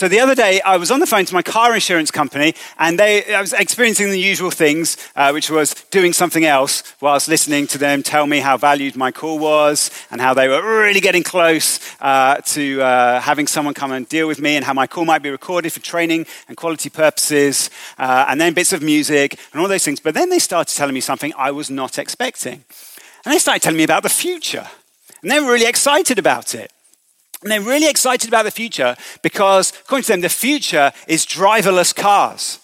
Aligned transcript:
So 0.00 0.08
the 0.08 0.20
other 0.20 0.34
day, 0.34 0.62
I 0.62 0.78
was 0.78 0.90
on 0.90 1.00
the 1.00 1.06
phone 1.06 1.26
to 1.26 1.34
my 1.34 1.42
car 1.42 1.74
insurance 1.74 2.10
company, 2.10 2.54
and 2.78 2.98
they, 2.98 3.34
I 3.34 3.40
was 3.42 3.52
experiencing 3.52 4.08
the 4.08 4.18
usual 4.18 4.50
things, 4.50 4.96
uh, 5.14 5.30
which 5.30 5.50
was 5.50 5.74
doing 5.90 6.14
something 6.14 6.46
else 6.46 6.94
whilst 7.02 7.28
listening 7.28 7.66
to 7.66 7.76
them 7.76 8.02
tell 8.02 8.26
me 8.26 8.38
how 8.38 8.56
valued 8.56 8.96
my 8.96 9.12
call 9.12 9.38
was, 9.38 9.90
and 10.10 10.18
how 10.18 10.32
they 10.32 10.48
were 10.48 10.62
really 10.62 11.00
getting 11.00 11.22
close 11.22 11.80
uh, 12.00 12.36
to 12.46 12.80
uh, 12.80 13.20
having 13.20 13.46
someone 13.46 13.74
come 13.74 13.92
and 13.92 14.08
deal 14.08 14.26
with 14.26 14.40
me, 14.40 14.56
and 14.56 14.64
how 14.64 14.72
my 14.72 14.86
call 14.86 15.04
might 15.04 15.22
be 15.22 15.28
recorded 15.28 15.70
for 15.70 15.80
training 15.80 16.24
and 16.48 16.56
quality 16.56 16.88
purposes, 16.88 17.68
uh, 17.98 18.24
and 18.26 18.40
then 18.40 18.54
bits 18.54 18.72
of 18.72 18.80
music 18.80 19.38
and 19.52 19.60
all 19.60 19.68
those 19.68 19.84
things. 19.84 20.00
But 20.00 20.14
then 20.14 20.30
they 20.30 20.38
started 20.38 20.74
telling 20.74 20.94
me 20.94 21.02
something 21.02 21.34
I 21.36 21.50
was 21.50 21.68
not 21.68 21.98
expecting, 21.98 22.64
and 23.26 23.34
they 23.34 23.38
started 23.38 23.60
telling 23.60 23.76
me 23.76 23.84
about 23.84 24.02
the 24.02 24.08
future, 24.08 24.66
and 25.20 25.30
they 25.30 25.40
were 25.40 25.52
really 25.52 25.66
excited 25.66 26.18
about 26.18 26.54
it. 26.54 26.72
And 27.42 27.50
they're 27.50 27.60
really 27.60 27.88
excited 27.88 28.28
about 28.28 28.44
the 28.44 28.50
future 28.50 28.96
because, 29.22 29.72
according 29.80 30.04
to 30.04 30.12
them, 30.12 30.20
the 30.20 30.28
future 30.28 30.92
is 31.08 31.24
driverless 31.24 31.94
cars, 31.94 32.58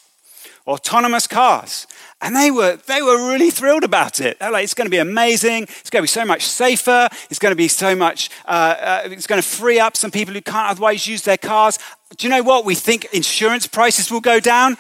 autonomous 0.66 1.26
cars. 1.26 1.86
And 2.20 2.34
they 2.34 2.50
were, 2.50 2.76
they 2.86 3.02
were 3.02 3.30
really 3.30 3.50
thrilled 3.50 3.84
about 3.84 4.20
it. 4.20 4.38
They're 4.38 4.50
like, 4.50 4.64
it's 4.64 4.74
going 4.74 4.86
to 4.86 4.90
be 4.90 4.98
amazing. 4.98 5.64
It's 5.64 5.90
going 5.90 6.00
to 6.00 6.04
be 6.04 6.08
so 6.08 6.24
much 6.24 6.42
safer. 6.42 7.08
It's 7.28 7.38
going 7.38 7.52
to 7.52 7.56
be 7.56 7.68
so 7.68 7.94
much, 7.94 8.30
uh, 8.46 8.74
uh, 8.78 9.02
it's 9.04 9.26
going 9.26 9.40
to 9.40 9.46
free 9.46 9.78
up 9.78 9.96
some 9.96 10.10
people 10.10 10.32
who 10.32 10.40
can't 10.40 10.70
otherwise 10.70 11.06
use 11.06 11.22
their 11.22 11.36
cars. 11.36 11.78
Do 12.16 12.26
you 12.26 12.30
know 12.30 12.42
what? 12.42 12.64
We 12.64 12.74
think 12.74 13.06
insurance 13.12 13.66
prices 13.66 14.10
will 14.10 14.20
go 14.20 14.40
down. 14.40 14.76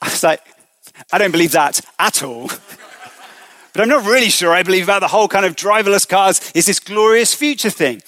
I 0.00 0.08
was 0.08 0.22
like, 0.22 0.40
I 1.12 1.18
don't 1.18 1.32
believe 1.32 1.52
that 1.52 1.80
at 1.98 2.22
all. 2.22 2.46
but 3.72 3.82
I'm 3.82 3.88
not 3.88 4.06
really 4.06 4.30
sure 4.30 4.52
I 4.52 4.62
believe 4.62 4.84
about 4.84 5.00
the 5.00 5.08
whole 5.08 5.28
kind 5.28 5.44
of 5.44 5.56
driverless 5.56 6.08
cars 6.08 6.52
is 6.54 6.66
this 6.66 6.78
glorious 6.78 7.34
future 7.34 7.70
thing. 7.70 8.02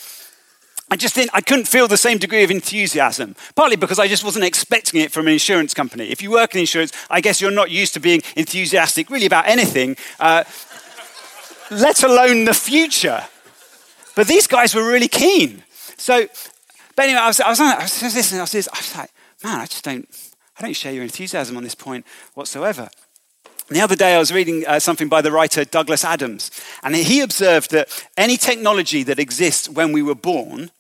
I 0.90 0.96
just 0.96 1.14
didn't, 1.14 1.30
I 1.34 1.42
couldn't 1.42 1.68
feel 1.68 1.86
the 1.86 1.98
same 1.98 2.16
degree 2.18 2.44
of 2.44 2.50
enthusiasm, 2.50 3.36
partly 3.54 3.76
because 3.76 3.98
I 3.98 4.08
just 4.08 4.24
wasn't 4.24 4.46
expecting 4.46 5.00
it 5.00 5.12
from 5.12 5.26
an 5.26 5.34
insurance 5.34 5.74
company. 5.74 6.10
If 6.10 6.22
you 6.22 6.30
work 6.30 6.54
in 6.54 6.60
insurance, 6.60 6.92
I 7.10 7.20
guess 7.20 7.40
you're 7.40 7.50
not 7.50 7.70
used 7.70 7.92
to 7.94 8.00
being 8.00 8.22
enthusiastic 8.36 9.10
really 9.10 9.26
about 9.26 9.46
anything, 9.46 9.96
uh, 10.18 10.44
let 11.70 12.02
alone 12.02 12.46
the 12.46 12.54
future. 12.54 13.22
But 14.16 14.28
these 14.28 14.46
guys 14.46 14.74
were 14.74 14.86
really 14.86 15.08
keen. 15.08 15.62
So, 15.98 16.26
but 16.96 17.04
anyway, 17.04 17.20
I 17.20 17.26
was, 17.26 17.40
I 17.40 17.50
was, 17.50 17.60
I 17.60 17.82
was 17.82 18.02
listening, 18.02 18.40
I 18.40 18.44
was, 18.44 18.54
I 18.54 18.78
was 18.78 18.96
like, 18.96 19.10
man, 19.44 19.60
I 19.60 19.66
just 19.66 19.84
don't, 19.84 20.08
I 20.58 20.62
don't 20.62 20.74
share 20.74 20.92
your 20.92 21.04
enthusiasm 21.04 21.56
on 21.56 21.64
this 21.64 21.74
point 21.74 22.06
whatsoever. 22.34 22.88
The 23.68 23.82
other 23.82 23.96
day, 23.96 24.14
I 24.14 24.18
was 24.18 24.32
reading 24.32 24.64
uh, 24.66 24.80
something 24.80 25.10
by 25.10 25.20
the 25.20 25.30
writer 25.30 25.62
Douglas 25.62 26.02
Adams, 26.02 26.50
and 26.82 26.96
he 26.96 27.20
observed 27.20 27.70
that 27.72 28.06
any 28.16 28.38
technology 28.38 29.02
that 29.02 29.18
exists 29.18 29.68
when 29.68 29.92
we 29.92 30.00
were 30.00 30.14
born 30.14 30.70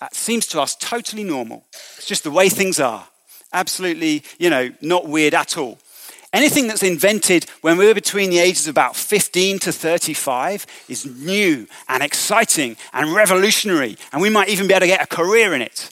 that 0.00 0.14
seems 0.14 0.46
to 0.48 0.60
us 0.60 0.76
totally 0.76 1.24
normal. 1.24 1.64
It's 1.96 2.06
just 2.06 2.24
the 2.24 2.30
way 2.30 2.48
things 2.48 2.78
are. 2.78 3.06
Absolutely, 3.52 4.22
you 4.38 4.50
know, 4.50 4.70
not 4.82 5.08
weird 5.08 5.34
at 5.34 5.56
all. 5.56 5.78
Anything 6.32 6.66
that's 6.66 6.82
invented 6.82 7.46
when 7.62 7.78
we 7.78 7.86
were 7.86 7.94
between 7.94 8.28
the 8.28 8.40
ages 8.40 8.66
of 8.66 8.72
about 8.72 8.94
15 8.94 9.58
to 9.60 9.72
35 9.72 10.66
is 10.88 11.06
new 11.06 11.66
and 11.88 12.02
exciting 12.02 12.76
and 12.92 13.14
revolutionary, 13.14 13.96
and 14.12 14.20
we 14.20 14.28
might 14.28 14.50
even 14.50 14.66
be 14.66 14.74
able 14.74 14.80
to 14.80 14.86
get 14.86 15.02
a 15.02 15.06
career 15.06 15.54
in 15.54 15.62
it. 15.62 15.90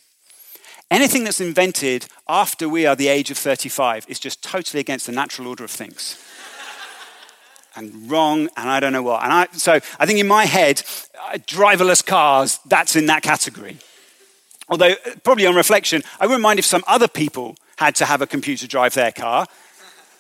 Anything 0.91 1.24
that's 1.24 1.41
invented 1.41 2.06
after 2.28 2.68
we 2.68 2.84
are 2.84 2.94
the 2.94 3.08
age 3.08 3.30
of 3.30 3.39
35 3.39 4.05
is 4.08 4.18
just 4.20 4.42
totally 4.42 4.80
against 4.80 5.06
the 5.06 5.12
natural 5.12 5.48
order 5.48 5.64
of 5.64 5.70
things. 5.70 6.22
and 7.77 8.11
wrong, 8.11 8.50
and 8.56 8.68
I 8.68 8.80
don't 8.80 8.92
know 8.92 9.02
what. 9.02 9.22
And 9.22 9.33
I, 9.33 9.46
so 9.52 9.80
I 9.98 10.05
think 10.05 10.18
in 10.18 10.28
my 10.28 10.44
head, 10.44 10.77
driverless 11.46 12.05
cars, 12.05 12.61
that's 12.66 12.96
in 12.96 13.06
that 13.06 13.22
category. 13.22 13.78
Although, 14.68 14.92
uh, 14.92 15.14
probably 15.22 15.46
on 15.46 15.54
reflection, 15.54 16.02
I 16.20 16.26
wouldn't 16.26 16.42
mind 16.42 16.58
if 16.58 16.64
some 16.64 16.84
other 16.86 17.08
people 17.08 17.56
had 17.76 17.94
to 17.96 18.06
have 18.06 18.22
a 18.22 18.26
computer 18.26 18.66
drive 18.66 18.94
their 18.94 19.12
car. 19.12 19.46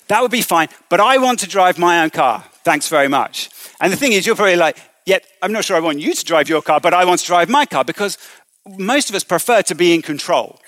That 0.08 0.22
would 0.22 0.30
be 0.30 0.42
fine. 0.42 0.68
But 0.88 1.00
I 1.00 1.18
want 1.18 1.40
to 1.40 1.48
drive 1.48 1.78
my 1.78 2.02
own 2.02 2.10
car. 2.10 2.44
Thanks 2.64 2.88
very 2.88 3.08
much. 3.08 3.50
And 3.80 3.92
the 3.92 3.96
thing 3.96 4.12
is, 4.12 4.26
you're 4.26 4.36
probably 4.36 4.56
like, 4.56 4.78
yet 5.06 5.24
I'm 5.42 5.52
not 5.52 5.64
sure 5.64 5.76
I 5.76 5.80
want 5.80 6.00
you 6.00 6.14
to 6.14 6.24
drive 6.24 6.48
your 6.48 6.62
car, 6.62 6.80
but 6.80 6.94
I 6.94 7.04
want 7.04 7.20
to 7.20 7.26
drive 7.26 7.48
my 7.48 7.66
car 7.66 7.84
because 7.84 8.18
most 8.66 9.08
of 9.08 9.16
us 9.16 9.24
prefer 9.24 9.62
to 9.62 9.74
be 9.74 9.94
in 9.94 10.02
control. 10.02 10.60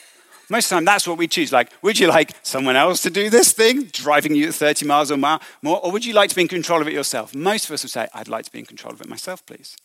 Most 0.49 0.67
of 0.67 0.71
the 0.71 0.75
time, 0.77 0.85
that's 0.85 1.09
what 1.09 1.19
we 1.19 1.27
choose. 1.27 1.53
Like, 1.53 1.73
would 1.83 1.99
you 1.99 2.07
like 2.07 2.33
someone 2.43 2.77
else 2.77 3.03
to 3.03 3.11
do 3.11 3.31
this 3.31 3.53
thing, 3.53 3.85
driving 3.87 4.35
you 4.35 4.49
at 4.49 4.55
30 4.55 4.87
miles 4.87 5.11
or 5.11 5.17
more, 5.17 5.41
or 5.65 5.91
would 5.91 6.05
you 6.05 6.15
like 6.15 6.31
to 6.31 6.37
be 6.37 6.43
in 6.43 6.49
control 6.49 6.81
of 6.81 6.87
it 6.87 6.95
yourself? 6.95 7.35
Most 7.35 7.65
of 7.65 7.73
us 7.73 7.83
would 7.83 7.91
say, 7.91 8.07
I'd 8.15 8.29
like 8.29 8.45
to 8.45 8.53
be 8.53 8.61
in 8.61 8.67
control 8.67 8.95
of 8.95 9.01
it 9.01 9.09
myself, 9.09 9.45
please. 9.45 9.77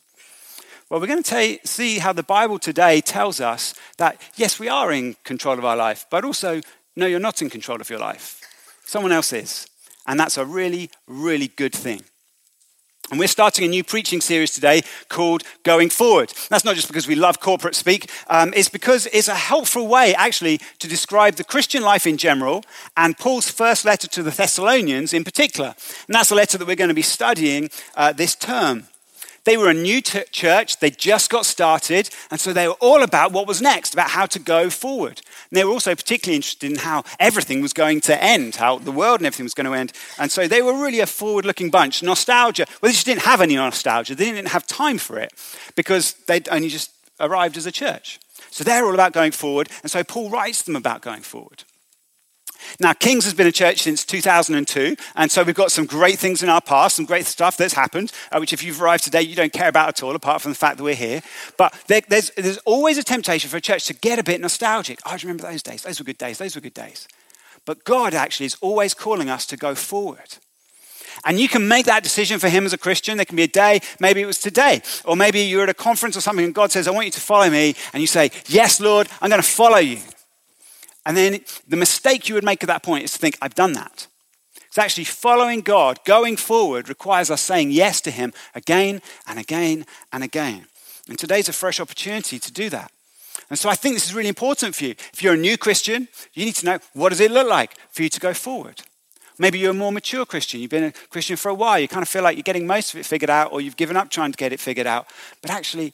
Well, 0.92 1.00
we're 1.00 1.08
going 1.08 1.24
to 1.24 1.60
see 1.64 2.00
how 2.00 2.12
the 2.12 2.22
Bible 2.22 2.60
today 2.60 3.00
tells 3.00 3.40
us 3.40 3.74
that, 3.96 4.20
yes, 4.36 4.60
we 4.60 4.68
are 4.68 4.92
in 4.92 5.16
control 5.24 5.58
of 5.58 5.64
our 5.64 5.78
life, 5.78 6.06
but 6.10 6.26
also, 6.26 6.60
no, 6.98 7.06
you're 7.06 7.18
not 7.18 7.42
in 7.42 7.50
control 7.50 7.80
of 7.80 7.90
your 7.90 7.98
life. 7.98 8.42
Someone 8.84 9.14
else 9.14 9.32
is. 9.32 9.70
And 10.06 10.20
that's 10.20 10.38
a 10.38 10.46
really, 10.46 10.90
really 11.08 11.48
good 11.48 11.72
thing. 11.72 12.02
And 13.10 13.18
we're 13.18 13.30
starting 13.30 13.64
a 13.64 13.70
new 13.70 13.86
preaching 13.86 14.20
series 14.20 14.52
today 14.52 14.82
called 15.08 15.44
Going 15.64 15.90
Forward. 15.90 16.34
That's 16.50 16.66
not 16.66 16.76
just 16.76 16.90
because 16.90 17.08
we 17.08 17.16
love 17.16 17.40
corporate 17.40 17.76
speak, 17.76 18.12
um, 18.28 18.54
it's 18.54 18.68
because 18.68 19.08
it's 19.14 19.30
a 19.30 19.36
helpful 19.36 19.88
way, 19.88 20.14
actually, 20.16 20.60
to 20.80 20.90
describe 20.90 21.36
the 21.36 21.46
Christian 21.46 21.84
life 21.84 22.06
in 22.06 22.18
general 22.18 22.66
and 22.98 23.18
Paul's 23.18 23.50
first 23.50 23.86
letter 23.86 24.10
to 24.10 24.24
the 24.24 24.32
Thessalonians 24.32 25.14
in 25.14 25.24
particular. 25.24 25.74
And 26.08 26.16
that's 26.16 26.32
a 26.32 26.36
letter 26.36 26.58
that 26.58 26.68
we're 26.68 26.76
going 26.76 26.90
to 26.90 26.94
be 26.94 27.02
studying 27.02 27.70
uh, 27.96 28.12
this 28.12 28.36
term. 28.36 28.88
They 29.44 29.58
were 29.58 29.70
a 29.70 29.74
new 29.74 30.02
t- 30.02 30.24
church, 30.32 30.80
they 30.80 30.92
just 30.92 31.32
got 31.32 31.46
started, 31.46 32.10
and 32.30 32.40
so 32.40 32.54
they 32.54 32.68
were 32.68 32.76
all 32.80 33.02
about 33.02 33.32
what 33.32 33.48
was 33.48 33.62
next, 33.62 33.94
about 33.94 34.12
how 34.12 34.28
to 34.28 34.40
go 34.40 34.70
forward. 34.70 35.22
And 35.50 35.58
they 35.58 35.64
were 35.64 35.72
also 35.72 35.96
particularly 35.96 36.36
interested 36.36 36.72
in 36.72 36.78
how 36.78 37.04
everything 37.20 37.62
was 37.62 37.74
going 37.74 38.02
to 38.02 38.24
end, 38.24 38.58
how 38.58 38.78
the 38.78 38.92
world 38.92 39.20
and 39.20 39.26
everything 39.26 39.46
was 39.46 39.56
going 39.56 39.66
to 39.66 39.74
end. 39.74 39.94
And 40.20 40.32
so 40.32 40.48
they 40.48 40.62
were 40.62 40.74
really 40.74 41.00
a 41.00 41.08
forward 41.08 41.46
looking 41.46 41.72
bunch. 41.72 42.04
Nostalgia, 42.04 42.66
well, 42.82 42.90
they 42.90 42.94
just 42.94 43.06
didn't 43.06 43.24
have 43.24 43.42
any 43.42 43.56
nostalgia, 43.56 44.14
they 44.14 44.26
didn't 44.26 44.50
have 44.50 44.68
time 44.68 45.00
for 45.00 45.18
it 45.18 45.34
because 45.76 46.14
they'd 46.28 46.48
only 46.50 46.70
just 46.70 46.92
arrived 47.20 47.58
as 47.58 47.66
a 47.66 47.72
church. 47.72 48.20
So 48.52 48.64
they're 48.64 48.86
all 48.86 48.94
about 48.94 49.14
going 49.14 49.32
forward, 49.32 49.70
and 49.82 49.90
so 49.90 50.04
Paul 50.04 50.30
writes 50.30 50.62
them 50.64 50.76
about 50.76 51.02
going 51.02 51.22
forward. 51.22 51.64
Now, 52.80 52.94
Kings 52.94 53.26
has 53.26 53.34
been 53.34 53.48
a 53.48 53.52
church 53.52 53.84
since 53.84 54.06
2002, 54.06 54.96
and 55.16 55.32
so 55.32 55.44
we've 55.44 55.56
got 55.56 55.72
some 55.72 55.86
great 55.86 56.20
things 56.20 56.44
in 56.44 56.50
our 56.50 56.62
past, 56.62 56.96
some 56.96 57.06
great 57.06 57.26
stuff 57.26 57.58
that's 57.58 57.74
happened, 57.74 58.12
uh, 58.32 58.38
which 58.40 58.54
if 58.54 58.64
you've 58.64 58.82
arrived 58.82 59.04
today, 59.04 59.22
you 59.22 59.36
don't 59.36 59.54
care 59.54 59.70
about 59.70 59.90
at 59.90 60.04
all, 60.04 60.16
apart 60.16 60.42
from 60.42 60.52
the 60.52 60.58
fact 60.58 60.78
that 60.78 60.84
we're 60.84 60.96
here. 60.96 61.22
But 61.58 61.74
there, 61.88 62.02
there's, 62.08 62.32
there's 62.32 62.58
always 62.60 62.98
a 62.98 63.04
temptation 63.04 63.50
for 63.50 63.58
a 63.58 63.62
church 63.62 63.86
to 63.86 63.94
get 63.94 64.20
a 64.20 64.24
bit 64.24 64.42
nostalgic. 64.42 65.00
I 65.06 65.18
remember 65.22 65.44
those 65.44 65.64
days. 65.64 65.84
Those 65.84 66.00
were 66.00 66.06
good 66.06 66.18
days. 66.18 66.38
Those 66.38 66.56
were 66.56 66.62
good 66.62 66.74
days. 66.74 67.08
But 67.66 67.84
God 67.84 68.14
actually 68.14 68.48
is 68.48 68.58
always 68.62 68.94
calling 68.94 69.30
us 69.30 69.46
to 69.48 69.58
go 69.58 69.76
forward. 69.76 70.38
And 71.26 71.40
you 71.40 71.48
can 71.48 71.68
make 71.68 71.86
that 71.86 72.04
decision 72.04 72.40
for 72.40 72.50
him 72.50 72.66
as 72.66 72.74
a 72.74 72.78
Christian. 72.78 73.18
There 73.18 73.26
can 73.26 73.36
be 73.36 73.44
a 73.44 73.48
day, 73.48 73.82
maybe 74.00 74.22
it 74.22 74.26
was 74.26 74.40
today, 74.40 74.82
or 75.06 75.16
maybe 75.16 75.42
you're 75.42 75.64
at 75.64 75.70
a 75.70 75.74
conference 75.74 76.18
or 76.18 76.22
something 76.22 76.46
and 76.46 76.56
God 76.56 76.72
says, 76.72 76.88
I 76.88 76.92
want 76.92 77.06
you 77.06 77.12
to 77.12 77.22
follow 77.22 77.50
me. 77.50 77.76
And 77.94 78.02
you 78.02 78.08
say, 78.08 78.32
Yes, 78.48 78.80
Lord, 78.80 79.08
I'm 79.22 79.30
going 79.30 79.42
to 79.42 79.48
follow 79.48 79.78
you. 79.78 80.00
And 81.06 81.18
then 81.18 81.42
the 81.68 81.78
mistake 81.78 82.30
you 82.30 82.36
would 82.36 82.44
make 82.44 82.64
at 82.64 82.68
that 82.68 82.84
point 82.84 83.04
is 83.04 83.14
to 83.14 83.18
think, 83.18 83.38
I've 83.42 83.56
done 83.56 83.74
that. 83.74 84.08
It's 84.68 84.78
actually 84.78 85.04
following 85.04 85.62
God, 85.62 86.00
going 86.06 86.38
forward, 86.38 86.88
requires 86.88 87.30
us 87.30 87.42
saying 87.42 87.72
yes 87.72 88.00
to 88.02 88.12
Him 88.12 88.32
again 88.56 89.02
and 89.28 89.38
again 89.38 89.86
and 90.14 90.24
again. 90.24 90.68
And 91.10 91.20
today's 91.20 91.50
a 91.50 91.54
fresh 91.54 91.80
opportunity 91.80 92.40
to 92.40 92.52
do 92.52 92.70
that. 92.70 92.92
And 93.50 93.60
so 93.60 93.68
I 93.68 93.76
think 93.76 93.96
this 93.96 94.06
is 94.06 94.16
really 94.16 94.30
important 94.30 94.76
for 94.76 94.86
you. 94.86 94.92
If 95.12 95.22
you're 95.22 95.34
a 95.34 95.38
new 95.38 95.58
Christian, 95.58 96.08
you 96.34 96.46
need 96.46 96.56
to 96.56 96.66
know 96.66 96.80
what 96.94 97.10
does 97.10 97.20
it 97.20 97.32
look 97.32 97.50
like 97.50 97.76
for 97.92 98.04
you 98.04 98.10
to 98.10 98.20
go 98.20 98.34
forward. 98.34 98.82
Maybe 99.38 99.60
you're 99.60 99.72
a 99.72 99.74
more 99.74 99.92
mature 99.92 100.26
Christian. 100.26 100.62
You've 100.62 100.72
been 100.72 100.86
a 100.86 100.94
Christian 101.10 101.36
for 101.36 101.50
a 101.50 101.54
while. 101.54 101.80
You 101.80 101.88
kind 101.88 102.04
of 102.04 102.08
feel 102.08 102.24
like 102.24 102.38
you're 102.38 102.44
getting 102.44 102.68
most 102.68 102.94
of 102.94 103.00
it 103.00 103.06
figured 103.06 103.30
out, 103.30 103.52
or 103.52 103.60
you've 103.60 103.76
given 103.76 103.98
up 103.98 104.10
trying 104.10 104.32
to 104.32 104.38
get 104.38 104.54
it 104.54 104.60
figured 104.60 104.88
out. 104.88 105.08
But 105.42 105.52
actually, 105.52 105.94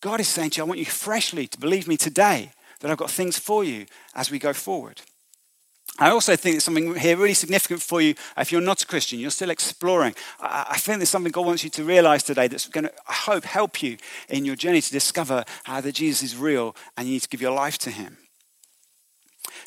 God 0.00 0.20
is 0.20 0.28
saying 0.28 0.50
to 0.50 0.58
you, 0.58 0.64
I 0.64 0.66
want 0.66 0.78
you 0.78 0.86
freshly 0.86 1.46
to 1.48 1.60
believe 1.60 1.86
me 1.88 1.96
today 1.96 2.52
that 2.82 2.90
I've 2.90 2.98
got 2.98 3.10
things 3.10 3.38
for 3.38 3.64
you 3.64 3.86
as 4.14 4.30
we 4.30 4.38
go 4.38 4.52
forward. 4.52 5.00
I 5.98 6.10
also 6.10 6.34
think 6.36 6.54
there's 6.54 6.64
something 6.64 6.94
here 6.96 7.16
really 7.16 7.34
significant 7.34 7.80
for 7.80 8.00
you 8.00 8.14
if 8.36 8.50
you're 8.50 8.60
not 8.60 8.82
a 8.82 8.86
Christian, 8.86 9.20
you're 9.20 9.30
still 9.30 9.50
exploring. 9.50 10.14
I 10.40 10.78
think 10.78 10.98
there's 10.98 11.10
something 11.10 11.30
God 11.30 11.46
wants 11.46 11.64
you 11.64 11.70
to 11.70 11.84
realize 11.84 12.22
today 12.22 12.48
that's 12.48 12.66
going 12.68 12.84
to, 12.84 12.92
I 13.08 13.12
hope, 13.12 13.44
help 13.44 13.82
you 13.82 13.98
in 14.28 14.44
your 14.44 14.56
journey 14.56 14.80
to 14.80 14.90
discover 14.90 15.44
how 15.64 15.80
that 15.80 15.94
Jesus 15.94 16.22
is 16.22 16.36
real 16.36 16.74
and 16.96 17.06
you 17.06 17.14
need 17.14 17.22
to 17.22 17.28
give 17.28 17.42
your 17.42 17.52
life 17.52 17.78
to 17.78 17.90
Him. 17.90 18.16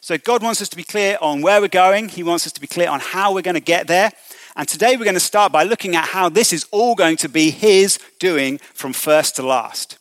So, 0.02 0.18
God 0.18 0.44
wants 0.44 0.62
us 0.62 0.70
to 0.70 0.76
be 0.76 0.84
clear 0.84 1.18
on 1.22 1.42
where 1.42 1.62
we're 1.62 1.68
going, 1.68 2.10
He 2.10 2.24
wants 2.24 2.46
us 2.46 2.54
to 2.54 2.62
be 2.62 2.68
clear 2.68 2.90
on 2.90 3.00
how 3.00 3.34
we're 3.34 3.42
going 3.42 3.56
to 3.56 3.62
get 3.62 3.88
there. 3.88 4.12
And 4.56 4.68
today 4.68 4.98
we're 4.98 5.04
going 5.04 5.16
to 5.16 5.20
start 5.20 5.52
by 5.52 5.64
looking 5.64 5.96
at 5.96 6.10
how 6.10 6.30
this 6.30 6.52
is 6.52 6.66
all 6.72 6.96
going 6.96 7.18
to 7.18 7.30
be 7.30 7.52
His 7.52 8.00
doing 8.20 8.58
from 8.74 8.94
first 8.94 9.36
to 9.36 9.44
last. 9.44 10.00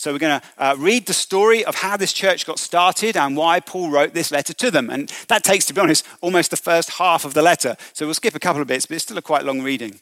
So 0.00 0.12
we're 0.12 0.18
going 0.18 0.40
to 0.40 0.46
uh, 0.58 0.76
read 0.78 1.06
the 1.06 1.12
story 1.12 1.64
of 1.64 1.76
how 1.76 1.96
this 1.96 2.12
church 2.12 2.46
got 2.46 2.58
started 2.58 3.16
and 3.16 3.36
why 3.36 3.60
Paul 3.60 3.90
wrote 3.90 4.14
this 4.14 4.30
letter 4.30 4.54
to 4.54 4.70
them. 4.70 4.88
And 4.88 5.12
that 5.28 5.44
takes, 5.44 5.66
to 5.66 5.74
be 5.74 5.80
honest, 5.80 6.06
almost 6.20 6.50
the 6.50 6.56
first 6.56 6.90
half 6.92 7.24
of 7.24 7.34
the 7.34 7.42
letter. 7.42 7.76
So 7.92 8.06
we'll 8.06 8.14
skip 8.14 8.34
a 8.34 8.40
couple 8.40 8.62
of 8.62 8.68
bits, 8.68 8.86
but 8.86 8.94
it's 8.94 9.04
still 9.04 9.18
a 9.18 9.22
quite 9.22 9.44
long 9.44 9.62
reading. 9.62 10.00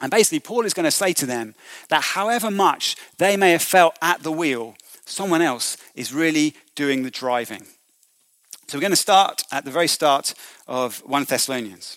And 0.00 0.10
basically, 0.10 0.40
Paul 0.40 0.64
is 0.64 0.74
going 0.74 0.84
to 0.84 0.90
say 0.90 1.12
to 1.14 1.26
them 1.26 1.54
that 1.88 2.02
however 2.02 2.50
much 2.50 2.96
they 3.16 3.36
may 3.36 3.52
have 3.52 3.62
felt 3.62 3.98
at 4.00 4.22
the 4.22 4.30
wheel, 4.30 4.76
Someone 5.08 5.40
else 5.40 5.78
is 5.94 6.12
really 6.12 6.54
doing 6.74 7.02
the 7.02 7.10
driving. 7.10 7.64
So 8.66 8.76
we're 8.76 8.82
going 8.82 8.90
to 8.90 8.96
start 8.96 9.42
at 9.50 9.64
the 9.64 9.70
very 9.70 9.88
start 9.88 10.34
of 10.66 10.98
1 10.98 11.24
Thessalonians. 11.24 11.96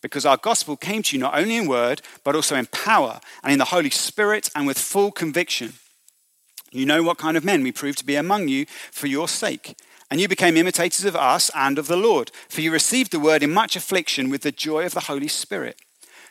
because 0.00 0.26
our 0.26 0.36
gospel 0.36 0.76
came 0.76 1.02
to 1.02 1.16
you 1.16 1.20
not 1.20 1.36
only 1.36 1.56
in 1.56 1.66
word, 1.66 2.02
but 2.24 2.34
also 2.34 2.56
in 2.56 2.66
power 2.66 3.20
and 3.42 3.52
in 3.52 3.58
the 3.58 3.66
Holy 3.66 3.90
Spirit 3.90 4.50
and 4.54 4.66
with 4.66 4.78
full 4.78 5.10
conviction. 5.10 5.74
You 6.72 6.86
know 6.86 7.02
what 7.02 7.18
kind 7.18 7.36
of 7.36 7.44
men 7.44 7.62
we 7.62 7.72
proved 7.72 7.98
to 7.98 8.06
be 8.06 8.16
among 8.16 8.48
you 8.48 8.66
for 8.92 9.06
your 9.06 9.28
sake. 9.28 9.76
And 10.10 10.20
you 10.20 10.28
became 10.28 10.56
imitators 10.56 11.04
of 11.04 11.14
us 11.14 11.50
and 11.54 11.78
of 11.78 11.86
the 11.86 11.96
Lord, 11.96 12.30
for 12.48 12.60
you 12.60 12.72
received 12.72 13.12
the 13.12 13.20
word 13.20 13.42
in 13.42 13.52
much 13.52 13.76
affliction 13.76 14.28
with 14.28 14.42
the 14.42 14.52
joy 14.52 14.84
of 14.84 14.94
the 14.94 15.00
Holy 15.00 15.28
Spirit 15.28 15.80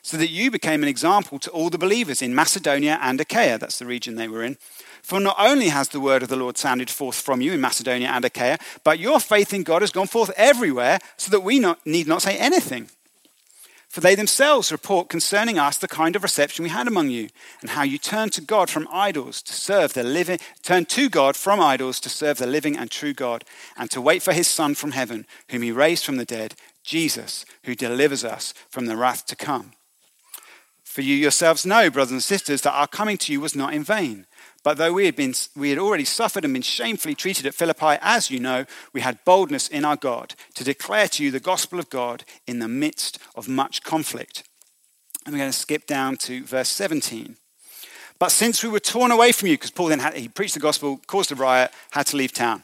so 0.02 0.18
that 0.18 0.30
you 0.30 0.52
became 0.52 0.84
an 0.84 0.90
example 0.90 1.40
to 1.40 1.52
all 1.52 1.70
the 1.70 1.78
believers 1.78 2.22
in 2.22 2.36
Macedonia 2.36 3.00
and 3.02 3.20
Achaia. 3.20 3.58
That's 3.58 3.80
the 3.80 3.86
region 3.86 4.16
they 4.16 4.28
were 4.28 4.44
in. 4.44 4.58
For 5.02 5.20
not 5.20 5.36
only 5.40 5.70
has 5.70 5.90
the 5.90 6.00
word 6.00 6.24
of 6.24 6.30
the 6.30 6.36
Lord 6.36 6.58
sounded 6.58 6.90
forth 6.90 7.16
from 7.16 7.42
you 7.42 7.54
in 7.54 7.62
Macedonia 7.62 8.10
and 8.10 8.24
Achaia, 8.24 8.58
but 8.84 9.00
your 9.00 9.20
faith 9.20 9.54
in 9.54 9.64
God 9.64 9.82
has 9.82 9.92
gone 9.92 10.08
forth 10.08 10.32
everywhere, 10.36 11.00
so 11.18 11.32
that 11.32 11.42
we 11.42 11.60
not, 11.60 11.86
need 11.86 12.08
not 12.08 12.22
say 12.22 12.38
anything. 12.38 12.90
For 13.90 14.02
they 14.02 14.14
themselves 14.14 14.72
report 14.72 15.10
concerning 15.10 15.58
us 15.58 15.78
the 15.78 15.88
kind 15.88 16.16
of 16.16 16.22
reception 16.22 16.62
we 16.62 16.70
had 16.70 16.88
among 16.88 17.10
you, 17.10 17.30
and 17.60 17.72
how 17.72 17.82
you 17.82 17.98
turned 17.98 18.32
to 18.34 18.42
God 18.42 18.70
from 18.70 18.88
idols 18.92 19.42
to 19.42 19.54
serve 19.54 19.94
the 19.94 20.04
living, 20.04 20.38
turned 20.62 20.90
to 20.90 21.10
God 21.10 21.36
from 21.36 21.60
idols 21.60 22.00
to 22.02 22.10
serve 22.10 22.38
the 22.38 22.46
living 22.46 22.78
and 22.78 22.92
true 22.92 23.14
God, 23.14 23.44
and 23.76 23.90
to 23.90 24.00
wait 24.00 24.22
for 24.22 24.32
his 24.32 24.48
Son 24.48 24.76
from 24.76 24.92
heaven, 24.92 25.26
whom 25.50 25.64
he 25.64 25.72
raised 25.72 26.06
from 26.06 26.18
the 26.18 26.26
dead, 26.26 26.54
Jesus, 26.84 27.46
who 27.64 27.74
delivers 27.74 28.24
us 28.24 28.54
from 28.70 28.86
the 28.86 28.96
wrath 28.96 29.26
to 29.26 29.36
come. 29.36 29.72
For 30.84 31.02
you 31.02 31.16
yourselves 31.16 31.66
know, 31.66 31.90
brothers 31.90 32.12
and 32.12 32.24
sisters, 32.24 32.62
that 32.62 32.74
our 32.74 32.88
coming 32.88 33.18
to 33.18 33.34
you 33.34 33.42
was 33.42 33.56
not 33.56 33.74
in 33.74 33.84
vain. 33.84 34.28
But 34.64 34.78
though 34.78 34.94
we 34.94 35.06
had, 35.06 35.16
been, 35.16 35.34
we 35.56 35.70
had 35.70 35.80
already 35.80 36.04
suffered 36.04 36.44
and 36.44 36.54
been 36.54 36.62
shamefully 36.62 37.16
treated 37.16 37.46
at 37.46 37.54
Philippi, 37.54 37.98
as 38.02 38.30
you 38.30 38.40
know, 38.40 38.66
we 38.94 39.02
had 39.02 39.24
boldness 39.24 39.70
in 39.70 39.86
our 39.86 39.96
God 39.96 40.36
to 40.56 40.64
declare 40.64 41.08
to 41.10 41.24
you 41.24 41.32
the 41.32 41.40
gospel 41.40 41.80
of 41.80 41.90
God 41.90 42.26
in 42.46 42.60
the 42.60 42.68
midst 42.68 43.20
of 43.36 43.48
much 43.48 43.84
conflict. 43.84 44.44
And 45.26 45.34
we're 45.34 45.40
going 45.40 45.52
to 45.52 45.58
skip 45.58 45.86
down 45.86 46.18
to 46.18 46.44
verse 46.44 46.70
17. 46.70 47.38
But 48.20 48.32
since 48.32 48.62
we 48.62 48.70
were 48.70 48.82
torn 48.82 49.12
away 49.12 49.32
from 49.32 49.48
you, 49.48 49.54
because 49.54 49.72
Paul 49.72 49.88
then 49.88 50.00
had, 50.00 50.14
he 50.16 50.28
preached 50.28 50.56
the 50.56 50.60
gospel, 50.60 51.00
caused 51.08 51.32
a 51.32 51.36
riot, 51.36 51.72
had 51.92 52.08
to 52.08 52.18
leave 52.18 52.34
town. 52.34 52.64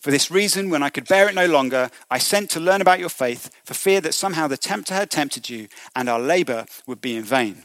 For 0.00 0.10
this 0.10 0.30
reason, 0.30 0.70
when 0.70 0.82
I 0.82 0.90
could 0.90 1.08
bear 1.08 1.28
it 1.28 1.34
no 1.34 1.46
longer, 1.46 1.90
I 2.10 2.18
sent 2.18 2.50
to 2.50 2.60
learn 2.60 2.80
about 2.80 3.00
your 3.00 3.08
faith, 3.08 3.50
for 3.64 3.74
fear 3.74 4.00
that 4.02 4.14
somehow 4.14 4.46
the 4.46 4.56
tempter 4.56 4.94
had 4.94 5.10
tempted 5.10 5.48
you, 5.48 5.68
and 5.94 6.08
our 6.08 6.20
labor 6.20 6.66
would 6.86 7.00
be 7.00 7.16
in 7.16 7.24
vain. 7.24 7.62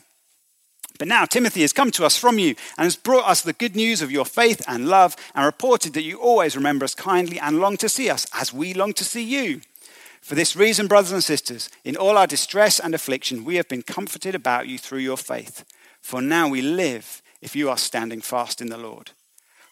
But 0.97 1.07
now 1.07 1.25
Timothy 1.25 1.61
has 1.61 1.73
come 1.73 1.89
to 1.91 2.05
us 2.05 2.17
from 2.17 2.37
you 2.37 2.55
and 2.77 2.83
has 2.85 2.95
brought 2.95 3.27
us 3.27 3.41
the 3.41 3.53
good 3.53 3.75
news 3.75 4.01
of 4.01 4.11
your 4.11 4.25
faith 4.25 4.61
and 4.67 4.87
love, 4.87 5.15
and 5.33 5.45
reported 5.45 5.93
that 5.93 6.03
you 6.03 6.17
always 6.17 6.55
remember 6.55 6.85
us 6.85 6.93
kindly 6.93 7.39
and 7.39 7.59
long 7.59 7.77
to 7.77 7.89
see 7.89 8.09
us, 8.09 8.27
as 8.33 8.53
we 8.53 8.73
long 8.73 8.93
to 8.93 9.03
see 9.03 9.23
you. 9.23 9.61
For 10.21 10.35
this 10.35 10.55
reason, 10.55 10.87
brothers 10.87 11.11
and 11.11 11.23
sisters, 11.23 11.69
in 11.83 11.97
all 11.97 12.17
our 12.17 12.27
distress 12.27 12.79
and 12.79 12.93
affliction, 12.93 13.43
we 13.43 13.55
have 13.55 13.67
been 13.67 13.81
comforted 13.81 14.35
about 14.35 14.67
you 14.67 14.77
through 14.77 14.99
your 14.99 15.17
faith. 15.17 15.65
For 16.01 16.21
now 16.21 16.47
we 16.47 16.61
live 16.61 17.21
if 17.41 17.55
you 17.55 17.69
are 17.69 17.77
standing 17.77 18.21
fast 18.21 18.61
in 18.61 18.69
the 18.69 18.77
Lord. 18.77 19.11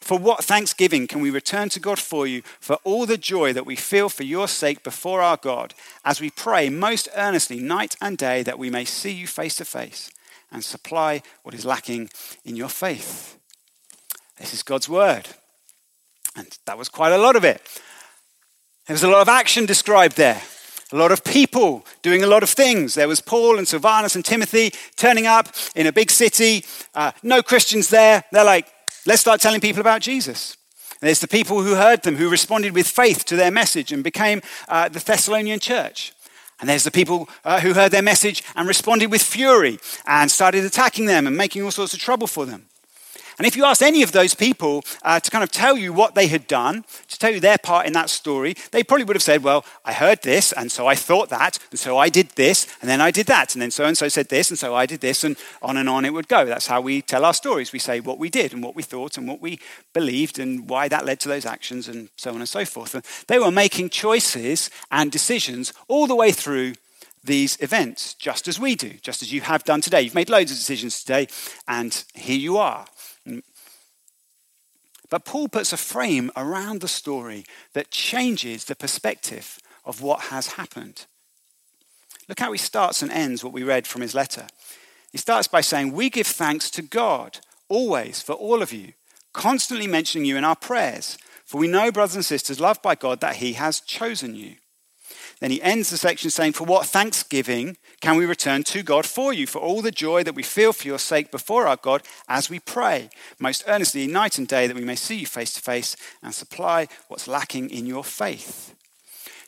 For 0.02 0.18
what 0.18 0.44
thanksgiving 0.44 1.08
can 1.08 1.22
we 1.22 1.30
return 1.30 1.70
to 1.70 1.80
God 1.80 2.00
for 2.00 2.26
you 2.26 2.42
for 2.60 2.78
all 2.84 3.06
the 3.06 3.18
joy 3.18 3.54
that 3.54 3.66
we 3.66 3.76
feel 3.76 4.10
for 4.10 4.24
your 4.24 4.48
sake 4.48 4.84
before 4.84 5.22
our 5.22 5.38
God 5.38 5.74
as 6.06 6.22
we 6.22 6.30
pray 6.30 6.70
most 6.70 7.10
earnestly 7.16 7.60
night 7.60 7.96
and 8.02 8.18
day 8.18 8.42
that 8.44 8.58
we 8.58 8.70
may 8.70 8.86
see 8.86 9.12
you 9.12 9.28
face 9.28 9.56
to 9.56 9.66
face 9.66 10.10
and 10.52 10.64
supply 10.64 11.22
what 11.44 11.54
is 11.54 11.66
lacking 11.66 12.10
in 12.46 12.56
your 12.56 12.70
faith? 12.70 13.38
This 14.38 14.54
is 14.54 14.64
God's 14.64 14.88
word. 14.90 15.28
And 16.36 16.58
that 16.66 16.78
was 16.78 16.90
quite 16.90 17.12
a 17.12 17.18
lot 17.18 17.36
of 17.36 17.44
it. 17.44 17.62
There 18.88 18.94
was 18.94 19.04
a 19.04 19.10
lot 19.10 19.22
of 19.22 19.30
action 19.30 19.66
described 19.66 20.16
there. 20.16 20.42
A 20.92 20.96
lot 20.96 21.12
of 21.12 21.24
people 21.24 21.86
doing 22.02 22.24
a 22.24 22.28
lot 22.28 22.42
of 22.42 22.50
things. 22.50 22.96
There 22.96 23.08
was 23.08 23.22
Paul 23.22 23.60
and 23.60 23.68
Silvanus 23.68 24.16
and 24.16 24.26
Timothy 24.26 24.72
turning 24.96 25.28
up 25.28 25.50
in 25.76 25.86
a 25.86 25.94
big 25.94 26.10
city. 26.10 26.66
Uh, 26.96 27.12
no 27.22 27.44
Christians 27.44 27.90
there. 27.90 28.24
They're 28.32 28.44
like, 28.44 28.68
Let's 29.10 29.22
start 29.22 29.42
telling 29.42 29.60
people 29.60 29.82
about 29.82 30.02
Jesus. 30.02 30.56
And 31.02 31.08
There's 31.08 31.20
the 31.20 31.28
people 31.28 31.64
who 31.64 31.74
heard 31.74 32.04
them, 32.04 32.16
who 32.16 32.30
responded 32.30 32.76
with 32.76 32.86
faith 32.86 33.26
to 33.26 33.36
their 33.36 33.50
message 33.50 33.92
and 33.92 34.04
became 34.04 34.40
uh, 34.68 34.88
the 34.88 35.00
Thessalonian 35.00 35.60
church. 35.60 36.14
And 36.60 36.70
there's 36.70 36.84
the 36.84 36.92
people 36.92 37.28
uh, 37.44 37.60
who 37.60 37.74
heard 37.74 37.92
their 37.92 38.04
message 38.04 38.44
and 38.56 38.68
responded 38.68 39.10
with 39.10 39.24
fury 39.24 39.80
and 40.06 40.30
started 40.30 40.64
attacking 40.64 41.08
them 41.08 41.26
and 41.26 41.36
making 41.36 41.64
all 41.64 41.72
sorts 41.72 41.96
of 41.96 42.00
trouble 42.00 42.28
for 42.28 42.46
them. 42.46 42.69
And 43.40 43.48
if 43.48 43.56
you 43.56 43.64
asked 43.64 43.82
any 43.82 44.04
of 44.04 44.12
those 44.12 44.36
people 44.36 44.84
uh, 45.02 45.22
to 45.22 45.32
kind 45.32 45.46
of 45.46 45.52
tell 45.52 45.78
you 45.78 45.94
what 45.94 46.14
they 46.14 46.28
had 46.28 46.46
done, 46.46 46.84
to 47.08 47.18
tell 47.18 47.32
you 47.32 47.40
their 47.40 47.58
part 47.58 47.88
in 47.88 47.94
that 47.94 48.10
story, 48.10 48.54
they 48.72 48.84
probably 48.84 49.06
would 49.06 49.16
have 49.16 49.24
said, 49.24 49.44
Well, 49.44 49.64
I 49.86 49.94
heard 49.94 50.22
this, 50.24 50.52
and 50.52 50.70
so 50.70 50.88
I 50.88 50.96
thought 50.96 51.30
that, 51.30 51.58
and 51.72 51.80
so 51.80 51.98
I 51.98 52.10
did 52.10 52.32
this, 52.32 52.68
and 52.82 52.90
then 52.90 53.00
I 53.00 53.12
did 53.12 53.28
that, 53.28 53.56
and 53.56 53.62
then 53.62 53.72
so 53.72 53.86
and 53.86 53.98
so 53.98 54.10
said 54.10 54.28
this, 54.28 54.50
and 54.50 54.60
so 54.60 54.76
I 54.76 54.86
did 54.86 55.00
this, 55.00 55.24
and 55.24 55.38
on 55.62 55.78
and 55.78 55.88
on 55.88 56.04
it 56.04 56.14
would 56.14 56.28
go. 56.28 56.46
That's 56.46 56.68
how 56.68 56.82
we 56.82 57.02
tell 57.02 57.24
our 57.24 57.34
stories. 57.34 57.72
We 57.72 57.80
say 57.80 58.02
what 58.02 58.20
we 58.20 58.30
did, 58.30 58.52
and 58.52 58.62
what 58.62 58.76
we 58.76 58.84
thought, 58.84 59.18
and 59.18 59.26
what 59.26 59.40
we 59.40 59.60
believed, 59.94 60.38
and 60.38 60.70
why 60.70 60.90
that 60.90 61.06
led 61.06 61.22
to 61.22 61.30
those 61.30 61.46
actions, 61.46 61.88
and 61.88 62.10
so 62.18 62.32
on 62.32 62.42
and 62.42 62.50
so 62.50 62.66
forth. 62.66 62.94
And 62.94 63.06
they 63.28 63.40
were 63.40 63.52
making 63.52 63.90
choices 63.92 64.70
and 64.92 65.14
decisions 65.14 65.72
all 65.88 66.08
the 66.08 66.16
way 66.16 66.34
through 66.34 66.74
these 67.24 67.58
events, 67.62 68.16
just 68.16 68.50
as 68.50 68.60
we 68.60 68.76
do, 68.76 68.92
just 69.02 69.22
as 69.22 69.32
you 69.32 69.40
have 69.42 69.64
done 69.64 69.80
today. 69.80 70.02
You've 70.02 70.16
made 70.16 70.30
loads 70.30 70.52
of 70.52 70.58
decisions 70.58 71.00
today, 71.02 71.28
and 71.70 72.04
here 72.14 72.38
you 72.38 72.58
are. 72.58 72.86
But 75.10 75.26
Paul 75.26 75.48
puts 75.48 75.74
a 75.74 75.78
frame 75.78 76.32
around 76.36 76.82
the 76.82 76.88
story 76.88 77.46
that 77.74 77.92
changes 77.92 78.66
the 78.66 78.76
perspective 78.76 79.60
of 79.84 80.02
what 80.02 80.22
has 80.22 80.54
happened. 80.54 81.06
Look 82.28 82.40
how 82.40 82.52
he 82.52 82.60
starts 82.60 83.02
and 83.02 83.12
ends 83.12 83.44
what 83.44 83.54
we 83.54 83.64
read 83.64 83.88
from 83.88 84.02
his 84.02 84.14
letter. 84.14 84.48
He 85.12 85.18
starts 85.18 85.48
by 85.48 85.62
saying, 85.62 85.92
We 85.92 86.10
give 86.12 86.28
thanks 86.28 86.70
to 86.72 86.84
God 86.84 87.40
always 87.68 88.22
for 88.22 88.34
all 88.34 88.62
of 88.62 88.72
you, 88.72 88.94
constantly 89.34 89.88
mentioning 89.88 90.26
you 90.26 90.38
in 90.38 90.44
our 90.44 90.56
prayers. 90.56 91.18
For 91.46 91.58
we 91.58 91.68
know, 91.68 91.92
brothers 91.92 92.16
and 92.16 92.26
sisters, 92.26 92.60
loved 92.60 92.84
by 92.84 92.94
God, 92.94 93.22
that 93.22 93.38
he 93.38 93.54
has 93.54 93.80
chosen 93.80 94.36
you. 94.36 94.56
Then 95.40 95.52
he 95.52 95.62
ends 95.62 95.90
the 95.90 95.98
section 95.98 96.30
saying, 96.30 96.54
For 96.54 96.66
what 96.66 96.86
thanksgiving 96.86 97.78
can 98.02 98.18
we 98.18 98.26
return 98.26 98.64
to 98.64 98.84
God 98.84 99.06
for 99.06 99.34
you, 99.34 99.48
for 99.48 99.60
all 99.60 99.82
the 99.82 99.92
joy 99.92 100.24
that 100.24 100.36
we 100.36 100.44
feel 100.44 100.74
for 100.74 100.88
your 100.88 101.00
sake 101.00 101.32
before 101.32 101.68
our 101.68 101.78
God 101.78 102.04
as 102.28 102.50
we 102.50 102.60
pray, 102.60 103.10
most 103.40 103.64
earnestly 103.68 104.06
night 104.08 104.38
and 104.38 104.48
day, 104.48 104.68
that 104.68 104.76
we 104.76 104.84
may 104.84 104.96
see 104.96 105.16
you 105.16 105.26
face 105.26 105.54
to 105.54 105.62
face 105.62 105.96
and 106.22 106.34
supply 106.34 106.88
what's 107.08 107.28
lacking 107.28 107.70
in 107.70 107.86
your 107.86 108.04
faith. 108.04 108.76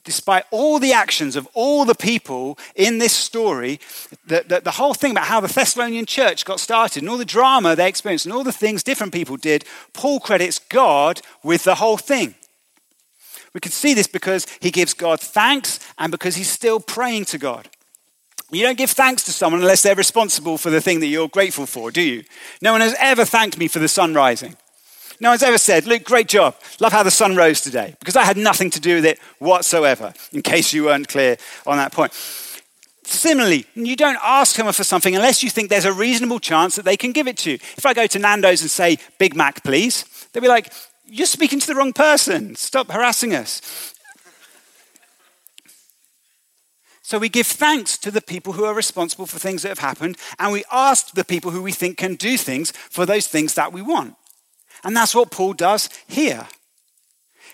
Despite 0.04 0.46
all 0.50 0.80
the 0.80 0.94
actions 0.94 1.36
of 1.36 1.48
all 1.54 1.86
the 1.86 1.94
people 1.94 2.58
in 2.76 2.98
this 2.98 3.14
story, 3.14 3.80
the, 4.26 4.44
the, 4.48 4.62
the 4.62 4.72
whole 4.72 4.96
thing 4.96 5.12
about 5.12 5.26
how 5.26 5.40
the 5.40 5.48
Thessalonian 5.48 6.08
church 6.08 6.44
got 6.44 6.60
started 6.60 7.04
and 7.04 7.10
all 7.10 7.20
the 7.20 7.26
drama 7.26 7.76
they 7.76 7.88
experienced 7.88 8.26
and 8.26 8.34
all 8.34 8.44
the 8.44 8.52
things 8.52 8.82
different 8.82 9.14
people 9.14 9.38
did, 9.38 9.64
Paul 9.94 10.20
credits 10.20 10.58
God 10.58 11.22
with 11.44 11.66
the 11.66 11.76
whole 11.76 11.98
thing. 11.98 12.34
We 13.54 13.60
can 13.60 13.72
see 13.72 13.94
this 13.94 14.08
because 14.08 14.48
he 14.60 14.72
gives 14.72 14.94
God 14.94 15.20
thanks 15.20 15.80
and 15.98 16.12
because 16.12 16.36
he's 16.36 16.50
still 16.50 16.80
praying 16.80 17.26
to 17.26 17.38
God. 17.38 17.70
You 18.52 18.64
don't 18.64 18.78
give 18.78 18.92
thanks 18.92 19.24
to 19.26 19.32
someone 19.32 19.62
unless 19.62 19.82
they're 19.82 19.96
responsible 19.96 20.58
for 20.58 20.70
the 20.70 20.82
thing 20.82 21.00
that 21.00 21.08
you're 21.08 21.30
grateful 21.30 21.66
for, 21.66 21.90
do 21.90 22.02
you? 22.02 22.24
No 22.62 22.74
one 22.74 22.82
has 22.82 22.96
ever 23.00 23.24
thanked 23.24 23.58
me 23.58 23.68
for 23.68 23.80
the 23.80 23.88
sun 23.88 24.14
rising. 24.14 24.56
No 25.22 25.30
one's 25.30 25.44
ever 25.44 25.58
said, 25.58 25.86
Luke, 25.86 26.04
great 26.04 26.28
job. 26.28 26.56
Love 26.80 26.92
how 26.92 27.04
the 27.04 27.12
sun 27.12 27.36
rose 27.36 27.62
today. 27.62 27.96
Because 28.00 28.16
I 28.16 28.24
had 28.24 28.38
nothing 28.38 28.72
to 28.72 28.80
do 28.80 28.96
with 28.96 29.06
it 29.06 29.20
whatsoever, 29.40 30.14
in 30.34 30.42
case 30.42 30.74
you 30.74 30.86
weren't 30.86 31.08
clear 31.08 31.38
on 31.66 31.78
that 31.78 31.94
point. 31.94 32.12
Similarly, 33.04 33.68
you 33.76 33.96
don't 33.96 34.18
ask 34.24 34.56
someone 34.56 34.74
for 34.74 34.84
something 34.84 35.16
unless 35.16 35.44
you 35.44 35.50
think 35.50 35.70
there's 35.70 35.86
a 35.86 35.94
reasonable 35.94 36.40
chance 36.40 36.76
that 36.76 36.86
they 36.86 36.98
can 36.98 37.12
give 37.12 37.28
it 37.28 37.38
to 37.40 37.52
you. 37.52 37.56
If 37.78 37.86
I 37.86 37.94
go 37.94 38.08
to 38.08 38.20
Nando's 38.20 38.62
and 38.62 38.72
say, 38.72 38.98
Big 39.20 39.36
Mac, 39.36 39.64
please, 39.64 40.06
they'll 40.32 40.42
be 40.42 40.48
like, 40.50 40.74
You're 41.14 41.28
speaking 41.28 41.60
to 41.60 41.68
the 41.68 41.76
wrong 41.76 41.92
person. 41.92 42.56
Stop 42.56 42.90
harassing 42.90 43.36
us. 43.36 43.94
So 47.02 47.20
we 47.20 47.28
give 47.28 47.48
thanks 47.48 47.98
to 47.98 48.12
the 48.12 48.22
people 48.22 48.54
who 48.54 48.64
are 48.64 48.74
responsible 48.74 49.26
for 49.26 49.38
things 49.38 49.64
that 49.64 49.70
have 49.70 49.80
happened, 49.80 50.16
and 50.40 50.54
we 50.54 50.64
ask 50.72 51.14
the 51.14 51.26
people 51.26 51.52
who 51.52 51.62
we 51.62 51.74
think 51.74 51.98
can 51.98 52.16
do 52.16 52.38
things 52.38 52.72
for 52.72 53.06
those 53.06 53.28
things 53.28 53.56
that 53.56 53.74
we 53.74 53.82
want. 53.82 54.16
And 54.86 54.96
that's 54.96 55.14
what 55.14 55.32
Paul 55.32 55.52
does 55.52 55.90
here. 56.08 56.48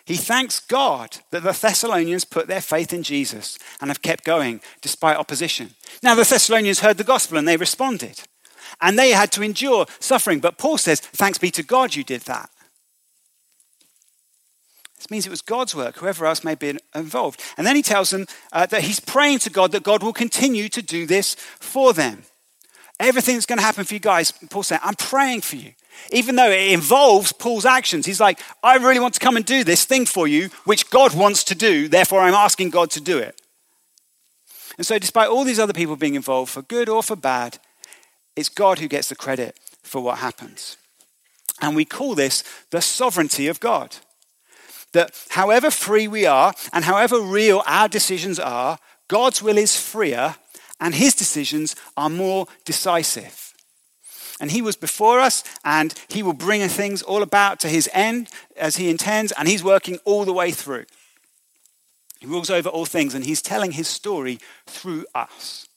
He 0.05 0.17
thanks 0.17 0.59
God 0.59 1.17
that 1.31 1.41
the 1.41 1.51
Thessalonians 1.51 2.25
put 2.25 2.45
their 2.45 2.61
faith 2.61 2.93
in 2.93 3.01
Jesus 3.01 3.57
and 3.81 3.89
have 3.89 4.03
kept 4.03 4.23
going 4.23 4.61
despite 4.81 5.17
opposition. 5.17 5.71
Now, 6.03 6.13
the 6.13 6.23
Thessalonians 6.23 6.81
heard 6.81 6.97
the 6.97 7.03
gospel 7.03 7.39
and 7.39 7.47
they 7.47 7.57
responded. 7.57 8.21
And 8.79 8.99
they 8.99 9.11
had 9.11 9.31
to 9.31 9.41
endure 9.41 9.87
suffering. 9.99 10.39
But 10.39 10.59
Paul 10.59 10.77
says, 10.77 10.99
Thanks 10.99 11.39
be 11.39 11.49
to 11.51 11.63
God 11.63 11.95
you 11.95 12.03
did 12.03 12.21
that. 12.21 12.51
This 14.97 15.11
means 15.11 15.27
it 15.27 15.29
was 15.29 15.41
God's 15.41 15.75
work, 15.75 15.97
whoever 15.97 16.25
else 16.25 16.43
may 16.43 16.55
be 16.55 16.77
involved. 16.95 17.41
And 17.55 17.65
then 17.65 17.75
he 17.75 17.83
tells 17.83 18.09
them 18.09 18.25
uh, 18.51 18.65
that 18.65 18.81
he's 18.81 18.99
praying 18.99 19.39
to 19.39 19.49
God 19.49 19.71
that 19.71 19.83
God 19.83 20.01
will 20.01 20.13
continue 20.13 20.69
to 20.69 20.81
do 20.81 21.05
this 21.05 21.35
for 21.35 21.93
them. 21.93 22.23
Everything 22.99 23.35
that's 23.35 23.45
going 23.45 23.59
to 23.59 23.65
happen 23.65 23.83
for 23.83 23.93
you 23.93 23.99
guys, 23.99 24.31
Paul 24.49 24.63
said, 24.63 24.79
I'm 24.81 24.95
praying 24.95 25.41
for 25.41 25.55
you. 25.55 25.73
Even 26.11 26.35
though 26.35 26.49
it 26.49 26.71
involves 26.71 27.31
Paul's 27.31 27.65
actions, 27.65 28.07
he's 28.07 28.19
like, 28.19 28.39
I 28.63 28.77
really 28.77 28.99
want 28.99 29.13
to 29.13 29.19
come 29.19 29.37
and 29.37 29.45
do 29.45 29.63
this 29.63 29.85
thing 29.85 30.07
for 30.07 30.27
you, 30.27 30.49
which 30.65 30.89
God 30.89 31.15
wants 31.15 31.43
to 31.45 31.55
do, 31.55 31.87
therefore 31.87 32.21
I'm 32.21 32.33
asking 32.33 32.71
God 32.71 32.89
to 32.91 33.01
do 33.01 33.19
it. 33.19 33.39
And 34.77 34.85
so, 34.85 34.99
despite 34.99 35.29
all 35.29 35.43
these 35.43 35.59
other 35.59 35.73
people 35.73 35.95
being 35.95 36.15
involved, 36.15 36.51
for 36.51 36.61
good 36.61 36.87
or 36.87 37.01
for 37.01 37.15
bad, 37.15 37.59
it's 38.35 38.49
God 38.49 38.77
who 38.77 38.87
gets 38.87 39.09
the 39.09 39.15
credit 39.15 39.57
for 39.81 40.01
what 40.01 40.19
happens. 40.19 40.77
And 41.61 41.75
we 41.75 41.85
call 41.85 42.13
this 42.13 42.43
the 42.69 42.81
sovereignty 42.81 43.47
of 43.47 43.59
God 43.59 43.97
that 44.93 45.11
however 45.29 45.69
free 45.69 46.07
we 46.07 46.25
are 46.25 46.53
and 46.73 46.85
however 46.85 47.19
real 47.19 47.63
our 47.65 47.87
decisions 47.87 48.39
are, 48.39 48.79
God's 49.07 49.41
will 49.41 49.57
is 49.57 49.79
freer 49.79 50.35
and 50.79 50.95
his 50.95 51.15
decisions 51.15 51.75
are 51.95 52.09
more 52.09 52.47
decisive. 52.65 53.53
And 54.39 54.51
he 54.51 54.61
was 54.61 54.75
before 54.75 55.19
us, 55.19 55.43
and 55.65 55.95
he 56.09 56.21
will 56.21 56.33
bring 56.33 56.67
things 56.67 57.01
all 57.01 57.23
about 57.23 57.59
to 57.61 57.69
his 57.69 57.89
end 57.91 58.29
as 58.55 58.77
he 58.77 58.89
intends, 58.89 59.31
and 59.31 59.47
he's 59.47 59.63
working 59.63 59.97
all 60.05 60.25
the 60.25 60.33
way 60.33 60.51
through. 60.51 60.85
He 62.19 62.27
rules 62.27 62.51
over 62.51 62.69
all 62.69 62.85
things, 62.85 63.15
and 63.15 63.25
he's 63.25 63.41
telling 63.41 63.71
his 63.71 63.87
story 63.87 64.39
through 64.67 65.05
us. 65.15 65.67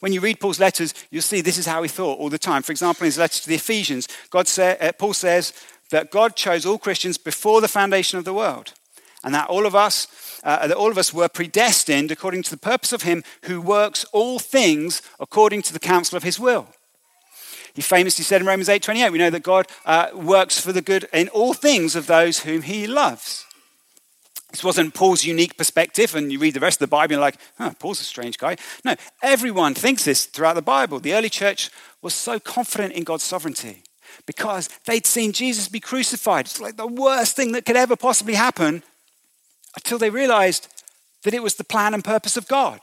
When 0.00 0.14
you 0.14 0.20
read 0.20 0.40
Paul's 0.40 0.60
letters, 0.60 0.94
you'll 1.10 1.20
see 1.20 1.42
this 1.42 1.58
is 1.58 1.66
how 1.66 1.82
he 1.82 1.88
thought 1.88 2.18
all 2.18 2.30
the 2.30 2.38
time. 2.38 2.62
For 2.62 2.72
example, 2.72 3.04
in 3.04 3.08
his 3.08 3.18
letter 3.18 3.38
to 3.42 3.48
the 3.48 3.54
Ephesians, 3.54 4.08
God 4.30 4.48
say, 4.48 4.78
uh, 4.80 4.92
Paul 4.92 5.12
says, 5.12 5.52
that 5.90 6.10
God 6.10 6.36
chose 6.36 6.64
all 6.64 6.78
Christians 6.78 7.18
before 7.18 7.60
the 7.60 7.68
foundation 7.68 8.18
of 8.18 8.24
the 8.24 8.34
world, 8.34 8.72
and 9.22 9.34
that 9.34 9.48
all 9.48 9.66
of 9.66 9.74
us, 9.74 10.40
uh, 10.42 10.66
that 10.66 10.76
all 10.76 10.90
of 10.90 10.98
us 10.98 11.12
were 11.12 11.28
predestined 11.28 12.10
according 12.10 12.42
to 12.44 12.50
the 12.50 12.56
purpose 12.56 12.92
of 12.92 13.02
Him 13.02 13.22
who 13.44 13.60
works 13.60 14.04
all 14.12 14.38
things 14.38 15.02
according 15.18 15.62
to 15.62 15.72
the 15.72 15.78
counsel 15.78 16.16
of 16.16 16.22
His 16.22 16.40
will. 16.40 16.68
He 17.74 17.82
famously 17.82 18.24
said 18.24 18.40
in 18.40 18.46
Romans 18.46 18.68
8:28, 18.68 19.12
we 19.12 19.18
know 19.18 19.30
that 19.30 19.42
God 19.42 19.66
uh, 19.84 20.08
works 20.14 20.60
for 20.60 20.72
the 20.72 20.82
good 20.82 21.08
in 21.12 21.28
all 21.28 21.54
things 21.54 21.94
of 21.94 22.06
those 22.06 22.40
whom 22.40 22.62
He 22.62 22.86
loves. 22.86 23.44
This 24.50 24.64
wasn't 24.64 24.94
Paul's 24.94 25.24
unique 25.24 25.56
perspective, 25.56 26.16
and 26.16 26.32
you 26.32 26.40
read 26.40 26.54
the 26.54 26.60
rest 26.60 26.76
of 26.80 26.88
the 26.88 26.90
Bible, 26.90 27.02
and 27.04 27.10
you're 27.12 27.20
like, 27.20 27.36
oh, 27.60 27.72
Paul's 27.78 28.00
a 28.00 28.04
strange 28.04 28.36
guy. 28.36 28.56
No, 28.84 28.96
everyone 29.22 29.74
thinks 29.74 30.04
this 30.04 30.26
throughout 30.26 30.54
the 30.54 30.62
Bible. 30.62 30.98
The 30.98 31.14
early 31.14 31.28
church 31.28 31.70
was 32.02 32.14
so 32.14 32.40
confident 32.40 32.94
in 32.94 33.04
God's 33.04 33.22
sovereignty 33.22 33.84
because 34.26 34.68
they'd 34.86 35.06
seen 35.06 35.32
Jesus 35.32 35.68
be 35.68 35.80
crucified. 35.80 36.46
It's 36.46 36.60
like 36.60 36.76
the 36.76 36.86
worst 36.86 37.36
thing 37.36 37.52
that 37.52 37.64
could 37.64 37.76
ever 37.76 37.96
possibly 37.96 38.34
happen 38.34 38.82
until 39.76 39.98
they 39.98 40.10
realized 40.10 40.68
that 41.22 41.34
it 41.34 41.42
was 41.42 41.56
the 41.56 41.64
plan 41.64 41.94
and 41.94 42.04
purpose 42.04 42.36
of 42.36 42.48
God. 42.48 42.80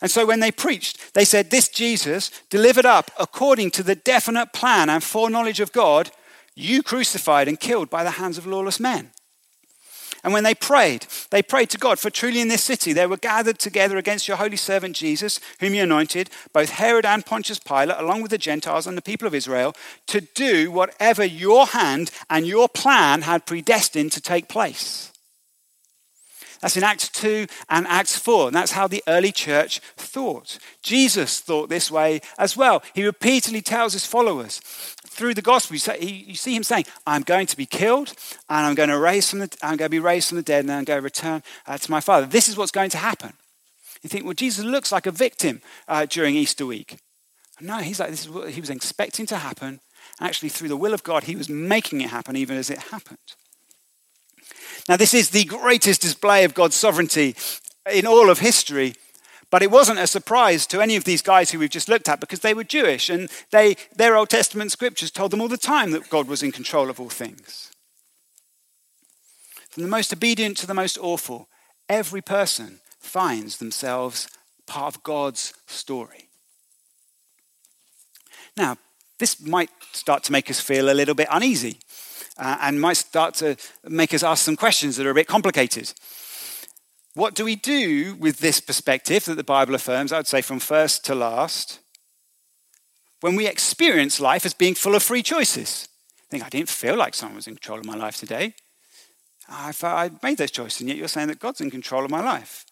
And 0.00 0.10
so 0.10 0.26
when 0.26 0.40
they 0.40 0.52
preached, 0.52 1.14
they 1.14 1.24
said, 1.24 1.50
This 1.50 1.68
Jesus, 1.68 2.30
delivered 2.50 2.86
up 2.86 3.10
according 3.18 3.70
to 3.72 3.82
the 3.82 3.94
definite 3.94 4.52
plan 4.52 4.90
and 4.90 5.02
foreknowledge 5.02 5.60
of 5.60 5.72
God, 5.72 6.10
you 6.54 6.82
crucified 6.82 7.48
and 7.48 7.58
killed 7.58 7.88
by 7.88 8.04
the 8.04 8.12
hands 8.12 8.38
of 8.38 8.46
lawless 8.46 8.80
men. 8.80 9.10
And 10.24 10.32
when 10.32 10.44
they 10.44 10.54
prayed, 10.54 11.06
they 11.30 11.42
prayed 11.42 11.70
to 11.70 11.78
God, 11.78 11.98
for 11.98 12.10
truly 12.10 12.40
in 12.40 12.48
this 12.48 12.64
city 12.64 12.92
they 12.92 13.06
were 13.06 13.16
gathered 13.16 13.58
together 13.58 13.96
against 13.96 14.28
your 14.28 14.36
holy 14.36 14.56
servant 14.56 14.96
Jesus, 14.96 15.40
whom 15.60 15.74
you 15.74 15.82
anointed, 15.82 16.30
both 16.52 16.70
Herod 16.70 17.06
and 17.06 17.24
Pontius 17.24 17.58
Pilate, 17.58 17.98
along 17.98 18.22
with 18.22 18.30
the 18.30 18.38
Gentiles 18.38 18.86
and 18.86 18.96
the 18.96 19.02
people 19.02 19.26
of 19.26 19.34
Israel, 19.34 19.74
to 20.08 20.20
do 20.20 20.70
whatever 20.70 21.24
your 21.24 21.66
hand 21.66 22.10
and 22.28 22.46
your 22.46 22.68
plan 22.68 23.22
had 23.22 23.46
predestined 23.46 24.12
to 24.12 24.20
take 24.20 24.48
place. 24.48 25.12
That's 26.60 26.76
in 26.76 26.82
Acts 26.82 27.08
2 27.10 27.46
and 27.68 27.86
Acts 27.86 28.16
4. 28.16 28.48
And 28.48 28.56
that's 28.56 28.72
how 28.72 28.88
the 28.88 29.02
early 29.06 29.30
church 29.30 29.80
thought. 29.96 30.58
Jesus 30.82 31.40
thought 31.40 31.68
this 31.68 31.90
way 31.90 32.20
as 32.36 32.56
well. 32.56 32.82
He 32.94 33.04
repeatedly 33.04 33.62
tells 33.62 33.92
his 33.92 34.06
followers 34.06 34.60
through 35.18 35.34
the 35.34 35.42
gospel, 35.42 35.74
you 36.00 36.36
see 36.36 36.54
him 36.54 36.62
saying, 36.62 36.84
I'm 37.04 37.22
going 37.22 37.46
to 37.48 37.56
be 37.56 37.66
killed 37.66 38.14
and 38.48 38.64
I'm 38.64 38.76
going 38.76 38.88
to, 38.88 38.98
raise 38.98 39.28
from 39.28 39.40
the, 39.40 39.56
I'm 39.62 39.76
going 39.76 39.88
to 39.88 39.90
be 39.90 39.98
raised 39.98 40.28
from 40.28 40.36
the 40.36 40.42
dead 40.42 40.64
and 40.64 40.72
I'm 40.72 40.84
going 40.84 40.98
to 40.98 41.02
return 41.02 41.42
uh, 41.66 41.76
to 41.76 41.90
my 41.90 42.00
Father. 42.00 42.24
This 42.24 42.48
is 42.48 42.56
what's 42.56 42.70
going 42.70 42.90
to 42.90 42.98
happen. 42.98 43.32
You 44.02 44.08
think, 44.08 44.24
well, 44.24 44.34
Jesus 44.34 44.64
looks 44.64 44.92
like 44.92 45.06
a 45.06 45.10
victim 45.10 45.60
uh, 45.88 46.06
during 46.06 46.36
Easter 46.36 46.64
week. 46.64 46.98
No, 47.60 47.78
he's 47.78 47.98
like, 47.98 48.10
this 48.10 48.22
is 48.22 48.30
what 48.30 48.50
he 48.50 48.60
was 48.60 48.70
expecting 48.70 49.26
to 49.26 49.36
happen. 49.36 49.80
Actually, 50.20 50.50
through 50.50 50.68
the 50.68 50.76
will 50.76 50.94
of 50.94 51.02
God, 51.02 51.24
he 51.24 51.34
was 51.34 51.48
making 51.48 52.00
it 52.00 52.10
happen 52.10 52.36
even 52.36 52.56
as 52.56 52.70
it 52.70 52.78
happened. 52.78 53.18
Now, 54.88 54.96
this 54.96 55.14
is 55.14 55.30
the 55.30 55.44
greatest 55.44 56.00
display 56.00 56.44
of 56.44 56.54
God's 56.54 56.76
sovereignty 56.76 57.34
in 57.92 58.06
all 58.06 58.30
of 58.30 58.38
history. 58.38 58.94
But 59.50 59.62
it 59.62 59.70
wasn't 59.70 59.98
a 59.98 60.06
surprise 60.06 60.66
to 60.66 60.80
any 60.80 60.96
of 60.96 61.04
these 61.04 61.22
guys 61.22 61.50
who 61.50 61.58
we've 61.58 61.70
just 61.70 61.88
looked 61.88 62.08
at 62.08 62.20
because 62.20 62.40
they 62.40 62.54
were 62.54 62.64
Jewish 62.64 63.08
and 63.08 63.30
they, 63.50 63.76
their 63.96 64.16
Old 64.16 64.28
Testament 64.28 64.72
scriptures 64.72 65.10
told 65.10 65.30
them 65.30 65.40
all 65.40 65.48
the 65.48 65.56
time 65.56 65.90
that 65.92 66.10
God 66.10 66.28
was 66.28 66.42
in 66.42 66.52
control 66.52 66.90
of 66.90 67.00
all 67.00 67.08
things. 67.08 67.70
From 69.70 69.82
the 69.84 69.88
most 69.88 70.12
obedient 70.12 70.56
to 70.58 70.66
the 70.66 70.74
most 70.74 70.98
awful, 70.98 71.48
every 71.88 72.20
person 72.20 72.80
finds 72.98 73.56
themselves 73.58 74.28
part 74.66 74.94
of 74.94 75.02
God's 75.02 75.54
story. 75.66 76.28
Now, 78.56 78.76
this 79.18 79.40
might 79.40 79.70
start 79.92 80.24
to 80.24 80.32
make 80.32 80.50
us 80.50 80.60
feel 80.60 80.90
a 80.90 80.94
little 80.94 81.14
bit 81.14 81.28
uneasy 81.30 81.78
uh, 82.36 82.58
and 82.60 82.80
might 82.80 82.96
start 82.96 83.34
to 83.34 83.56
make 83.84 84.12
us 84.12 84.22
ask 84.22 84.44
some 84.44 84.56
questions 84.56 84.96
that 84.96 85.06
are 85.06 85.10
a 85.10 85.14
bit 85.14 85.26
complicated. 85.26 85.92
What 87.18 87.34
do 87.34 87.44
we 87.44 87.56
do 87.56 88.14
with 88.14 88.38
this 88.38 88.60
perspective 88.60 89.24
that 89.24 89.34
the 89.34 89.42
Bible 89.42 89.74
affirms, 89.74 90.12
I 90.12 90.18
would 90.18 90.28
say 90.28 90.40
from 90.40 90.60
first 90.60 91.04
to 91.06 91.16
last, 91.16 91.80
when 93.22 93.34
we 93.34 93.48
experience 93.48 94.20
life 94.20 94.46
as 94.46 94.54
being 94.54 94.76
full 94.76 94.94
of 94.94 95.02
free 95.02 95.24
choices? 95.24 95.88
I 96.16 96.26
think 96.30 96.44
I 96.44 96.48
didn't 96.48 96.68
feel 96.68 96.96
like 96.96 97.16
someone 97.16 97.34
was 97.34 97.48
in 97.48 97.54
control 97.54 97.80
of 97.80 97.86
my 97.86 97.96
life 97.96 98.18
today. 98.18 98.54
I 99.48 99.72
I 99.82 100.12
made 100.22 100.38
those 100.38 100.52
choices, 100.52 100.80
and 100.80 100.90
yet 100.90 100.96
you're 100.96 101.08
saying 101.08 101.26
that 101.26 101.40
God's 101.40 101.60
in 101.60 101.72
control 101.72 102.04
of 102.04 102.10
my 102.12 102.22
life. 102.22 102.64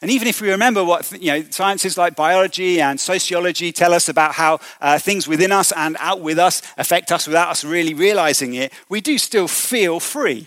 And 0.00 0.10
even 0.10 0.26
if 0.26 0.40
we 0.40 0.48
remember 0.50 0.82
what 0.82 1.12
you 1.12 1.32
know, 1.32 1.42
sciences 1.50 1.98
like 1.98 2.16
biology 2.16 2.80
and 2.80 2.98
sociology 2.98 3.72
tell 3.72 3.92
us 3.92 4.08
about 4.08 4.32
how 4.36 4.58
uh, 4.80 4.98
things 4.98 5.28
within 5.28 5.52
us 5.52 5.70
and 5.72 5.98
out 6.00 6.22
with 6.22 6.38
us 6.38 6.62
affect 6.78 7.12
us 7.12 7.26
without 7.26 7.50
us 7.50 7.62
really 7.62 7.92
realizing 7.92 8.54
it, 8.54 8.72
we 8.88 9.02
do 9.02 9.18
still 9.18 9.48
feel 9.48 10.00
free. 10.00 10.46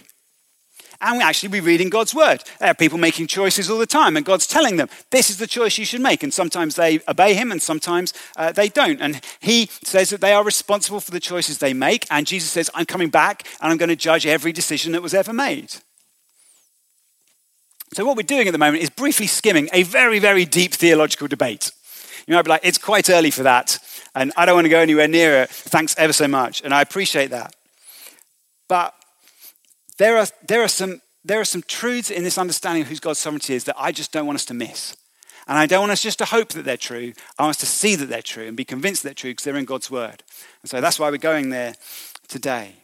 And 1.02 1.18
we 1.18 1.24
actually 1.24 1.50
be 1.50 1.62
reading 1.62 1.90
God's 1.90 2.14
word. 2.14 2.44
There 2.60 2.70
are 2.70 2.74
people 2.74 2.98
making 2.98 3.28
choices 3.28 3.70
all 3.70 3.78
the 3.78 3.86
time, 3.86 4.18
and 4.18 4.26
God's 4.26 4.46
telling 4.46 4.76
them, 4.76 4.90
this 5.12 5.30
is 5.30 5.38
the 5.38 5.48
choice 5.48 5.78
you 5.78 5.86
should 5.86 6.02
make. 6.02 6.24
And 6.24 6.34
sometimes 6.34 6.76
they 6.76 7.00
obey 7.08 7.34
Him, 7.36 7.52
and 7.52 7.62
sometimes 7.62 8.14
uh, 8.36 8.52
they 8.52 8.68
don't. 8.68 9.02
And 9.02 9.22
He 9.40 9.70
says 9.84 10.10
that 10.10 10.20
they 10.20 10.34
are 10.34 10.44
responsible 10.44 11.00
for 11.00 11.12
the 11.12 11.22
choices 11.22 11.60
they 11.60 11.74
make. 11.74 12.06
And 12.12 12.28
Jesus 12.28 12.52
says, 12.52 12.70
I'm 12.74 12.86
coming 12.86 13.10
back, 13.10 13.48
and 13.62 13.72
I'm 13.72 13.78
going 13.78 13.90
to 13.90 13.96
judge 13.96 14.26
every 14.26 14.52
decision 14.52 14.92
that 14.92 15.02
was 15.02 15.14
ever 15.14 15.32
made. 15.32 15.76
So, 17.94 18.06
what 18.06 18.18
we're 18.18 18.24
doing 18.24 18.48
at 18.48 18.52
the 18.52 18.58
moment 18.58 18.84
is 18.84 18.90
briefly 18.90 19.26
skimming 19.28 19.70
a 19.72 19.84
very, 19.84 20.20
very 20.20 20.46
deep 20.46 20.74
theological 20.74 21.28
debate. 21.28 21.72
You 22.28 22.36
might 22.36 22.44
be 22.44 22.50
like, 22.50 22.62
it's 22.64 22.78
quite 22.78 23.10
early 23.10 23.32
for 23.32 23.44
that, 23.44 23.80
and 24.14 24.34
I 24.36 24.46
don't 24.46 24.56
want 24.56 24.66
to 24.66 24.70
go 24.70 24.80
anywhere 24.80 25.08
near 25.08 25.44
it. 25.44 25.50
Thanks 25.50 25.96
ever 25.98 26.14
so 26.14 26.28
much, 26.28 26.62
and 26.62 26.74
I 26.74 26.82
appreciate 26.82 27.32
that. 27.32 27.56
But 28.68 28.94
there 30.00 30.18
are, 30.18 30.26
there 30.48 30.64
are 30.64 30.68
some 30.68 31.02
there 31.26 31.40
are 31.40 31.46
some 31.46 31.62
truths 31.62 32.10
in 32.10 32.24
this 32.24 32.38
understanding 32.38 32.82
of 32.82 32.88
who 32.88 32.96
God's 32.96 33.20
sovereignty 33.20 33.54
is 33.54 33.66
that 33.66 33.76
I 33.78 33.92
just 33.92 34.12
don't 34.12 34.26
want 34.26 34.38
us 34.38 34.46
to 34.46 34.54
miss. 34.54 34.96
And 35.48 35.58
I 35.58 35.66
don't 35.66 35.82
want 35.82 35.92
us 35.92 36.02
just 36.02 36.20
to 36.20 36.26
hope 36.26 36.50
that 36.54 36.64
they're 36.64 36.78
true. 36.78 37.14
I 37.38 37.44
want 37.44 37.52
us 37.52 37.60
to 37.60 37.66
see 37.66 37.96
that 37.96 38.06
they're 38.06 38.22
true 38.22 38.48
and 38.48 38.56
be 38.56 38.66
convinced 38.66 39.04
that 39.04 39.10
they're 39.10 39.14
true 39.16 39.32
because 39.32 39.44
they're 39.44 39.58
in 39.58 39.66
God's 39.66 39.92
word. 39.92 40.24
And 40.62 40.70
so 40.70 40.80
that's 40.80 40.98
why 40.98 41.10
we're 41.10 41.18
going 41.18 41.50
there 41.50 41.76
today. 42.28 42.76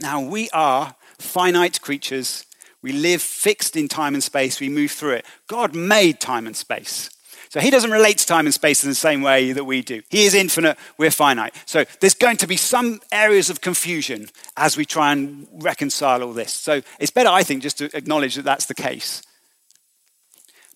Now, 0.00 0.20
we 0.20 0.50
are 0.50 0.96
finite 1.18 1.80
creatures. 1.80 2.44
We 2.82 2.92
live 2.92 3.22
fixed 3.22 3.76
in 3.76 3.88
time 3.88 4.14
and 4.14 4.22
space. 4.22 4.60
We 4.60 4.68
move 4.68 4.90
through 4.90 5.14
it. 5.14 5.26
God 5.46 5.74
made 5.74 6.20
time 6.20 6.46
and 6.46 6.56
space. 6.56 7.08
So 7.54 7.60
he 7.60 7.70
doesn't 7.70 7.92
relate 7.92 8.18
to 8.18 8.26
time 8.26 8.46
and 8.46 8.52
space 8.52 8.82
in 8.82 8.90
the 8.90 8.96
same 8.96 9.22
way 9.22 9.52
that 9.52 9.62
we 9.62 9.80
do. 9.80 10.02
He 10.10 10.24
is 10.24 10.34
infinite, 10.34 10.76
we're 10.98 11.12
finite. 11.12 11.54
So 11.66 11.84
there's 12.00 12.14
going 12.14 12.36
to 12.38 12.48
be 12.48 12.56
some 12.56 13.00
areas 13.12 13.48
of 13.48 13.60
confusion 13.60 14.28
as 14.56 14.76
we 14.76 14.84
try 14.84 15.12
and 15.12 15.46
reconcile 15.52 16.24
all 16.24 16.32
this. 16.32 16.52
So 16.52 16.82
it's 16.98 17.12
better, 17.12 17.28
I 17.28 17.44
think, 17.44 17.62
just 17.62 17.78
to 17.78 17.96
acknowledge 17.96 18.34
that 18.34 18.44
that's 18.44 18.66
the 18.66 18.74
case. 18.74 19.22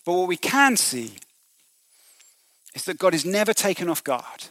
But 0.06 0.12
what 0.12 0.28
we 0.28 0.36
can 0.36 0.76
see 0.76 1.14
is 2.76 2.84
that 2.84 2.96
God 2.96 3.12
is 3.12 3.26
never 3.26 3.52
taken 3.52 3.88
off 3.88 4.04
guard. 4.04 4.44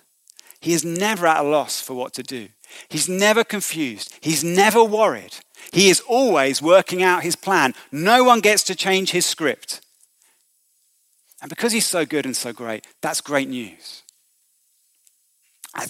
He 0.60 0.74
is 0.74 0.84
never 0.84 1.28
at 1.28 1.46
a 1.46 1.48
loss 1.48 1.80
for 1.80 1.94
what 1.94 2.14
to 2.16 2.24
do. 2.24 2.50
He's 2.90 3.08
never 3.08 3.46
confused. 3.46 4.14
He's 4.20 4.44
never 4.44 4.84
worried. 4.84 5.36
He 5.72 5.88
is 5.88 6.02
always 6.02 6.62
working 6.62 7.02
out 7.02 7.24
his 7.24 7.38
plan. 7.38 7.74
No 7.90 8.26
one 8.26 8.42
gets 8.42 8.64
to 8.64 8.76
change 8.76 9.12
his 9.12 9.26
script. 9.26 9.80
And 11.42 11.50
because 11.50 11.72
he's 11.72 11.86
so 11.86 12.06
good 12.06 12.26
and 12.26 12.36
so 12.36 12.52
great, 12.52 12.86
that's 13.02 13.22
great 13.22 13.48
news. 13.48 14.04
I, 15.76 15.88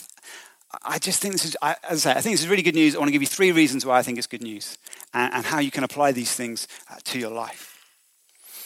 I 0.83 0.99
just 0.99 1.21
think 1.21 1.33
this 1.33 1.45
is, 1.45 1.57
I, 1.61 1.75
as 1.89 2.05
I 2.05 2.13
say, 2.13 2.17
I 2.17 2.21
think 2.21 2.33
this 2.33 2.41
is 2.41 2.49
really 2.49 2.61
good 2.61 2.75
news. 2.75 2.95
I 2.95 2.99
want 2.99 3.07
to 3.07 3.13
give 3.13 3.21
you 3.21 3.27
three 3.27 3.51
reasons 3.51 3.85
why 3.85 3.97
I 3.97 4.03
think 4.03 4.17
it's 4.17 4.27
good 4.27 4.41
news 4.41 4.77
and, 5.13 5.33
and 5.33 5.45
how 5.45 5.59
you 5.59 5.71
can 5.71 5.83
apply 5.83 6.11
these 6.11 6.33
things 6.33 6.67
uh, 6.91 6.95
to 7.05 7.19
your 7.19 7.31
life. 7.31 7.85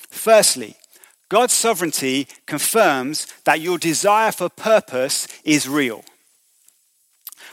Firstly, 0.10 0.76
God's 1.30 1.54
sovereignty 1.54 2.28
confirms 2.46 3.28
that 3.46 3.62
your 3.62 3.78
desire 3.78 4.32
for 4.32 4.50
purpose 4.50 5.28
is 5.46 5.70
real 5.70 6.04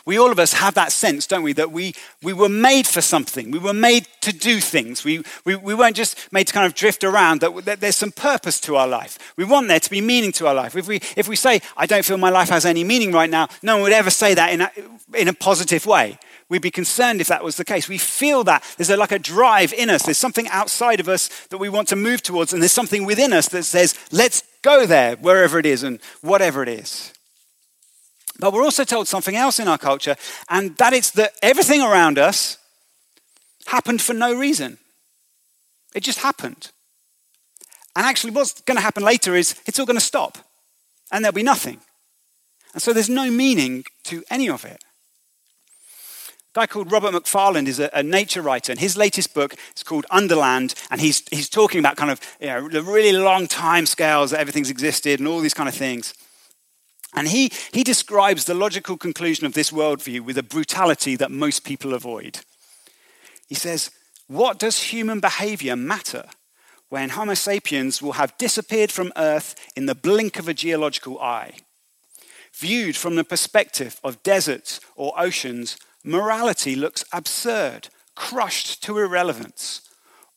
we 0.08 0.18
all 0.18 0.32
of 0.32 0.38
us 0.38 0.54
have 0.54 0.72
that 0.72 0.90
sense, 0.90 1.26
don't 1.26 1.42
we, 1.42 1.52
that 1.52 1.70
we, 1.70 1.94
we 2.22 2.32
were 2.32 2.48
made 2.48 2.86
for 2.86 3.02
something. 3.02 3.50
We 3.50 3.58
were 3.58 3.74
made 3.74 4.06
to 4.22 4.32
do 4.32 4.58
things. 4.58 5.04
We, 5.04 5.22
we, 5.44 5.54
we 5.54 5.74
weren't 5.74 5.96
just 5.96 6.32
made 6.32 6.46
to 6.46 6.54
kind 6.54 6.64
of 6.64 6.74
drift 6.74 7.04
around, 7.04 7.42
that, 7.42 7.66
that 7.66 7.80
there's 7.80 7.96
some 7.96 8.12
purpose 8.12 8.58
to 8.60 8.76
our 8.76 8.88
life. 8.88 9.18
We 9.36 9.44
want 9.44 9.68
there 9.68 9.78
to 9.78 9.90
be 9.90 10.00
meaning 10.00 10.32
to 10.32 10.46
our 10.46 10.54
life. 10.54 10.74
If 10.76 10.88
we, 10.88 11.02
if 11.14 11.28
we 11.28 11.36
say, 11.36 11.60
I 11.76 11.84
don't 11.84 12.06
feel 12.06 12.16
my 12.16 12.30
life 12.30 12.48
has 12.48 12.64
any 12.64 12.84
meaning 12.84 13.12
right 13.12 13.28
now, 13.28 13.48
no 13.62 13.74
one 13.74 13.82
would 13.82 13.92
ever 13.92 14.08
say 14.08 14.32
that 14.32 14.50
in 14.50 14.62
a, 14.62 14.70
in 15.12 15.28
a 15.28 15.34
positive 15.34 15.84
way. 15.84 16.18
We'd 16.48 16.62
be 16.62 16.70
concerned 16.70 17.20
if 17.20 17.26
that 17.26 17.44
was 17.44 17.56
the 17.56 17.64
case. 17.66 17.86
We 17.86 17.98
feel 17.98 18.44
that 18.44 18.64
there's 18.78 18.88
a, 18.88 18.96
like 18.96 19.12
a 19.12 19.18
drive 19.18 19.74
in 19.74 19.90
us. 19.90 20.04
There's 20.04 20.16
something 20.16 20.48
outside 20.48 21.00
of 21.00 21.08
us 21.10 21.28
that 21.48 21.58
we 21.58 21.68
want 21.68 21.88
to 21.88 21.96
move 21.96 22.22
towards, 22.22 22.54
and 22.54 22.62
there's 22.62 22.72
something 22.72 23.04
within 23.04 23.34
us 23.34 23.50
that 23.50 23.64
says, 23.64 23.94
let's 24.10 24.42
go 24.62 24.86
there, 24.86 25.16
wherever 25.16 25.58
it 25.58 25.66
is 25.66 25.82
and 25.82 26.00
whatever 26.22 26.62
it 26.62 26.70
is. 26.70 27.12
But 28.38 28.52
we're 28.52 28.62
also 28.62 28.85
told 28.85 29.09
something 29.09 29.37
else 29.37 29.59
in 29.59 29.68
our 29.68 29.78
culture, 29.78 30.16
and 30.49 30.76
that 30.76 30.92
it's 30.92 31.11
that 31.12 31.33
everything 31.42 31.83
around 31.83 32.18
us 32.18 32.59
happened 33.66 34.00
for 34.00 34.14
no 34.14 34.35
reason. 34.35 34.78
It 35.95 36.04
just 36.04 36.21
happened. 36.21 36.71
And 37.97 38.07
actually, 38.07 38.30
what's 38.30 38.61
going 38.61 38.76
to 38.76 38.83
happen 38.83 39.02
later 39.02 39.35
is 39.35 39.61
it's 39.66 39.78
all 39.78 39.87
going 39.87 39.99
to 39.99 40.04
stop, 40.04 40.38
and 41.11 41.25
there'll 41.25 41.35
be 41.35 41.42
nothing. 41.42 41.80
And 42.73 42.83
so 42.83 42.92
there's 42.92 43.09
no 43.09 43.30
meaning 43.30 43.85
to 44.04 44.23
any 44.30 44.49
of 44.49 44.64
it. 44.64 44.85
A 46.54 46.61
guy 46.61 46.66
called 46.66 46.92
Robert 46.92 47.12
Macfarlane 47.12 47.66
is 47.66 47.80
a, 47.80 47.90
a, 47.92 48.02
nature 48.02 48.42
writer, 48.42 48.71
and 48.71 48.78
his 48.78 48.97
latest 48.97 49.35
book 49.35 49.54
is 49.76 49.83
called 49.83 50.07
Underland, 50.11 50.75
and 50.90 51.00
he's, 51.00 51.25
he's 51.30 51.49
talking 51.49 51.80
about 51.80 51.97
kind 51.97 52.11
of 52.11 52.21
you 52.40 52.47
know, 52.47 52.68
the 52.68 52.83
really 52.83 53.12
long 53.12 53.49
time 53.49 53.85
scales 53.85 54.30
that 54.30 54.40
everything's 54.40 54.71
existed 54.71 55.18
and 55.18 55.28
all 55.28 55.40
these 55.40 55.54
kind 55.54 55.68
of 55.68 55.74
things. 55.74 56.14
And 57.14 57.29
he, 57.29 57.51
he 57.73 57.85
describes 57.85 58.44
the 58.44 58.55
logical 58.55 58.97
conclusion 58.97 59.47
of 59.47 59.55
this 59.55 59.71
worldview 59.71 60.21
with 60.21 60.38
a 60.38 60.42
brutality 60.42 61.16
that 61.16 61.31
most 61.31 61.64
people 61.64 61.94
avoid. 61.94 62.40
He 63.47 63.55
says, 63.55 63.90
What 64.27 64.59
does 64.59 64.83
human 64.83 65.21
behavior 65.21 65.75
matter 65.75 66.27
when 66.90 67.11
Homo 67.11 67.35
sapiens 67.35 68.03
will 68.03 68.12
have 68.12 68.37
disappeared 68.38 68.92
from 68.92 69.12
Earth 69.16 69.55
in 69.75 69.87
the 69.87 69.94
blink 69.94 70.38
of 70.38 70.49
a 70.49 70.55
geological 70.55 71.18
eye? 71.21 71.55
Viewed 72.53 72.97
from 72.97 73.16
the 73.16 73.25
perspective 73.25 74.01
of 74.05 74.23
deserts 74.23 74.81
or 74.94 75.18
oceans, 75.18 75.79
morality 76.05 76.75
looks 76.75 77.05
absurd, 77.12 77.88
crushed 78.14 78.83
to 78.83 78.99
irrelevance. 78.99 79.83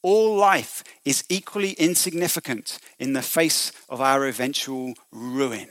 All 0.03 0.35
life 0.35 0.83
is 1.03 1.23
equally 1.29 1.71
insignificant 1.73 2.79
in 2.97 3.13
the 3.13 3.21
face 3.21 3.71
of 3.89 4.01
our 4.01 4.25
eventual 4.25 4.93
ruin. 5.11 5.69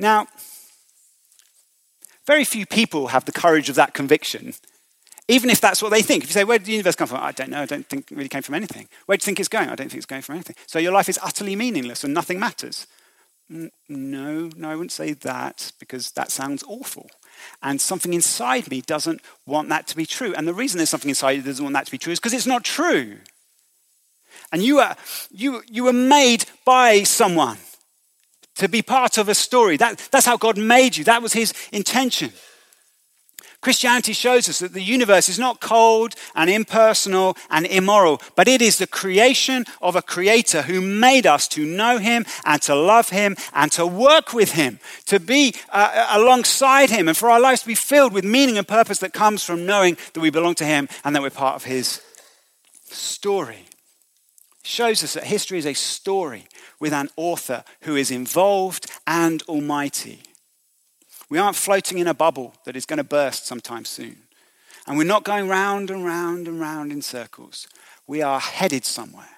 Now, 0.00 0.28
very 2.26 2.44
few 2.44 2.64
people 2.64 3.08
have 3.08 3.26
the 3.26 3.32
courage 3.32 3.68
of 3.68 3.76
that 3.76 3.92
conviction, 3.92 4.54
even 5.28 5.50
if 5.50 5.60
that's 5.60 5.82
what 5.82 5.90
they 5.90 6.00
think. 6.00 6.24
If 6.24 6.30
you 6.30 6.32
say, 6.32 6.44
Where 6.44 6.58
did 6.58 6.66
the 6.66 6.72
universe 6.72 6.96
come 6.96 7.06
from? 7.06 7.18
I 7.20 7.32
don't 7.32 7.50
know. 7.50 7.60
I 7.60 7.66
don't 7.66 7.86
think 7.86 8.10
it 8.10 8.16
really 8.16 8.30
came 8.30 8.42
from 8.42 8.54
anything. 8.54 8.88
Where 9.04 9.18
do 9.18 9.22
you 9.22 9.26
think 9.26 9.38
it's 9.38 9.48
going? 9.48 9.68
I 9.68 9.74
don't 9.74 9.90
think 9.90 9.98
it's 9.98 10.06
going 10.06 10.22
from 10.22 10.36
anything. 10.36 10.56
So 10.66 10.78
your 10.78 10.92
life 10.92 11.10
is 11.10 11.18
utterly 11.22 11.54
meaningless 11.54 12.02
and 12.02 12.14
nothing 12.14 12.40
matters. 12.40 12.86
No, 13.48 13.68
no, 14.56 14.70
I 14.70 14.74
wouldn't 14.74 14.92
say 14.92 15.12
that 15.12 15.72
because 15.78 16.12
that 16.12 16.30
sounds 16.30 16.64
awful. 16.66 17.10
And 17.62 17.80
something 17.80 18.14
inside 18.14 18.70
me 18.70 18.80
doesn't 18.80 19.20
want 19.44 19.68
that 19.68 19.86
to 19.88 19.96
be 19.96 20.06
true. 20.06 20.32
And 20.34 20.48
the 20.48 20.54
reason 20.54 20.78
there's 20.78 20.88
something 20.88 21.10
inside 21.10 21.32
you 21.32 21.42
that 21.42 21.50
doesn't 21.50 21.64
want 21.64 21.74
that 21.74 21.86
to 21.86 21.92
be 21.92 21.98
true 21.98 22.12
is 22.12 22.20
because 22.20 22.32
it's 22.32 22.46
not 22.46 22.64
true. 22.64 23.18
And 24.50 24.62
you 24.62 24.78
are, 24.78 24.96
you, 25.30 25.62
you 25.68 25.84
were 25.84 25.92
made 25.92 26.46
by 26.64 27.02
someone 27.02 27.58
to 28.56 28.68
be 28.68 28.82
part 28.82 29.18
of 29.18 29.28
a 29.28 29.34
story. 29.34 29.76
That, 29.76 30.08
that's 30.10 30.26
how 30.26 30.36
God 30.36 30.58
made 30.58 30.96
you, 30.96 31.04
that 31.04 31.22
was 31.22 31.32
his 31.32 31.52
intention. 31.72 32.32
Christianity 33.60 34.14
shows 34.14 34.48
us 34.48 34.60
that 34.60 34.72
the 34.72 34.82
universe 34.82 35.28
is 35.28 35.38
not 35.38 35.60
cold 35.60 36.14
and 36.34 36.48
impersonal 36.48 37.36
and 37.50 37.66
immoral, 37.66 38.22
but 38.34 38.48
it 38.48 38.62
is 38.62 38.78
the 38.78 38.86
creation 38.86 39.66
of 39.82 39.96
a 39.96 40.02
creator 40.02 40.62
who 40.62 40.80
made 40.80 41.26
us 41.26 41.46
to 41.48 41.66
know 41.66 41.98
him 41.98 42.24
and 42.46 42.62
to 42.62 42.74
love 42.74 43.10
him 43.10 43.36
and 43.52 43.70
to 43.72 43.86
work 43.86 44.32
with 44.32 44.52
him, 44.52 44.80
to 45.06 45.20
be 45.20 45.54
uh, 45.68 46.06
alongside 46.12 46.88
him, 46.88 47.06
and 47.06 47.16
for 47.16 47.30
our 47.30 47.40
lives 47.40 47.60
to 47.60 47.66
be 47.66 47.74
filled 47.74 48.14
with 48.14 48.24
meaning 48.24 48.56
and 48.56 48.66
purpose 48.66 48.98
that 49.00 49.12
comes 49.12 49.44
from 49.44 49.66
knowing 49.66 49.98
that 50.14 50.20
we 50.20 50.30
belong 50.30 50.54
to 50.54 50.64
him 50.64 50.88
and 51.04 51.14
that 51.14 51.20
we're 51.20 51.28
part 51.28 51.56
of 51.56 51.64
his 51.64 52.00
story. 52.86 53.66
Shows 54.62 55.02
us 55.02 55.14
that 55.14 55.24
history 55.24 55.58
is 55.58 55.66
a 55.66 55.74
story 55.74 56.46
with 56.78 56.92
an 56.92 57.08
author 57.16 57.64
who 57.82 57.96
is 57.96 58.10
involved 58.10 58.90
and 59.06 59.42
almighty. 59.42 60.22
We 61.30 61.38
aren't 61.38 61.56
floating 61.56 61.98
in 61.98 62.06
a 62.06 62.14
bubble 62.14 62.54
that 62.64 62.76
is 62.76 62.86
going 62.86 62.98
to 62.98 63.04
burst 63.04 63.46
sometime 63.46 63.84
soon. 63.84 64.22
And 64.86 64.98
we're 64.98 65.04
not 65.04 65.24
going 65.24 65.48
round 65.48 65.90
and 65.90 66.04
round 66.04 66.48
and 66.48 66.60
round 66.60 66.92
in 66.92 67.02
circles. 67.02 67.68
We 68.06 68.22
are 68.22 68.40
headed 68.40 68.84
somewhere. 68.84 69.28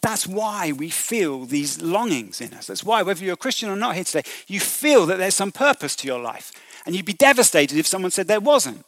That's 0.00 0.26
why 0.26 0.72
we 0.72 0.90
feel 0.90 1.44
these 1.44 1.80
longings 1.80 2.40
in 2.40 2.54
us. 2.54 2.66
That's 2.66 2.84
why, 2.84 3.02
whether 3.02 3.24
you're 3.24 3.34
a 3.34 3.36
Christian 3.36 3.68
or 3.68 3.76
not 3.76 3.94
here 3.94 4.04
today, 4.04 4.22
you 4.46 4.60
feel 4.60 5.06
that 5.06 5.18
there's 5.18 5.34
some 5.34 5.52
purpose 5.52 5.96
to 5.96 6.06
your 6.06 6.20
life. 6.20 6.52
And 6.86 6.94
you'd 6.94 7.04
be 7.04 7.12
devastated 7.12 7.78
if 7.78 7.86
someone 7.86 8.10
said 8.10 8.28
there 8.28 8.40
wasn't. 8.40 8.84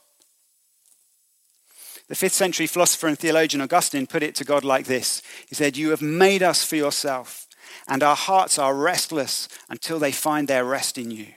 The 2.10 2.16
fifth 2.16 2.34
century 2.34 2.66
philosopher 2.66 3.06
and 3.06 3.16
theologian 3.16 3.60
Augustine 3.60 4.08
put 4.08 4.24
it 4.24 4.34
to 4.34 4.44
God 4.44 4.64
like 4.64 4.86
this 4.86 5.22
He 5.46 5.54
said, 5.54 5.76
You 5.76 5.90
have 5.90 6.02
made 6.02 6.42
us 6.42 6.64
for 6.64 6.74
yourself, 6.74 7.46
and 7.86 8.02
our 8.02 8.16
hearts 8.16 8.58
are 8.58 8.74
restless 8.74 9.48
until 9.68 10.00
they 10.00 10.10
find 10.10 10.48
their 10.48 10.64
rest 10.64 10.98
in 10.98 11.12
you. 11.12 11.28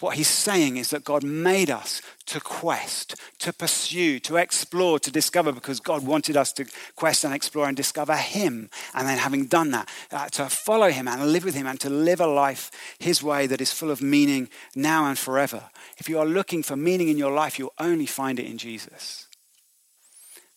What 0.00 0.16
he's 0.16 0.28
saying 0.28 0.78
is 0.78 0.90
that 0.90 1.04
God 1.04 1.22
made 1.22 1.70
us 1.70 2.00
to 2.26 2.40
quest, 2.40 3.16
to 3.40 3.52
pursue, 3.52 4.18
to 4.20 4.36
explore, 4.36 4.98
to 4.98 5.10
discover, 5.10 5.52
because 5.52 5.78
God 5.78 6.06
wanted 6.06 6.38
us 6.38 6.52
to 6.54 6.64
quest 6.96 7.22
and 7.22 7.34
explore 7.34 7.68
and 7.68 7.76
discover 7.76 8.16
Him. 8.16 8.70
And 8.94 9.06
then, 9.06 9.18
having 9.18 9.44
done 9.44 9.72
that, 9.72 9.90
uh, 10.10 10.28
to 10.30 10.48
follow 10.48 10.90
Him 10.90 11.06
and 11.06 11.32
live 11.32 11.44
with 11.44 11.54
Him 11.54 11.66
and 11.66 11.78
to 11.80 11.90
live 11.90 12.20
a 12.20 12.26
life 12.26 12.70
His 12.98 13.22
way 13.22 13.46
that 13.46 13.60
is 13.60 13.72
full 13.72 13.90
of 13.90 14.00
meaning 14.00 14.48
now 14.74 15.06
and 15.06 15.18
forever. 15.18 15.68
If 15.98 16.08
you 16.08 16.18
are 16.18 16.26
looking 16.26 16.62
for 16.62 16.76
meaning 16.76 17.08
in 17.08 17.18
your 17.18 17.32
life, 17.32 17.58
you'll 17.58 17.74
only 17.78 18.06
find 18.06 18.38
it 18.38 18.46
in 18.46 18.56
Jesus. 18.56 19.28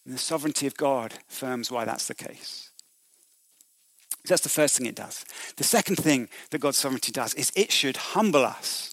And 0.06 0.14
the 0.14 0.20
sovereignty 0.20 0.68
of 0.68 0.78
God 0.78 1.16
affirms 1.30 1.70
why 1.70 1.84
that's 1.84 2.08
the 2.08 2.16
case. 2.16 2.70
That's 4.26 4.44
the 4.44 4.50
first 4.50 4.78
thing 4.78 4.88
it 4.88 4.96
does. 4.96 5.26
The 5.58 5.66
second 5.66 5.98
thing 5.98 6.30
that 6.52 6.60
God's 6.60 6.78
sovereignty 6.78 7.12
does 7.12 7.34
is 7.34 7.52
it 7.58 7.74
should 7.74 7.98
humble 7.98 8.46
us. 8.46 8.93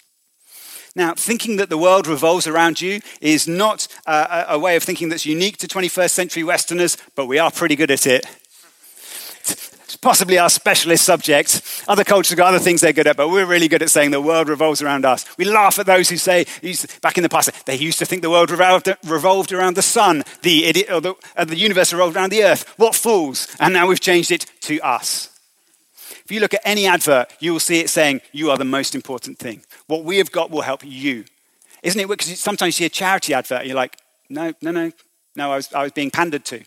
Now, 0.96 1.14
thinking 1.14 1.56
that 1.56 1.68
the 1.68 1.78
world 1.78 2.06
revolves 2.06 2.46
around 2.46 2.80
you 2.80 3.00
is 3.20 3.46
not 3.46 3.86
uh, 4.06 4.44
a 4.48 4.58
way 4.58 4.76
of 4.76 4.82
thinking 4.82 5.08
that's 5.08 5.24
unique 5.24 5.56
to 5.58 5.68
21st 5.68 6.10
century 6.10 6.42
Westerners, 6.42 6.96
but 7.14 7.26
we 7.26 7.38
are 7.38 7.50
pretty 7.50 7.76
good 7.76 7.90
at 7.90 8.06
it. 8.06 8.26
It's 9.90 9.96
possibly 9.96 10.38
our 10.38 10.48
specialist 10.50 11.04
subject. 11.04 11.84
Other 11.88 12.04
cultures 12.04 12.36
got 12.36 12.48
other 12.48 12.60
things 12.60 12.80
they're 12.80 12.92
good 12.92 13.08
at, 13.08 13.16
but 13.16 13.28
we're 13.28 13.46
really 13.46 13.66
good 13.66 13.82
at 13.82 13.90
saying 13.90 14.12
the 14.12 14.20
world 14.20 14.48
revolves 14.48 14.80
around 14.82 15.04
us. 15.04 15.24
We 15.36 15.44
laugh 15.44 15.80
at 15.80 15.86
those 15.86 16.08
who 16.08 16.16
say, 16.16 16.46
back 17.02 17.16
in 17.16 17.24
the 17.24 17.28
past, 17.28 17.50
they 17.66 17.74
used 17.74 17.98
to 17.98 18.06
think 18.06 18.22
the 18.22 18.30
world 18.30 18.50
revolved, 18.50 19.52
around 19.52 19.74
the 19.74 19.82
sun, 19.82 20.22
the, 20.42 20.70
the, 20.72 20.88
or 20.92 21.44
the 21.44 21.56
universe 21.56 21.92
revolved 21.92 22.16
around 22.16 22.30
the 22.30 22.44
earth. 22.44 22.72
What 22.78 22.94
fools! 22.94 23.48
And 23.58 23.74
now 23.74 23.88
we've 23.88 24.00
changed 24.00 24.30
it 24.30 24.46
to 24.62 24.80
us. 24.80 25.39
If 26.30 26.34
you 26.34 26.40
look 26.40 26.54
at 26.54 26.60
any 26.64 26.86
advert, 26.86 27.32
you 27.40 27.52
will 27.52 27.58
see 27.58 27.80
it 27.80 27.90
saying, 27.90 28.20
You 28.30 28.52
are 28.52 28.56
the 28.56 28.64
most 28.64 28.94
important 28.94 29.40
thing. 29.40 29.62
What 29.88 30.04
we 30.04 30.18
have 30.18 30.30
got 30.30 30.48
will 30.48 30.60
help 30.60 30.84
you. 30.84 31.24
Isn't 31.82 32.00
it? 32.00 32.06
Because 32.06 32.38
sometimes 32.38 32.78
you 32.78 32.84
see 32.84 32.84
a 32.84 32.88
charity 32.88 33.34
advert, 33.34 33.66
you're 33.66 33.74
like, 33.74 33.96
No, 34.28 34.52
no, 34.62 34.70
no, 34.70 34.92
no, 35.34 35.50
I 35.50 35.56
was, 35.56 35.72
I 35.72 35.82
was 35.82 35.90
being 35.90 36.12
pandered 36.12 36.44
to. 36.44 36.58
And 36.58 36.66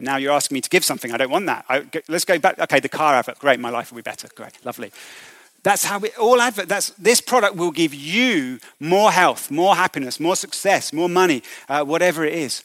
now 0.00 0.16
you're 0.16 0.32
asking 0.32 0.56
me 0.56 0.60
to 0.62 0.68
give 0.68 0.84
something. 0.84 1.12
I 1.12 1.16
don't 1.16 1.30
want 1.30 1.46
that. 1.46 1.64
I, 1.68 1.86
let's 2.08 2.24
go 2.24 2.40
back. 2.40 2.58
Okay, 2.58 2.80
the 2.80 2.88
car 2.88 3.14
advert. 3.14 3.38
Great, 3.38 3.60
my 3.60 3.70
life 3.70 3.92
will 3.92 3.98
be 3.98 4.02
better. 4.02 4.26
Great, 4.34 4.66
lovely. 4.66 4.90
That's 5.62 5.84
how 5.84 6.00
we 6.00 6.10
all 6.20 6.40
advert. 6.40 6.68
That's 6.68 6.90
this 6.98 7.20
product 7.20 7.54
will 7.54 7.70
give 7.70 7.94
you 7.94 8.58
more 8.80 9.12
health, 9.12 9.48
more 9.48 9.76
happiness, 9.76 10.18
more 10.18 10.34
success, 10.34 10.92
more 10.92 11.08
money, 11.08 11.44
uh, 11.68 11.84
whatever 11.84 12.24
it 12.24 12.34
is. 12.34 12.64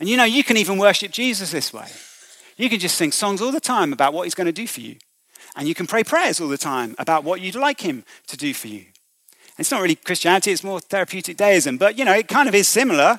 And 0.00 0.08
you 0.08 0.16
know, 0.16 0.24
you 0.24 0.42
can 0.42 0.56
even 0.56 0.76
worship 0.76 1.12
Jesus 1.12 1.52
this 1.52 1.72
way. 1.72 1.86
You 2.56 2.68
can 2.68 2.80
just 2.80 2.96
sing 2.96 3.12
songs 3.12 3.40
all 3.40 3.52
the 3.52 3.60
time 3.60 3.92
about 3.92 4.12
what 4.12 4.24
he's 4.24 4.34
going 4.34 4.46
to 4.46 4.52
do 4.52 4.66
for 4.66 4.80
you. 4.80 4.96
And 5.58 5.66
you 5.66 5.74
can 5.74 5.88
pray 5.88 6.04
prayers 6.04 6.40
all 6.40 6.46
the 6.46 6.56
time 6.56 6.94
about 6.98 7.24
what 7.24 7.40
you'd 7.40 7.56
like 7.56 7.80
him 7.80 8.04
to 8.28 8.36
do 8.36 8.54
for 8.54 8.68
you. 8.68 8.86
It's 9.58 9.72
not 9.72 9.82
really 9.82 9.96
Christianity, 9.96 10.52
it's 10.52 10.62
more 10.62 10.78
therapeutic 10.78 11.36
deism, 11.36 11.78
but 11.78 11.98
you 11.98 12.04
know, 12.04 12.14
it 12.14 12.28
kind 12.28 12.48
of 12.48 12.54
is 12.54 12.68
similar. 12.68 13.18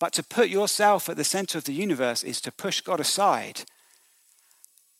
But 0.00 0.12
to 0.14 0.24
put 0.24 0.48
yourself 0.48 1.08
at 1.08 1.16
the 1.16 1.22
center 1.22 1.56
of 1.56 1.64
the 1.64 1.72
universe 1.72 2.24
is 2.24 2.40
to 2.40 2.50
push 2.50 2.80
God 2.80 2.98
aside. 2.98 3.62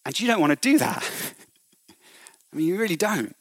And 0.06 0.18
you 0.18 0.28
don't 0.28 0.40
want 0.40 0.52
to 0.52 0.68
do 0.70 0.78
that. 0.78 1.02
I 1.90 2.56
mean, 2.56 2.68
you 2.68 2.78
really 2.78 2.94
don't. 2.94 3.34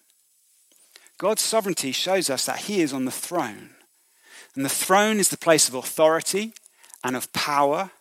God's 1.19 1.43
sovereignty 1.43 1.91
shows 1.91 2.27
us 2.27 2.47
that 2.47 2.61
He 2.61 2.81
is 2.81 2.91
on 2.91 3.05
the 3.05 3.11
throne. 3.11 3.69
And 4.55 4.65
the 4.65 4.69
throne 4.69 5.19
is 5.19 5.29
the 5.29 5.37
place 5.37 5.69
of 5.69 5.75
authority 5.75 6.55
and 7.03 7.15
of 7.15 7.31
power 7.33 7.91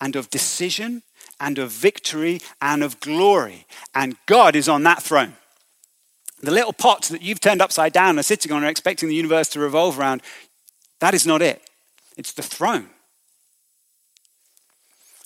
and 0.00 0.16
of 0.16 0.30
decision 0.30 1.02
and 1.42 1.58
of 1.58 1.70
victory 1.70 2.40
and 2.62 2.82
of 2.82 3.00
glory. 3.00 3.66
And 3.94 4.16
God 4.26 4.54
is 4.56 4.68
on 4.68 4.84
that 4.84 5.02
throne. 5.02 5.34
The 6.40 6.52
little 6.52 6.72
pots 6.72 7.08
that 7.08 7.20
you've 7.20 7.40
turned 7.40 7.60
upside 7.60 7.92
down 7.92 8.10
and 8.10 8.20
are 8.20 8.22
sitting 8.22 8.52
on 8.52 8.64
are 8.64 8.68
expecting 8.68 9.08
the 9.08 9.14
universe 9.14 9.48
to 9.50 9.60
revolve 9.60 9.98
around. 9.98 10.22
That 11.00 11.14
is 11.14 11.26
not 11.26 11.42
it. 11.42 11.60
It's 12.16 12.32
the 12.32 12.42
throne. 12.42 12.86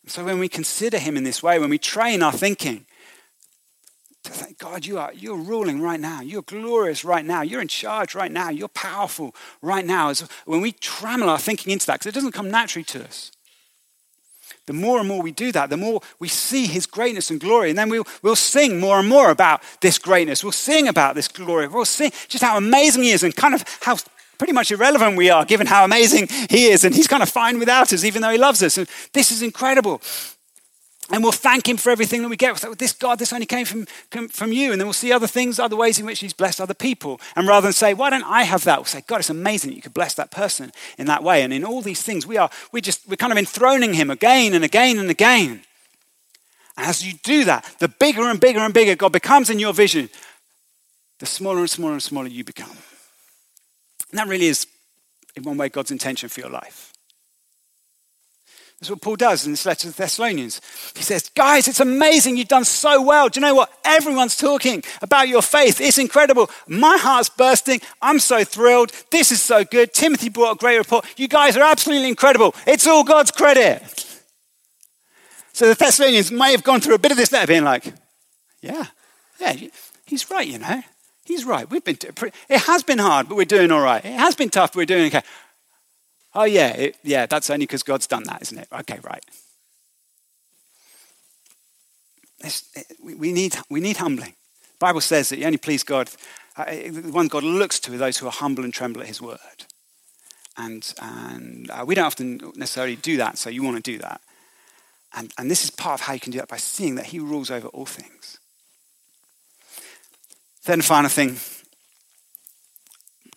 So 0.06 0.24
when 0.24 0.38
we 0.38 0.48
consider 0.48 0.98
him 0.98 1.16
in 1.16 1.24
this 1.24 1.42
way, 1.42 1.58
when 1.58 1.70
we 1.70 1.78
train 1.78 2.22
our 2.22 2.32
thinking, 2.32 2.86
to 4.22 4.32
think, 4.32 4.58
God, 4.58 4.86
you 4.86 4.98
are 4.98 5.12
you're 5.12 5.36
ruling 5.36 5.80
right 5.80 6.00
now. 6.00 6.20
You're 6.20 6.42
glorious 6.42 7.04
right 7.04 7.24
now. 7.24 7.42
You're 7.42 7.60
in 7.60 7.68
charge 7.68 8.14
right 8.14 8.32
now. 8.32 8.50
You're 8.50 8.68
powerful 8.68 9.34
right 9.62 9.84
now. 9.84 10.08
As 10.08 10.26
when 10.46 10.60
we 10.60 10.72
trammel 10.72 11.28
our 11.28 11.38
thinking 11.38 11.72
into 11.72 11.86
that, 11.86 12.00
because 12.00 12.06
it 12.06 12.14
doesn't 12.14 12.32
come 12.32 12.50
naturally 12.50 12.84
to 12.84 13.04
us. 13.04 13.30
The 14.66 14.72
more 14.72 14.98
and 14.98 15.08
more 15.08 15.22
we 15.22 15.32
do 15.32 15.52
that, 15.52 15.70
the 15.70 15.76
more 15.76 16.00
we 16.18 16.28
see 16.28 16.66
his 16.66 16.86
greatness 16.86 17.30
and 17.30 17.38
glory. 17.38 17.70
And 17.70 17.78
then 17.78 17.88
we'll, 17.88 18.06
we'll 18.22 18.36
sing 18.36 18.80
more 18.80 18.98
and 18.98 19.08
more 19.08 19.30
about 19.30 19.62
this 19.80 19.98
greatness. 19.98 20.42
We'll 20.42 20.52
sing 20.52 20.88
about 20.88 21.14
this 21.14 21.28
glory. 21.28 21.68
We'll 21.68 21.84
sing 21.84 22.10
just 22.28 22.42
how 22.42 22.56
amazing 22.56 23.04
he 23.04 23.10
is 23.10 23.22
and 23.22 23.34
kind 23.34 23.54
of 23.54 23.64
how 23.80 23.96
pretty 24.38 24.52
much 24.52 24.70
irrelevant 24.70 25.16
we 25.16 25.30
are, 25.30 25.44
given 25.44 25.66
how 25.66 25.84
amazing 25.84 26.28
He 26.50 26.66
is. 26.66 26.84
And 26.84 26.94
He's 26.94 27.06
kind 27.06 27.22
of 27.22 27.28
fine 27.28 27.58
without 27.58 27.92
us, 27.92 28.04
even 28.04 28.22
though 28.22 28.30
He 28.30 28.38
loves 28.38 28.62
us. 28.62 28.78
And 28.78 28.88
this 29.12 29.30
is 29.30 29.42
incredible. 29.42 30.00
And 31.12 31.22
we'll 31.22 31.32
thank 31.32 31.68
Him 31.68 31.76
for 31.76 31.90
everything 31.90 32.22
that 32.22 32.28
we 32.28 32.36
get. 32.36 32.64
This 32.78 32.92
God, 32.92 33.20
this 33.20 33.32
only 33.32 33.46
came 33.46 33.64
from, 33.64 33.86
from 34.28 34.52
you. 34.52 34.72
And 34.72 34.80
then 34.80 34.86
we'll 34.86 34.92
see 34.92 35.12
other 35.12 35.28
things, 35.28 35.60
other 35.60 35.76
ways 35.76 36.00
in 36.00 36.06
which 36.06 36.18
He's 36.18 36.32
blessed 36.32 36.60
other 36.60 36.74
people. 36.74 37.20
And 37.36 37.46
rather 37.46 37.66
than 37.66 37.72
say, 37.72 37.94
why 37.94 38.10
don't 38.10 38.24
I 38.24 38.42
have 38.42 38.64
that? 38.64 38.78
We'll 38.78 38.86
say, 38.86 39.04
God, 39.06 39.20
it's 39.20 39.30
amazing 39.30 39.70
that 39.70 39.76
you 39.76 39.82
could 39.82 39.94
bless 39.94 40.14
that 40.14 40.32
person 40.32 40.72
in 40.98 41.06
that 41.06 41.22
way. 41.22 41.42
And 41.42 41.52
in 41.52 41.64
all 41.64 41.80
these 41.80 42.02
things, 42.02 42.26
we 42.26 42.36
are, 42.36 42.50
we 42.72 42.80
just, 42.80 43.08
we're 43.08 43.16
kind 43.16 43.32
of 43.32 43.38
enthroning 43.38 43.94
Him 43.94 44.10
again 44.10 44.52
and 44.52 44.64
again 44.64 44.98
and 44.98 45.08
again. 45.08 45.62
And 46.76 46.86
as 46.86 47.06
you 47.06 47.14
do 47.22 47.44
that, 47.44 47.64
the 47.78 47.88
bigger 47.88 48.22
and 48.22 48.40
bigger 48.40 48.58
and 48.58 48.74
bigger 48.74 48.96
God 48.96 49.12
becomes 49.12 49.48
in 49.48 49.60
your 49.60 49.72
vision, 49.72 50.10
the 51.20 51.26
smaller 51.26 51.60
and 51.60 51.70
smaller 51.70 51.92
and 51.92 52.02
smaller 52.02 52.26
you 52.26 52.42
become. 52.42 52.76
And 54.10 54.18
that 54.18 54.26
really 54.26 54.46
is, 54.46 54.66
in 55.36 55.44
one 55.44 55.56
way, 55.56 55.68
God's 55.68 55.92
intention 55.92 56.28
for 56.28 56.40
your 56.40 56.50
life. 56.50 56.92
That's 58.80 58.90
what 58.90 59.00
Paul 59.00 59.16
does 59.16 59.46
in 59.46 59.52
this 59.52 59.64
letter 59.64 59.82
to 59.82 59.86
the 59.88 59.94
Thessalonians. 59.94 60.60
He 60.94 61.02
says, 61.02 61.30
Guys, 61.30 61.66
it's 61.66 61.80
amazing. 61.80 62.36
You've 62.36 62.48
done 62.48 62.66
so 62.66 63.00
well. 63.00 63.28
Do 63.30 63.40
you 63.40 63.46
know 63.46 63.54
what? 63.54 63.72
Everyone's 63.84 64.36
talking 64.36 64.84
about 65.00 65.28
your 65.28 65.40
faith. 65.40 65.80
It's 65.80 65.96
incredible. 65.96 66.50
My 66.68 66.98
heart's 67.00 67.30
bursting. 67.30 67.80
I'm 68.02 68.18
so 68.18 68.44
thrilled. 68.44 68.92
This 69.10 69.32
is 69.32 69.40
so 69.40 69.64
good. 69.64 69.94
Timothy 69.94 70.28
brought 70.28 70.52
a 70.52 70.58
great 70.58 70.76
report. 70.76 71.06
You 71.16 71.26
guys 71.26 71.56
are 71.56 71.62
absolutely 71.62 72.08
incredible. 72.08 72.54
It's 72.66 72.86
all 72.86 73.02
God's 73.02 73.30
credit. 73.30 73.82
So 75.54 75.68
the 75.68 75.74
Thessalonians 75.74 76.30
may 76.30 76.50
have 76.50 76.62
gone 76.62 76.80
through 76.80 76.96
a 76.96 76.98
bit 76.98 77.12
of 77.12 77.16
this 77.16 77.32
letter 77.32 77.46
being 77.46 77.64
like, 77.64 77.94
Yeah, 78.60 78.84
yeah, 79.40 79.56
he's 80.04 80.30
right, 80.30 80.46
you 80.46 80.58
know. 80.58 80.82
He's 81.24 81.44
right. 81.44 81.68
We've 81.68 81.82
been, 81.82 81.98
it 82.48 82.60
has 82.60 82.82
been 82.82 82.98
hard, 82.98 83.28
but 83.28 83.36
we're 83.36 83.46
doing 83.46 83.72
all 83.72 83.80
right. 83.80 84.04
It 84.04 84.12
has 84.12 84.36
been 84.36 84.50
tough, 84.50 84.72
but 84.72 84.80
we're 84.80 84.86
doing 84.86 85.06
okay. 85.06 85.22
Oh, 86.38 86.44
yeah, 86.44 86.68
it, 86.68 86.96
yeah, 87.02 87.24
that's 87.24 87.48
only 87.48 87.64
because 87.64 87.82
God's 87.82 88.06
done 88.06 88.24
that, 88.24 88.42
isn't 88.42 88.58
it? 88.58 88.68
Okay, 88.70 88.98
right. 89.02 89.24
It, 92.40 92.62
we, 93.02 93.32
need, 93.32 93.56
we 93.70 93.80
need 93.80 93.96
humbling. 93.96 94.34
The 94.78 94.78
Bible 94.78 95.00
says 95.00 95.30
that 95.30 95.38
you 95.38 95.46
only 95.46 95.56
please 95.56 95.82
God, 95.82 96.10
uh, 96.58 96.66
the 96.66 97.10
one 97.10 97.28
God 97.28 97.42
looks 97.42 97.80
to 97.80 97.94
are 97.94 97.96
those 97.96 98.18
who 98.18 98.26
are 98.26 98.32
humble 98.32 98.64
and 98.64 98.74
tremble 98.74 99.00
at 99.00 99.06
his 99.06 99.22
word. 99.22 99.38
And, 100.58 100.92
and 101.00 101.70
uh, 101.70 101.84
we 101.86 101.94
don't 101.94 102.04
often 102.04 102.52
necessarily 102.54 102.96
do 102.96 103.16
that, 103.16 103.38
so 103.38 103.48
you 103.48 103.62
want 103.62 103.82
to 103.82 103.90
do 103.90 103.96
that. 104.00 104.20
And, 105.14 105.32
and 105.38 105.50
this 105.50 105.64
is 105.64 105.70
part 105.70 106.00
of 106.00 106.06
how 106.06 106.12
you 106.12 106.20
can 106.20 106.32
do 106.32 106.38
that 106.38 106.48
by 106.48 106.58
seeing 106.58 106.96
that 106.96 107.06
he 107.06 107.18
rules 107.18 107.50
over 107.50 107.68
all 107.68 107.86
things. 107.86 108.38
Then, 110.66 110.82
final 110.82 111.08
thing 111.08 111.38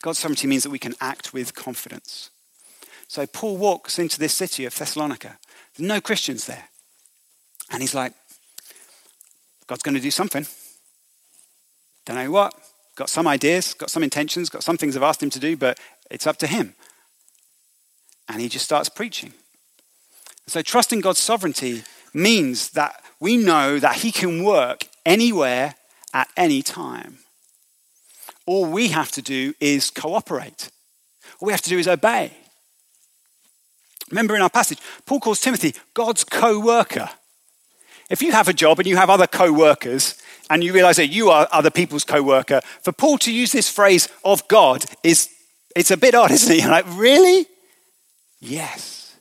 God's 0.01 0.19
sovereignty 0.19 0.47
means 0.47 0.63
that 0.63 0.69
we 0.69 0.79
can 0.79 0.95
act 0.99 1.33
with 1.33 1.55
confidence. 1.55 2.29
So, 3.10 3.26
Paul 3.26 3.58
walks 3.58 3.98
into 3.98 4.19
this 4.19 4.36
city 4.36 4.65
of 4.65 4.78
Thessalonica. 4.78 5.39
There's 5.76 5.88
no 5.88 6.00
Christians 6.00 6.45
there. 6.45 6.65
And 7.72 7.82
he's 7.82 7.95
like, 7.95 8.13
God's 9.65 9.82
going 9.82 9.95
to 9.95 10.02
do 10.02 10.12
something. 10.12 10.45
Don't 12.06 12.17
know 12.17 12.30
what. 12.30 12.54
Got 12.95 13.10
some 13.10 13.28
ideas, 13.28 13.74
got 13.74 13.89
some 13.89 14.04
intentions, 14.04 14.48
got 14.50 14.62
some 14.62 14.78
things 14.78 14.95
I've 14.95 15.02
asked 15.02 15.24
him 15.24 15.32
to 15.32 15.39
do, 15.39 15.58
but 15.58 15.80
it's 16.12 16.28
up 16.28 16.38
to 16.38 16.48
him. 16.48 16.76
And 18.28 18.41
he 18.41 18.48
just 18.48 18.65
starts 18.65 18.89
preaching. 18.89 19.34
So, 20.45 20.62
trusting 20.62 21.02
God's 21.02 21.17
sovereignty 21.19 21.86
means 22.13 22.69
that 22.72 23.02
we 23.19 23.38
know 23.38 23.80
that 23.80 23.98
he 23.98 24.12
can 24.12 24.43
work 24.43 24.88
anywhere 25.04 25.74
at 26.13 26.28
any 26.38 26.62
time. 26.62 27.17
All 28.45 28.67
we 28.67 28.89
have 28.89 29.12
to 29.13 29.24
do 29.24 29.56
is 29.60 29.89
cooperate. 29.89 30.69
All 31.39 31.48
we 31.48 31.54
have 31.54 31.62
to 31.63 31.69
do 31.72 31.80
is 31.80 31.88
obey. 31.88 32.34
Remember 34.12 34.36
in 34.36 34.41
our 34.41 34.50
passage, 34.50 34.80
Paul 35.06 35.19
calls 35.19 35.41
Timothy 35.41 35.74
God's 35.93 36.24
co 36.24 36.60
worker. 36.60 37.10
If 38.10 38.22
you 38.22 38.32
have 38.32 38.48
a 38.48 38.54
job 38.54 38.80
and 38.80 38.88
you 38.88 38.95
have 38.98 39.10
other 39.10 39.28
co 39.28 39.52
workers, 39.52 40.15
and 40.50 40.63
you 40.63 40.74
realize 40.74 40.95
that 40.95 41.08
you 41.08 41.30
are 41.30 41.48
other 41.52 41.69
people's 41.69 42.04
co 42.04 42.24
worker, 42.24 42.62
for 42.82 42.91
Paul 42.91 43.17
to 43.19 43.32
use 43.32 43.52
this 43.52 43.69
phrase 43.69 44.10
of 44.26 44.48
God 44.48 44.86
is 45.04 45.30
it's 45.76 45.91
a 45.91 45.98
bit 45.98 46.15
odd, 46.15 46.32
isn't 46.32 46.52
it? 46.52 46.62
You're 46.62 46.72
like, 46.72 46.86
really? 46.89 47.45
Yes. 48.39 49.15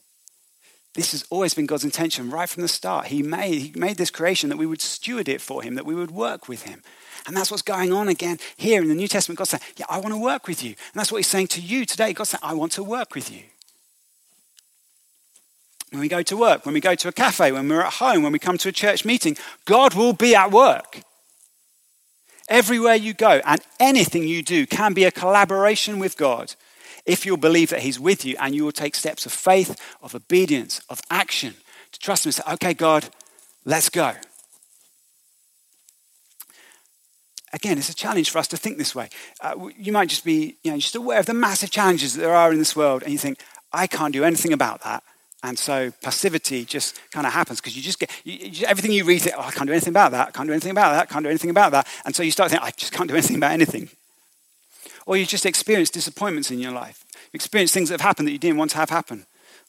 This 0.95 1.13
has 1.13 1.25
always 1.31 1.55
been 1.55 1.67
God's 1.67 1.85
intention 1.85 2.31
right 2.31 2.49
from 2.49 2.63
the 2.63 2.69
start. 2.69 3.07
He 3.07 3.23
made, 3.23 3.61
he 3.61 3.73
made 3.77 3.99
this 3.99 4.11
creation 4.11 4.49
that 4.49 4.59
we 4.59 4.67
would 4.67 4.81
steward 4.81 5.29
it 5.29 5.41
for 5.41 5.63
Him, 5.63 5.77
that 5.77 5.87
we 5.87 5.95
would 5.95 6.11
work 6.11 6.49
with 6.49 6.63
Him. 6.63 6.83
And 7.27 7.37
that's 7.37 7.51
what's 7.51 7.63
going 7.63 7.93
on 7.93 8.09
again 8.09 8.39
here 8.57 8.83
in 8.83 8.89
the 8.89 8.95
New 8.95 9.07
Testament. 9.07 9.39
God 9.39 9.47
saying, 9.47 9.63
Yeah, 9.77 9.87
I 9.89 9.99
want 9.99 10.15
to 10.15 10.21
work 10.21 10.49
with 10.49 10.65
you. 10.65 10.71
And 10.71 10.95
that's 10.95 11.13
what 11.13 11.19
He's 11.19 11.29
saying 11.29 11.49
to 11.49 11.61
you 11.61 11.85
today. 11.85 12.13
God 12.13 12.25
saying, 12.25 12.41
I 12.43 12.55
want 12.55 12.73
to 12.73 12.83
work 12.83 13.15
with 13.15 13.31
you. 13.31 13.43
When 15.91 16.01
we 16.01 16.09
go 16.09 16.23
to 16.23 16.37
work, 16.37 16.67
when 16.67 16.75
we 16.75 16.81
go 16.81 16.95
to 16.95 17.09
a 17.09 17.13
cafe, 17.13 17.51
when 17.53 17.69
we're 17.69 17.83
at 17.83 17.95
home, 17.95 18.23
when 18.23 18.33
we 18.33 18.39
come 18.39 18.59
to 18.59 18.69
a 18.69 18.73
church 18.73 19.05
meeting, 19.05 19.37
God 19.65 19.95
will 19.95 20.13
be 20.13 20.35
at 20.35 20.51
work. 20.51 21.01
Everywhere 22.49 22.95
you 22.95 23.15
go 23.15 23.41
and 23.45 23.61
anything 23.79 24.25
you 24.25 24.43
do 24.43 24.67
can 24.67 24.95
be 24.95 25.05
a 25.05 25.11
collaboration 25.11 25.99
with 25.99 26.17
God 26.17 26.55
if 27.05 27.25
you'll 27.25 27.37
believe 27.39 27.71
that 27.71 27.81
He's 27.81 27.99
with 27.99 28.25
you 28.25 28.37
and 28.39 28.55
you 28.55 28.65
will 28.65 28.73
take 28.73 28.95
steps 28.95 29.27
of 29.27 29.33
faith, 29.33 29.81
of 30.03 30.15
obedience, 30.15 30.81
of 30.89 31.01
action 31.11 31.55
to 31.93 31.99
trust 31.99 32.25
Him 32.25 32.29
and 32.29 32.35
say, 32.35 32.43
okay, 32.55 32.75
God, 32.75 33.09
let's 33.65 33.89
go. 33.89 34.13
Again, 37.53 37.79
it's 37.79 37.89
a 37.89 37.95
challenge 37.95 38.31
for 38.31 38.39
us 38.39 38.49
to 38.49 38.59
think 38.59 38.77
this 38.77 38.95
way. 38.95 39.09
Uh, 39.41 39.69
you 39.77 39.91
might 39.91 40.11
just 40.11 40.25
be 40.25 40.57
you 40.63 40.71
know, 40.71 40.77
just 40.77 40.95
aware 40.95 41.19
of 41.19 41.27
the 41.27 41.35
massive 41.35 41.71
challenges 41.71 42.15
that 42.15 42.21
there 42.21 42.35
are 42.35 42.53
in 42.53 42.59
this 42.59 42.77
world, 42.77 43.03
and 43.03 43.11
you 43.11 43.19
think, 43.19 43.41
I 43.73 43.87
can't 43.87 44.13
do 44.13 44.25
anything 44.25 44.53
about 44.53 44.83
that. 44.85 45.03
And 45.43 45.57
so 45.59 45.93
passivity 46.03 46.65
just 46.65 47.01
kind 47.13 47.27
of 47.27 47.33
happens 47.33 47.61
because 47.61 47.77
you 47.77 47.83
just 47.83 48.01
get 48.01 48.11
you, 48.25 48.35
you, 48.51 48.67
everything 48.67 48.91
you 48.91 49.05
read, 49.05 49.23
oh, 49.37 49.41
I 49.41 49.53
can't 49.53 49.67
do 49.69 49.73
anything 49.73 49.93
about 49.93 50.11
that, 50.13 50.35
can't 50.35 50.49
do 50.49 50.53
anything 50.53 50.73
about 50.73 50.93
that, 50.93 51.09
can't 51.09 51.25
do 51.25 51.29
anything 51.29 51.51
about 51.51 51.71
that. 51.73 51.87
And 52.05 52.15
so 52.15 52.23
you 52.23 52.33
start 52.33 52.51
thinking, 52.51 52.67
I 52.67 52.73
just 52.73 52.93
can't 52.93 53.09
do 53.09 53.15
anything 53.15 53.37
about 53.37 53.53
anything. 53.53 53.89
Or 55.07 55.17
you 55.17 55.25
just 55.25 55.47
experience 55.47 55.91
disappointments 55.91 56.51
in 56.51 56.59
your 56.59 56.73
life. 56.73 57.05
You 57.15 57.37
experience 57.37 57.73
things 57.73 57.89
that 57.89 57.95
have 57.95 58.07
happened 58.07 58.27
that 58.29 58.33
you 58.33 58.39
didn't 58.39 58.59
want 58.59 58.73
to 58.73 58.79
have 58.79 58.91
happen, 58.91 59.27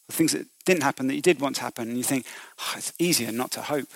or 0.10 0.14
things 0.14 0.32
that 0.32 0.48
didn't 0.66 0.84
happen 0.84 1.08
that 1.08 1.16
you 1.16 1.22
did 1.22 1.40
want 1.40 1.56
to 1.58 1.62
happen. 1.62 1.88
And 1.88 1.98
you 1.98 2.04
think, 2.04 2.26
oh, 2.60 2.74
it's 2.76 2.92
easier 2.98 3.32
not 3.32 3.52
to 3.52 3.62
hope. 3.62 3.90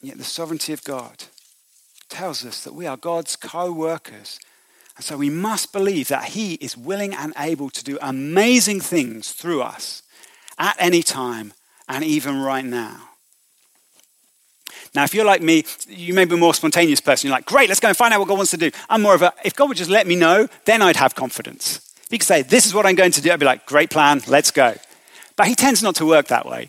Yet 0.00 0.18
the 0.18 0.24
sovereignty 0.24 0.72
of 0.72 0.82
God 0.82 1.24
tells 2.08 2.44
us 2.44 2.64
that 2.64 2.74
we 2.74 2.86
are 2.86 2.96
God's 2.96 3.36
co 3.36 3.70
workers 3.70 4.40
and 4.96 5.04
so 5.04 5.16
we 5.16 5.30
must 5.30 5.72
believe 5.72 6.08
that 6.08 6.24
He 6.26 6.54
is 6.54 6.76
willing 6.76 7.14
and 7.14 7.32
able 7.38 7.70
to 7.70 7.84
do 7.84 7.98
amazing 8.00 8.80
things 8.80 9.32
through 9.32 9.62
us 9.62 10.02
at 10.58 10.76
any 10.78 11.02
time 11.02 11.52
and 11.88 12.04
even 12.04 12.40
right 12.40 12.64
now. 12.64 13.08
Now, 14.94 15.04
if 15.04 15.14
you're 15.14 15.24
like 15.24 15.40
me, 15.40 15.64
you 15.88 16.12
may 16.12 16.26
be 16.26 16.34
a 16.34 16.38
more 16.38 16.52
spontaneous 16.52 17.00
person. 17.00 17.28
You're 17.28 17.36
like, 17.36 17.46
great, 17.46 17.68
let's 17.68 17.80
go 17.80 17.88
and 17.88 17.96
find 17.96 18.12
out 18.12 18.20
what 18.20 18.28
God 18.28 18.36
wants 18.36 18.50
to 18.50 18.58
do. 18.58 18.70
I'm 18.90 19.00
more 19.00 19.14
of 19.14 19.22
a, 19.22 19.32
if 19.42 19.54
God 19.54 19.68
would 19.68 19.78
just 19.78 19.90
let 19.90 20.06
me 20.06 20.16
know, 20.16 20.48
then 20.66 20.82
I'd 20.82 20.96
have 20.96 21.14
confidence. 21.14 21.94
If 22.04 22.10
He 22.10 22.18
could 22.18 22.26
say, 22.26 22.42
this 22.42 22.66
is 22.66 22.74
what 22.74 22.84
I'm 22.84 22.94
going 22.94 23.12
to 23.12 23.22
do, 23.22 23.32
I'd 23.32 23.40
be 23.40 23.46
like, 23.46 23.64
great 23.64 23.88
plan, 23.88 24.20
let's 24.26 24.50
go. 24.50 24.74
But 25.36 25.46
He 25.46 25.54
tends 25.54 25.82
not 25.82 25.94
to 25.96 26.06
work 26.06 26.28
that 26.28 26.44
way. 26.44 26.68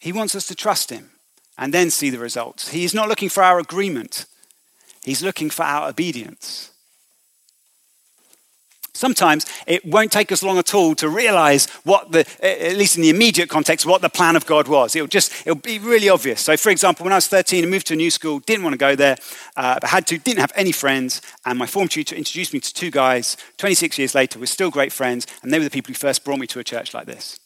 He 0.00 0.12
wants 0.12 0.34
us 0.34 0.48
to 0.48 0.56
trust 0.56 0.90
Him 0.90 1.10
and 1.56 1.72
then 1.72 1.90
see 1.90 2.10
the 2.10 2.18
results. 2.18 2.70
He's 2.70 2.92
not 2.92 3.08
looking 3.08 3.28
for 3.28 3.44
our 3.44 3.60
agreement. 3.60 4.26
He's 5.04 5.22
looking 5.22 5.50
for 5.50 5.64
our 5.64 5.88
obedience. 5.88 6.70
Sometimes 8.96 9.44
it 9.66 9.84
won't 9.84 10.12
take 10.12 10.30
us 10.30 10.42
long 10.44 10.56
at 10.56 10.72
all 10.72 10.94
to 10.94 11.08
realize 11.08 11.66
what 11.82 12.12
the, 12.12 12.24
at 12.40 12.76
least 12.76 12.94
in 12.94 13.02
the 13.02 13.10
immediate 13.10 13.48
context, 13.48 13.84
what 13.84 14.02
the 14.02 14.08
plan 14.08 14.36
of 14.36 14.46
God 14.46 14.68
was. 14.68 14.94
It'll 14.94 15.08
just, 15.08 15.32
it'll 15.44 15.56
be 15.56 15.80
really 15.80 16.08
obvious. 16.08 16.40
So, 16.40 16.56
for 16.56 16.70
example, 16.70 17.02
when 17.02 17.12
I 17.12 17.16
was 17.16 17.26
13 17.26 17.64
and 17.64 17.70
moved 17.72 17.88
to 17.88 17.94
a 17.94 17.96
new 17.96 18.10
school, 18.10 18.38
didn't 18.38 18.62
want 18.62 18.74
to 18.74 18.78
go 18.78 18.94
there, 18.94 19.16
uh, 19.56 19.78
but 19.80 19.90
had 19.90 20.06
to, 20.06 20.18
didn't 20.18 20.38
have 20.38 20.52
any 20.54 20.70
friends, 20.70 21.20
and 21.44 21.58
my 21.58 21.66
form 21.66 21.88
tutor 21.88 22.14
introduced 22.14 22.52
me 22.54 22.60
to 22.60 22.72
two 22.72 22.92
guys. 22.92 23.36
26 23.56 23.98
years 23.98 24.14
later, 24.14 24.38
we're 24.38 24.46
still 24.46 24.70
great 24.70 24.92
friends, 24.92 25.26
and 25.42 25.52
they 25.52 25.58
were 25.58 25.64
the 25.64 25.70
people 25.70 25.88
who 25.88 25.98
first 25.98 26.24
brought 26.24 26.38
me 26.38 26.46
to 26.46 26.60
a 26.60 26.64
church 26.64 26.94
like 26.94 27.06
this. 27.06 27.40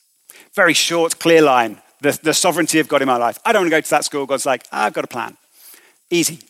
Very 0.54 0.74
short, 0.74 1.18
clear 1.18 1.40
line, 1.40 1.80
the, 2.02 2.18
the 2.22 2.34
sovereignty 2.34 2.78
of 2.78 2.88
God 2.88 3.00
in 3.00 3.08
my 3.08 3.16
life. 3.16 3.38
I 3.46 3.52
don't 3.52 3.62
want 3.62 3.70
to 3.70 3.76
go 3.76 3.80
to 3.80 3.90
that 3.90 4.04
school. 4.04 4.26
God's 4.26 4.44
like, 4.44 4.66
I've 4.70 4.92
got 4.92 5.04
a 5.04 5.08
plan. 5.08 5.38
Easy. 6.10 6.40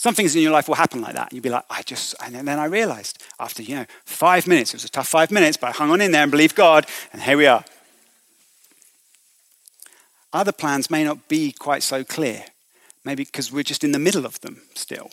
Some 0.00 0.14
things 0.14 0.34
in 0.34 0.40
your 0.40 0.52
life 0.52 0.66
will 0.66 0.76
happen 0.76 1.02
like 1.02 1.12
that. 1.12 1.28
And 1.28 1.32
you'll 1.34 1.42
be 1.42 1.50
like, 1.50 1.66
I 1.68 1.82
just, 1.82 2.14
and 2.24 2.34
then 2.34 2.58
I 2.58 2.64
realized 2.64 3.22
after, 3.38 3.62
you 3.62 3.74
know, 3.74 3.84
five 4.06 4.46
minutes, 4.46 4.72
it 4.72 4.76
was 4.76 4.86
a 4.86 4.88
tough 4.88 5.08
five 5.08 5.30
minutes, 5.30 5.58
but 5.58 5.66
I 5.66 5.72
hung 5.72 5.90
on 5.90 6.00
in 6.00 6.10
there 6.10 6.22
and 6.22 6.30
believed 6.30 6.56
God, 6.56 6.86
and 7.12 7.20
here 7.20 7.36
we 7.36 7.46
are. 7.46 7.62
Other 10.32 10.52
plans 10.52 10.90
may 10.90 11.04
not 11.04 11.28
be 11.28 11.52
quite 11.52 11.82
so 11.82 12.02
clear, 12.02 12.46
maybe 13.04 13.24
because 13.24 13.52
we're 13.52 13.62
just 13.62 13.84
in 13.84 13.92
the 13.92 13.98
middle 13.98 14.24
of 14.24 14.40
them 14.40 14.62
still. 14.74 15.10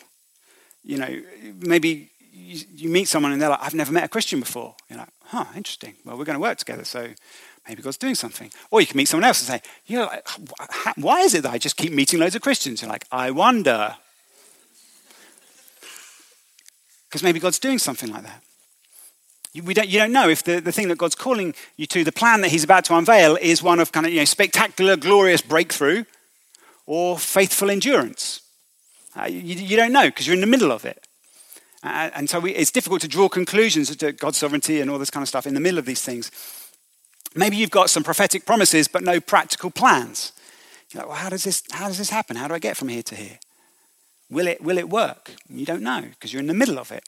You 0.82 0.96
know, 0.96 1.20
maybe 1.58 2.10
you, 2.32 2.64
you 2.74 2.88
meet 2.88 3.08
someone 3.08 3.32
and 3.32 3.42
they're 3.42 3.50
like, 3.50 3.62
I've 3.62 3.74
never 3.74 3.92
met 3.92 4.04
a 4.04 4.08
Christian 4.08 4.40
before. 4.40 4.74
You're 4.88 5.00
like, 5.00 5.12
huh, 5.24 5.44
interesting. 5.54 5.96
Well, 6.06 6.16
we're 6.16 6.24
going 6.24 6.38
to 6.38 6.40
work 6.40 6.56
together, 6.56 6.84
so 6.84 7.08
maybe 7.68 7.82
God's 7.82 7.98
doing 7.98 8.14
something. 8.14 8.50
Or 8.70 8.80
you 8.80 8.86
can 8.86 8.96
meet 8.96 9.08
someone 9.08 9.28
else 9.28 9.46
and 9.46 9.60
say, 9.60 9.70
you 9.84 9.98
know, 9.98 10.10
why 10.96 11.20
is 11.20 11.34
it 11.34 11.42
that 11.42 11.52
I 11.52 11.58
just 11.58 11.76
keep 11.76 11.92
meeting 11.92 12.20
loads 12.20 12.36
of 12.36 12.40
Christians? 12.40 12.80
You're 12.80 12.90
like, 12.90 13.04
I 13.12 13.30
wonder. 13.32 13.96
Because 17.08 17.22
maybe 17.22 17.40
God's 17.40 17.58
doing 17.58 17.78
something 17.78 18.10
like 18.10 18.22
that. 18.22 18.42
You, 19.52 19.62
we 19.62 19.74
don't, 19.74 19.88
you 19.88 19.98
don't 19.98 20.12
know 20.12 20.28
if 20.28 20.42
the, 20.42 20.60
the 20.60 20.72
thing 20.72 20.88
that 20.88 20.98
God's 20.98 21.14
calling 21.14 21.54
you 21.76 21.86
to, 21.86 22.04
the 22.04 22.12
plan 22.12 22.42
that 22.42 22.50
He's 22.50 22.64
about 22.64 22.84
to 22.86 22.96
unveil, 22.96 23.36
is 23.36 23.62
one 23.62 23.80
of 23.80 23.92
kind 23.92 24.06
of 24.06 24.12
you 24.12 24.20
know, 24.20 24.24
spectacular, 24.24 24.96
glorious 24.96 25.40
breakthrough 25.40 26.04
or 26.86 27.18
faithful 27.18 27.70
endurance. 27.70 28.42
Uh, 29.16 29.24
you, 29.24 29.40
you, 29.40 29.76
don't 29.76 29.92
know 29.92 30.06
because 30.06 30.26
you're 30.26 30.34
in 30.34 30.40
the 30.40 30.46
middle 30.46 30.70
of 30.70 30.84
it. 30.84 31.06
Uh, 31.82 32.10
and 32.14 32.28
so 32.28 32.40
we, 32.40 32.54
it's 32.54 32.70
difficult 32.70 33.00
to 33.00 33.08
draw 33.08 33.28
conclusions 33.28 33.94
to 33.94 34.12
God's 34.12 34.38
sovereignty 34.38 34.80
and 34.80 34.90
all 34.90 34.98
this 34.98 35.10
kind 35.10 35.22
of 35.22 35.28
stuff 35.28 35.46
in 35.46 35.54
the 35.54 35.60
middle 35.60 35.78
of 35.78 35.86
these 35.86 36.02
things. 36.02 36.30
Maybe 37.34 37.56
you've 37.56 37.70
got 37.70 37.90
some 37.90 38.02
prophetic 38.02 38.44
promises 38.44 38.88
but 38.88 39.02
no 39.02 39.20
practical 39.20 39.70
plans. 39.70 40.32
You're 40.92 41.02
like, 41.02 41.08
well, 41.08 41.18
how 41.18 41.28
does 41.28 41.44
this, 41.44 41.62
how 41.70 41.88
does 41.88 41.98
this 41.98 42.10
happen? 42.10 42.36
How 42.36 42.48
do 42.48 42.54
I 42.54 42.58
get 42.58 42.76
from 42.76 42.88
here 42.88 43.02
to 43.02 43.14
here? 43.14 43.38
Will 44.30 44.46
it, 44.46 44.62
will 44.62 44.78
it 44.78 44.88
work? 44.88 45.32
You 45.48 45.64
don't 45.64 45.82
know 45.82 46.02
because 46.02 46.32
you're 46.32 46.40
in 46.40 46.48
the 46.48 46.54
middle 46.54 46.78
of 46.78 46.92
it. 46.92 47.04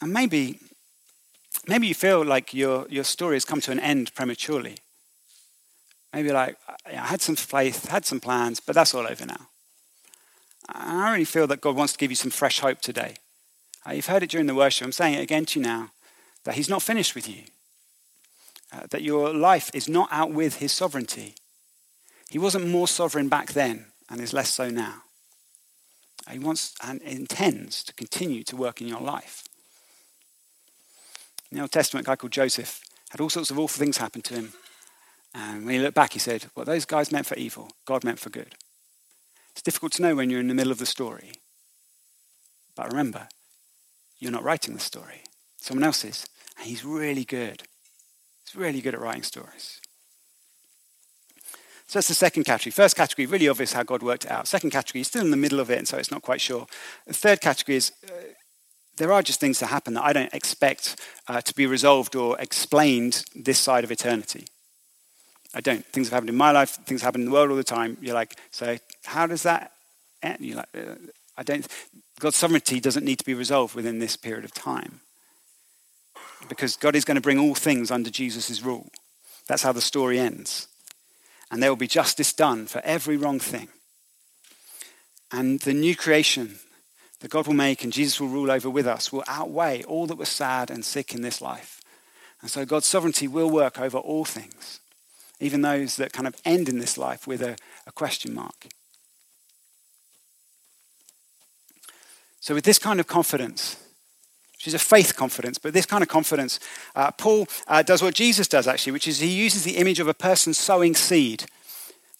And 0.00 0.12
maybe, 0.12 0.60
maybe 1.66 1.86
you 1.86 1.94
feel 1.94 2.24
like 2.24 2.54
your, 2.54 2.86
your 2.88 3.04
story 3.04 3.36
has 3.36 3.44
come 3.44 3.60
to 3.62 3.72
an 3.72 3.80
end 3.80 4.14
prematurely. 4.14 4.76
Maybe 6.12 6.30
like, 6.32 6.56
I 6.86 6.92
had 6.92 7.20
some 7.20 7.36
faith, 7.36 7.88
had 7.88 8.06
some 8.06 8.20
plans, 8.20 8.60
but 8.60 8.74
that's 8.74 8.94
all 8.94 9.06
over 9.06 9.26
now. 9.26 9.48
I 10.68 11.12
really 11.12 11.24
feel 11.24 11.46
that 11.48 11.60
God 11.60 11.76
wants 11.76 11.92
to 11.92 11.98
give 11.98 12.10
you 12.10 12.16
some 12.16 12.30
fresh 12.30 12.60
hope 12.60 12.80
today. 12.80 13.16
Uh, 13.86 13.92
you've 13.92 14.06
heard 14.06 14.22
it 14.22 14.30
during 14.30 14.46
the 14.46 14.54
worship. 14.54 14.84
I'm 14.84 14.92
saying 14.92 15.14
it 15.14 15.22
again 15.22 15.46
to 15.46 15.60
you 15.60 15.64
now 15.64 15.90
that 16.44 16.54
He's 16.54 16.68
not 16.68 16.82
finished 16.82 17.14
with 17.14 17.28
you, 17.28 17.42
uh, 18.72 18.86
that 18.90 19.02
your 19.02 19.32
life 19.32 19.70
is 19.74 19.88
not 19.88 20.08
out 20.10 20.32
with 20.32 20.56
His 20.56 20.72
sovereignty. 20.72 21.34
He 22.30 22.38
wasn't 22.38 22.68
more 22.68 22.88
sovereign 22.88 23.28
back 23.28 23.52
then 23.52 23.86
and 24.10 24.20
is 24.20 24.32
less 24.32 24.50
so 24.50 24.68
now. 24.68 25.02
He 26.30 26.38
wants 26.38 26.74
and 26.82 27.00
intends 27.02 27.84
to 27.84 27.92
continue 27.92 28.42
to 28.44 28.56
work 28.56 28.80
in 28.80 28.88
your 28.88 29.00
life. 29.00 29.44
In 31.50 31.56
the 31.56 31.62
Old 31.62 31.70
Testament, 31.70 32.06
a 32.06 32.10
guy 32.10 32.16
called 32.16 32.32
Joseph 32.32 32.80
had 33.10 33.20
all 33.20 33.30
sorts 33.30 33.50
of 33.50 33.58
awful 33.58 33.78
things 33.78 33.98
happen 33.98 34.22
to 34.22 34.34
him. 34.34 34.52
And 35.34 35.64
when 35.64 35.74
he 35.74 35.80
looked 35.80 35.94
back, 35.94 36.12
he 36.12 36.18
said, 36.18 36.46
What 36.54 36.66
those 36.66 36.84
guys 36.84 37.12
meant 37.12 37.26
for 37.26 37.36
evil, 37.36 37.70
God 37.84 38.02
meant 38.02 38.18
for 38.18 38.30
good. 38.30 38.56
It's 39.52 39.62
difficult 39.62 39.92
to 39.92 40.02
know 40.02 40.14
when 40.14 40.28
you're 40.28 40.40
in 40.40 40.48
the 40.48 40.54
middle 40.54 40.72
of 40.72 40.78
the 40.78 40.86
story. 40.86 41.32
But 42.74 42.90
remember, 42.90 43.28
you're 44.18 44.32
not 44.32 44.44
writing 44.44 44.74
the 44.74 44.80
story, 44.80 45.22
someone 45.58 45.84
else 45.84 46.04
is. 46.04 46.26
And 46.58 46.66
he's 46.66 46.84
really 46.84 47.24
good. 47.24 47.62
He's 48.44 48.56
really 48.56 48.80
good 48.80 48.94
at 48.94 49.00
writing 49.00 49.22
stories. 49.22 49.80
So 51.86 51.98
that's 51.98 52.08
the 52.08 52.14
second 52.14 52.44
category. 52.44 52.72
First 52.72 52.96
category, 52.96 53.26
really 53.26 53.48
obvious 53.48 53.72
how 53.72 53.84
God 53.84 54.02
worked 54.02 54.24
it 54.24 54.30
out. 54.30 54.48
Second 54.48 54.70
category, 54.70 55.04
still 55.04 55.24
in 55.24 55.30
the 55.30 55.36
middle 55.36 55.60
of 55.60 55.70
it, 55.70 55.78
and 55.78 55.86
so 55.86 55.96
it's 55.96 56.10
not 56.10 56.22
quite 56.22 56.40
sure. 56.40 56.66
The 57.06 57.14
third 57.14 57.40
category 57.40 57.76
is 57.76 57.92
uh, 58.04 58.12
there 58.96 59.12
are 59.12 59.22
just 59.22 59.38
things 59.38 59.60
that 59.60 59.66
happen 59.66 59.94
that 59.94 60.04
I 60.04 60.12
don't 60.12 60.32
expect 60.34 61.00
uh, 61.28 61.40
to 61.40 61.54
be 61.54 61.66
resolved 61.66 62.16
or 62.16 62.38
explained 62.40 63.24
this 63.36 63.60
side 63.60 63.84
of 63.84 63.92
eternity. 63.92 64.46
I 65.54 65.60
don't. 65.60 65.86
Things 65.86 66.08
have 66.08 66.14
happened 66.14 66.30
in 66.30 66.36
my 66.36 66.50
life, 66.50 66.70
things 66.70 67.02
happen 67.02 67.20
in 67.20 67.26
the 67.26 67.32
world 67.32 67.50
all 67.50 67.56
the 67.56 67.64
time. 67.64 67.96
You're 68.00 68.14
like, 68.14 68.36
so 68.50 68.78
how 69.04 69.28
does 69.28 69.44
that 69.44 69.70
end? 70.22 70.38
You're 70.40 70.56
like, 70.56 70.68
uh, 70.76 70.94
I 71.38 71.44
don't. 71.44 71.66
God's 72.18 72.36
sovereignty 72.36 72.80
doesn't 72.80 73.04
need 73.04 73.20
to 73.20 73.24
be 73.24 73.34
resolved 73.34 73.76
within 73.76 74.00
this 74.00 74.16
period 74.16 74.44
of 74.44 74.52
time. 74.52 75.00
Because 76.48 76.76
God 76.76 76.96
is 76.96 77.04
going 77.04 77.14
to 77.14 77.20
bring 77.20 77.38
all 77.38 77.54
things 77.54 77.92
under 77.92 78.10
Jesus' 78.10 78.60
rule. 78.62 78.90
That's 79.46 79.62
how 79.62 79.72
the 79.72 79.80
story 79.80 80.18
ends 80.18 80.66
and 81.50 81.62
there 81.62 81.70
will 81.70 81.76
be 81.76 81.86
justice 81.86 82.32
done 82.32 82.66
for 82.66 82.80
every 82.84 83.16
wrong 83.16 83.38
thing. 83.38 83.68
And 85.32 85.60
the 85.60 85.74
new 85.74 85.96
creation 85.96 86.58
that 87.20 87.30
God 87.30 87.46
will 87.46 87.54
make 87.54 87.82
and 87.82 87.92
Jesus 87.92 88.20
will 88.20 88.28
rule 88.28 88.50
over 88.50 88.70
with 88.70 88.86
us 88.86 89.12
will 89.12 89.24
outweigh 89.26 89.82
all 89.84 90.06
that 90.06 90.18
was 90.18 90.28
sad 90.28 90.70
and 90.70 90.84
sick 90.84 91.14
in 91.14 91.22
this 91.22 91.40
life. 91.40 91.80
And 92.40 92.50
so 92.50 92.64
God's 92.64 92.86
sovereignty 92.86 93.26
will 93.26 93.50
work 93.50 93.80
over 93.80 93.98
all 93.98 94.24
things, 94.24 94.80
even 95.40 95.62
those 95.62 95.96
that 95.96 96.12
kind 96.12 96.26
of 96.26 96.36
end 96.44 96.68
in 96.68 96.78
this 96.78 96.98
life 96.98 97.26
with 97.26 97.42
a, 97.42 97.56
a 97.86 97.92
question 97.92 98.34
mark. 98.34 98.68
So, 102.40 102.54
with 102.54 102.64
this 102.64 102.78
kind 102.78 103.00
of 103.00 103.08
confidence, 103.08 103.76
She's 104.66 104.74
a 104.74 104.80
faith 104.80 105.14
confidence, 105.14 105.58
but 105.58 105.74
this 105.74 105.86
kind 105.86 106.02
of 106.02 106.08
confidence, 106.08 106.58
uh, 106.96 107.12
Paul 107.12 107.46
uh, 107.68 107.84
does 107.84 108.02
what 108.02 108.14
Jesus 108.14 108.48
does 108.48 108.66
actually, 108.66 108.90
which 108.90 109.06
is 109.06 109.20
he 109.20 109.28
uses 109.28 109.62
the 109.62 109.76
image 109.76 110.00
of 110.00 110.08
a 110.08 110.12
person 110.12 110.52
sowing 110.52 110.96
seed 110.96 111.44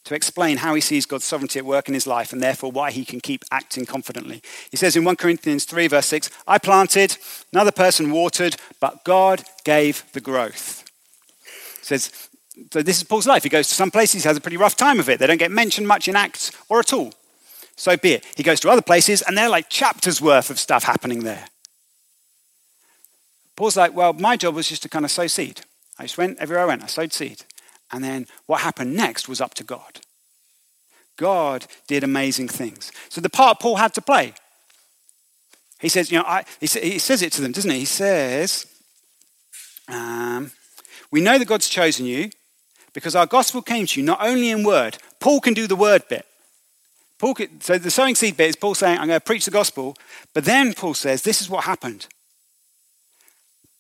to 0.04 0.14
explain 0.14 0.59
how 0.59 0.72
he 0.76 0.80
sees 0.80 1.06
God's 1.06 1.24
sovereignty 1.24 1.59
at 1.59 1.64
work 1.64 1.88
in 1.88 1.94
his 1.94 2.06
life 2.06 2.32
and 2.32 2.40
therefore 2.40 2.70
why 2.70 2.92
he 2.92 3.04
can 3.04 3.18
keep 3.18 3.42
acting 3.50 3.85
confidently. 3.85 4.42
He 4.70 4.76
says 4.76 4.94
in 4.94 5.02
1 5.02 5.16
Corinthians 5.16 5.64
3, 5.64 5.88
verse 5.88 6.06
6, 6.06 6.30
I 6.46 6.59
planted, 6.59 7.18
another 7.52 7.72
person 7.72 8.12
watered, 8.12 8.54
but 8.78 9.02
God 9.02 9.42
gave 9.64 10.04
the 10.12 10.20
growth. 10.20 10.85
He 11.80 11.85
says, 11.85 12.28
so 12.70 12.80
this 12.80 12.98
is 12.98 13.02
Paul's 13.02 13.26
life. 13.26 13.42
He 13.42 13.48
goes 13.48 13.66
to 13.66 13.74
some 13.74 13.90
places, 13.90 14.22
he 14.22 14.28
has 14.28 14.37
a 14.37 14.40
pretty 14.40 14.56
rough 14.56 14.76
time 14.76 15.00
of 15.00 15.09
it. 15.09 15.18
They 15.18 15.26
don't 15.26 15.37
get 15.37 15.50
mentioned 15.50 15.88
much 15.88 16.06
in 16.06 16.14
Acts 16.14 16.52
or 16.68 16.78
at 16.78 16.92
all. 16.92 17.12
So 17.74 17.96
be 17.96 18.12
it. 18.12 18.24
He 18.37 18.44
goes 18.44 18.61
to 18.61 18.70
other 18.70 18.82
places, 18.82 19.20
and 19.22 19.37
they're 19.37 19.48
like 19.48 19.68
chapters 19.68 20.22
worth 20.22 20.48
of 20.48 20.61
stuff 20.61 20.85
happening 20.85 21.24
there. 21.24 21.46
Paul's 23.57 23.77
like, 23.77 23.95
well, 23.95 24.12
my 24.12 24.37
job 24.37 24.55
was 24.55 24.69
just 24.69 24.83
to 24.83 24.88
kind 24.88 25.05
of 25.05 25.11
sow 25.11 25.27
seed. 25.27 25.62
I 25.99 26.05
just 26.05 26.19
went 26.19 26.38
everywhere 26.38 26.64
I 26.64 26.66
went, 26.66 26.83
I 26.83 26.87
sowed 26.87 27.12
seed. 27.12 27.45
And 27.90 28.05
then 28.05 28.27
what 28.47 28.61
happened 28.61 28.95
next 28.95 29.29
was 29.29 29.40
up 29.40 29.55
to 29.55 29.64
God. 29.64 30.01
God 31.16 31.66
did 31.87 32.05
amazing 32.05 32.49
things. 32.49 32.92
So 33.09 33.21
the 33.21 33.31
part 33.31 33.61
Paul 33.61 33.77
had 33.77 33.95
to 33.95 34.03
play, 34.03 34.35
He 35.81 35.88
says, 35.88 36.12
you 36.12 36.19
know, 36.19 36.25
I, 36.27 36.45
he, 36.61 36.66
he, 36.66 36.99
says 36.99 37.23
it 37.23 37.33
to 37.33 37.42
them, 37.42 37.53
doesn't 37.53 37.71
he? 37.71 37.81
He 37.81 37.85
says, 37.87 38.66
um, 39.88 40.51
we 41.11 41.21
know 41.21 41.38
that 41.38 41.49
God's 41.49 41.69
chosen 41.69 42.05
you 42.05 42.31
because 42.92 43.16
our 43.16 43.27
gospel 43.27 43.62
came 43.62 43.87
to 43.87 44.01
you 44.01 44.05
not 44.05 44.19
only 44.21 44.51
in 44.51 44.64
word. 44.64 44.99
Paul 45.21 45.40
can 45.40 45.55
do 45.55 45.66
the 45.66 45.77
word 45.77 46.03
bit. 46.09 46.27
Paul 47.19 47.35
could, 47.35 47.62
so 47.62 47.79
the 47.79 47.90
sowing 47.90 48.14
seed 48.14 48.37
bit 48.37 48.51
is 48.51 48.57
Paul 48.57 48.75
saying, 48.75 48.99
I'm 48.99 49.07
going 49.07 49.21
to 49.21 49.25
preach 49.25 49.47
the 49.47 49.51
gospel. 49.51 49.97
But 50.35 50.45
then 50.45 50.75
Paul 50.75 50.92
says, 50.92 51.23
this 51.23 51.40
is 51.40 51.49
what 51.49 51.64
happened. 51.64 52.09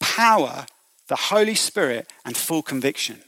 Power, 0.00 0.66
the 1.08 1.16
Holy 1.16 1.54
Spirit, 1.54 2.10
and 2.24 2.36
full 2.36 2.62
conviction. 2.62 3.20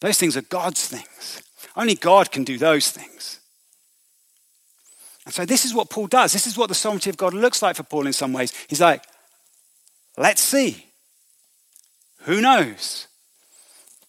Those 0.00 0.18
things 0.18 0.36
are 0.36 0.42
God's 0.42 0.86
things. 0.86 1.42
Only 1.76 1.94
God 1.94 2.30
can 2.30 2.44
do 2.44 2.58
those 2.58 2.90
things. 2.90 3.40
And 5.24 5.34
so 5.34 5.44
this 5.44 5.64
is 5.64 5.74
what 5.74 5.90
Paul 5.90 6.06
does. 6.06 6.32
This 6.32 6.46
is 6.46 6.56
what 6.56 6.68
the 6.68 6.74
sovereignty 6.74 7.10
of 7.10 7.16
God 7.16 7.34
looks 7.34 7.62
like 7.62 7.76
for 7.76 7.82
Paul 7.82 8.06
in 8.06 8.12
some 8.12 8.32
ways. 8.32 8.52
He's 8.68 8.80
like, 8.80 9.04
let's 10.16 10.42
see. 10.42 10.86
Who 12.22 12.40
knows? 12.40 13.06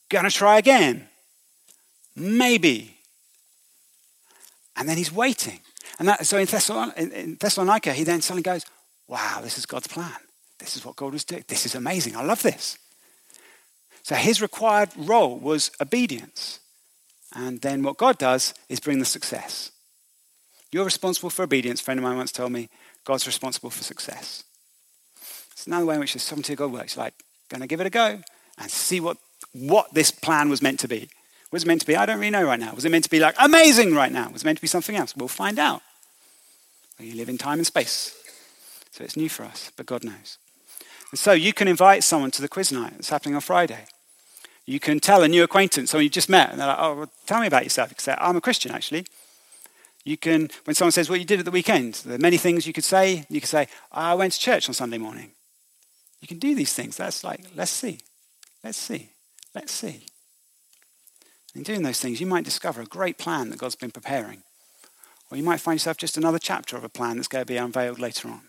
Gonna 0.09 0.31
try 0.31 0.57
again. 0.57 1.07
Maybe. 2.15 2.97
And 4.75 4.87
then 4.87 4.97
he's 4.97 5.11
waiting. 5.11 5.59
And 5.99 6.07
that, 6.07 6.25
so 6.25 6.37
in, 6.37 7.11
in 7.11 7.35
Thessalonica, 7.35 7.93
he 7.93 8.03
then 8.03 8.21
suddenly 8.21 8.43
goes, 8.43 8.65
wow, 9.07 9.39
this 9.43 9.57
is 9.57 9.65
God's 9.65 9.87
plan. 9.87 10.17
This 10.62 10.78
is 10.78 10.86
what 10.86 10.95
God 10.95 11.12
was 11.12 11.24
doing. 11.24 11.43
This 11.47 11.65
is 11.65 11.74
amazing. 11.74 12.15
I 12.15 12.24
love 12.24 12.43
this. 12.43 12.78
So 14.04 14.13
his 14.15 14.41
required 14.41 14.89
role 14.95 15.38
was 15.38 15.71
obedience. 15.82 16.60
And 17.36 17.60
then 17.62 17.82
what 17.82 17.97
God 17.97 18.19
does 18.19 18.54
is 18.69 18.80
bring 18.80 19.00
the 19.00 19.06
success. 19.06 19.71
You're 20.71 20.86
responsible 20.86 21.32
for 21.32 21.43
obedience. 21.43 21.82
A 21.82 21.84
friend 21.84 22.00
of 22.00 22.04
mine 22.04 22.17
once 22.17 22.32
told 22.32 22.52
me 22.52 22.69
God's 23.04 23.26
responsible 23.26 23.71
for 23.71 23.84
success. 23.84 24.43
It's 25.52 25.65
another 25.65 25.86
way 25.86 25.95
in 25.95 26.00
which 26.00 26.13
the 26.13 26.19
sovereignty 26.19 26.54
of 26.54 26.60
God 26.60 26.71
works. 26.71 26.95
Like, 26.95 27.15
to 27.50 27.67
give 27.67 27.82
it 27.82 27.88
a 27.88 27.89
go 27.89 28.21
and 28.60 28.71
see 28.71 29.00
what, 29.00 29.17
what 29.54 29.93
this 29.93 30.12
plan 30.12 30.47
was 30.50 30.62
meant 30.62 30.80
to 30.82 30.88
be. 30.88 31.10
Was 31.52 31.63
it 31.63 31.67
meant 31.67 31.82
to 31.82 31.88
be? 31.88 31.95
I 31.95 32.06
don't 32.06 32.19
really 32.19 32.30
know 32.30 32.45
right 32.45 32.60
now. 32.60 32.74
Was 32.74 32.86
it 32.86 32.91
meant 32.91 33.04
to 33.06 33.10
be 33.10 33.19
like 33.19 33.36
amazing 33.39 33.95
right 33.95 34.12
now? 34.12 34.30
Was 34.30 34.43
it 34.43 34.45
meant 34.45 34.60
to 34.60 34.62
be 34.62 34.67
something 34.67 34.95
else? 34.95 35.15
We'll 35.17 35.28
find 35.28 35.58
out. 35.58 35.82
You 37.00 37.15
live 37.15 37.30
in 37.30 37.38
time 37.38 37.58
and 37.58 37.65
space. 37.65 38.15
So 38.91 39.04
it's 39.04 39.17
new 39.17 39.28
for 39.28 39.43
us, 39.43 39.71
but 39.76 39.86
God 39.86 40.04
knows. 40.04 40.38
And 41.12 41.19
so 41.19 41.34
you 41.34 41.54
can 41.54 41.67
invite 41.67 42.04
someone 42.04 42.32
to 42.32 42.41
the 42.41 42.47
quiz 42.47 42.71
night 42.71 42.93
that's 42.93 43.10
happening 43.10 43.36
on 43.36 43.41
Friday. 43.41 43.86
You 44.65 44.80
can 44.80 45.00
tell 45.00 45.24
a 45.24 45.28
new 45.28 45.43
acquaintance, 45.43 45.91
someone 45.91 46.06
you 46.06 46.10
just 46.10 46.30
met, 46.30 46.52
and 46.52 46.60
they're 46.60 46.67
like, 46.67 46.78
oh, 46.80 46.95
well, 46.95 47.12
tell 47.26 47.41
me 47.41 47.47
about 47.47 47.63
yourself. 47.63 47.89
You 47.89 47.95
can 47.95 48.04
say, 48.04 48.15
I'm 48.17 48.38
a 48.38 48.41
Christian, 48.41 48.71
actually. 48.71 49.06
You 50.04 50.17
can, 50.17 50.50
when 50.63 50.76
someone 50.76 50.91
says 50.91 51.10
what 51.10 51.19
you 51.19 51.26
did 51.26 51.39
at 51.39 51.45
the 51.45 51.52
weekend, 51.52 51.95
there 52.06 52.15
are 52.15 52.19
many 52.19 52.38
things 52.38 52.65
you 52.65 52.74
could 52.74 52.84
say. 52.84 53.26
You 53.30 53.41
could 53.41 53.50
say, 53.50 53.67
I 53.91 54.15
went 54.15 54.34
to 54.34 54.39
church 54.39 54.69
on 54.69 54.74
Sunday 54.74 54.97
morning. 54.97 55.32
You 56.21 56.28
can 56.28 56.39
do 56.39 56.56
these 56.56 56.74
things. 56.74 56.97
That's 56.97 57.24
like, 57.24 57.41
let's 57.56 57.71
see. 57.71 58.00
Let's 58.63 58.78
see. 58.78 59.10
Let's 59.54 59.71
see. 59.71 60.06
In 61.54 61.63
doing 61.63 61.84
those 61.84 62.00
things, 62.00 62.21
you 62.21 62.28
might 62.28 62.45
discover 62.45 62.82
a 62.82 62.86
great 62.86 63.17
plan 63.17 63.50
that 63.50 63.60
God's 63.60 63.76
been 63.76 63.91
preparing. 63.91 64.43
Or 65.30 65.38
you 65.38 65.43
might 65.43 65.60
find 65.60 65.76
yourself 65.76 65.97
just 65.97 66.17
another 66.17 66.39
chapter 66.39 66.78
of 66.78 66.84
a 66.84 66.89
plan 66.89 67.17
that's 67.17 67.28
going 67.28 67.41
to 67.41 67.52
be 67.52 67.58
unveiled 67.58 68.00
later 68.00 68.30
on. 68.30 68.41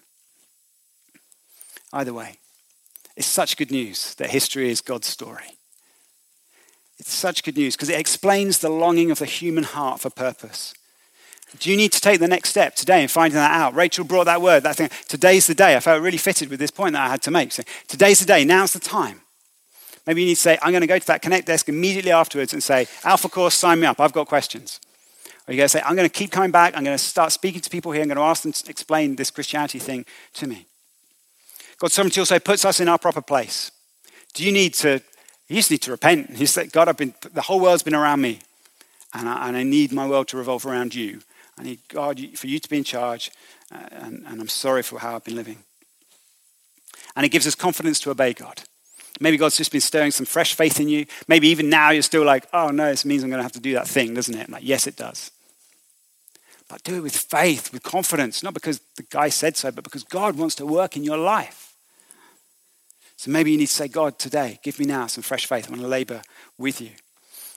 Either 1.93 2.15
way, 2.15 2.39
it's 3.17 3.27
such 3.27 3.57
good 3.57 3.71
news 3.71 4.15
that 4.15 4.31
history 4.31 4.71
is 4.71 4.81
God's 4.81 5.07
story. 5.07 5.59
It's 6.99 7.13
such 7.13 7.43
good 7.43 7.57
news 7.57 7.75
because 7.75 7.89
it 7.89 7.99
explains 7.99 8.59
the 8.59 8.69
longing 8.69 9.11
of 9.11 9.19
the 9.19 9.27
human 9.27 9.65
heart 9.65 10.01
for 10.01 10.11
purpose. 10.11 10.75
Do 11.59 11.71
you 11.71 11.77
need 11.77 11.93
to 11.93 12.01
take 12.01 12.21
the 12.21 12.29
next 12.29 12.51
step 12.51 12.75
today 12.75 13.03
in 13.03 13.09
finding 13.09 13.37
that 13.37 13.51
out? 13.51 13.75
Rachel 13.75 14.05
brought 14.05 14.25
that 14.25 14.41
word, 14.41 14.63
that 14.63 14.77
thing. 14.77 14.89
Today's 15.09 15.47
the 15.47 15.55
day. 15.55 15.77
I 15.77 15.81
felt 15.81 16.03
really 16.03 16.17
fitted 16.17 16.49
with 16.49 16.59
this 16.59 16.71
point 16.71 16.95
that 16.95 17.07
I 17.07 17.11
had 17.11 17.23
to 17.23 17.31
make. 17.31 17.53
So 17.53 17.63
today's 17.89 18.21
the 18.21 18.27
day. 18.27 18.45
Now's 18.45 18.73
the 18.73 18.81
time. 18.81 19.21
Maybe 20.07 20.23
you 20.23 20.29
need 20.29 20.37
to 20.37 20.41
say, 20.41 20.59
I'm 20.63 20.73
going 20.73 20.81
to 20.81 20.87
go 20.87 20.99
to 20.99 21.07
that 21.09 21.23
Connect 21.23 21.47
desk 21.47 21.69
immediately 21.69 22.11
afterwards 22.11 22.53
and 22.53 22.63
say, 22.63 22.87
Alpha 23.05 23.29
Course, 23.29 23.55
sign 23.55 23.81
me 23.81 23.87
up. 23.87 24.01
I've 24.01 24.13
got 24.13 24.27
questions. 24.27 24.81
Or 25.47 25.53
you're 25.53 25.59
going 25.59 25.67
to 25.67 25.69
say, 25.69 25.83
I'm 25.85 25.95
going 25.95 26.09
to 26.09 26.13
keep 26.13 26.31
coming 26.31 26.51
back. 26.51 26.77
I'm 26.77 26.85
going 26.85 26.97
to 26.97 27.03
start 27.03 27.33
speaking 27.33 27.61
to 27.61 27.71
people 27.71 27.93
here. 27.93 28.03
I'm 28.03 28.09
going 28.09 28.17
to 28.17 28.23
ask 28.23 28.43
them 28.43 28.53
to 28.53 28.71
explain 28.71 29.17
this 29.17 29.31
Christianity 29.31 29.79
thing 29.79 30.07
to 30.35 30.47
me. 30.47 30.67
God's 31.83 31.95
sovereignty 31.95 32.21
also 32.21 32.39
puts 32.39 32.65
us 32.65 32.79
in 32.79 32.89
our 32.89 32.97
proper 32.97 33.21
place. 33.21 33.73
Do 34.35 34.45
you 34.45 34.53
need 34.53 34.73
to, 34.75 35.03
you 35.49 35.57
just 35.57 35.69
need 35.69 35.83
to 35.83 35.91
repent. 35.91 36.31
He 36.37 36.47
said, 36.47 36.71
God, 36.71 36.87
I've 36.87 36.97
been, 36.97 37.13
the 37.35 37.43
whole 37.43 37.59
world's 37.59 37.83
been 37.83 37.97
around 37.97 38.21
me. 38.21 38.39
And 39.13 39.29
I, 39.29 39.49
and 39.49 39.57
I 39.57 39.65
need 39.65 39.91
my 39.91 40.07
world 40.07 40.29
to 40.29 40.37
revolve 40.37 40.65
around 40.65 40.95
you. 40.95 41.23
I 41.59 41.65
need 41.65 41.81
God 41.89 42.21
for 42.37 42.47
you 42.47 42.61
to 42.61 42.69
be 42.69 42.77
in 42.79 42.85
charge. 42.85 43.33
Uh, 43.75 43.81
and, 43.91 44.25
and 44.29 44.41
I'm 44.41 44.47
sorry 44.47 44.85
for 44.85 45.01
how 45.01 45.17
I've 45.17 45.25
been 45.25 45.35
living. 45.35 45.59
And 47.17 47.27
it 47.27 47.31
gives 47.31 47.49
us 47.49 47.57
confidence 47.57 47.99
to 48.03 48.13
obey 48.13 48.33
God. 48.33 48.63
Maybe 49.19 49.37
God's 49.37 49.57
just 49.57 49.73
been 49.73 49.81
stirring 49.81 50.13
some 50.13 50.25
fresh 50.25 50.55
faith 50.55 50.79
in 50.79 50.89
you. 50.89 51.07
Maybe 51.27 51.49
even 51.49 51.69
now 51.69 51.91
you're 51.91 52.03
still 52.03 52.25
like, 52.25 52.47
oh 52.53 52.69
no, 52.69 52.91
this 52.91 53.05
means 53.05 53.25
I'm 53.25 53.31
going 53.31 53.41
to 53.41 53.43
have 53.43 53.51
to 53.55 53.61
do 53.61 53.73
that 53.73 53.89
thing, 53.89 54.15
doesn't 54.15 54.39
it? 54.39 54.49
like, 54.51 54.63
yes, 54.65 54.87
it 54.87 54.95
does. 54.95 55.33
But 56.69 56.85
do 56.85 56.95
it 56.95 57.01
with 57.01 57.17
faith, 57.17 57.73
with 57.73 57.83
confidence, 57.83 58.41
not 58.45 58.55
because 58.55 58.81
the 58.95 59.03
guy 59.03 59.31
said 59.31 59.57
so, 59.57 59.73
but 59.73 59.83
because 59.83 60.05
God 60.05 60.39
wants 60.39 60.55
to 60.55 60.65
work 60.65 60.97
in 60.97 61.03
your 61.03 61.19
life. 61.19 61.71
So 63.23 63.31
maybe 63.31 63.53
you 63.53 63.57
need 63.57 63.67
to 63.67 63.73
say, 63.73 63.87
God, 63.87 64.19
today, 64.19 64.59
give 64.65 64.81
me 64.81 64.85
now 64.85 65.07
some 65.07 65.23
fresh 65.23 65.47
faith. 65.47 65.69
I 65.69 65.71
want 65.71 65.83
to 65.83 65.87
labor 65.87 66.23
with 66.59 66.81
you. 66.81 66.91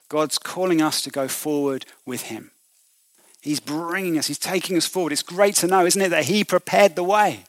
God's 0.08 0.38
calling 0.38 0.80
us 0.80 1.02
to 1.02 1.10
go 1.10 1.26
forward 1.26 1.84
with 2.04 2.22
Him. 2.22 2.52
He's 3.40 3.58
bringing 3.58 4.16
us, 4.16 4.28
He's 4.28 4.38
taking 4.38 4.76
us 4.76 4.86
forward. 4.86 5.12
It's 5.12 5.24
great 5.24 5.56
to 5.56 5.66
know, 5.66 5.84
isn't 5.84 6.00
it, 6.00 6.10
that 6.10 6.26
He 6.26 6.44
prepared 6.44 6.94
the 6.94 7.02
way 7.02 7.46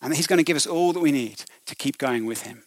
and 0.00 0.12
that 0.12 0.16
He's 0.18 0.28
going 0.28 0.36
to 0.36 0.44
give 0.44 0.54
us 0.54 0.68
all 0.68 0.92
that 0.92 1.00
we 1.00 1.10
need 1.10 1.42
to 1.66 1.74
keep 1.74 1.98
going 1.98 2.26
with 2.26 2.42
Him. 2.42 2.62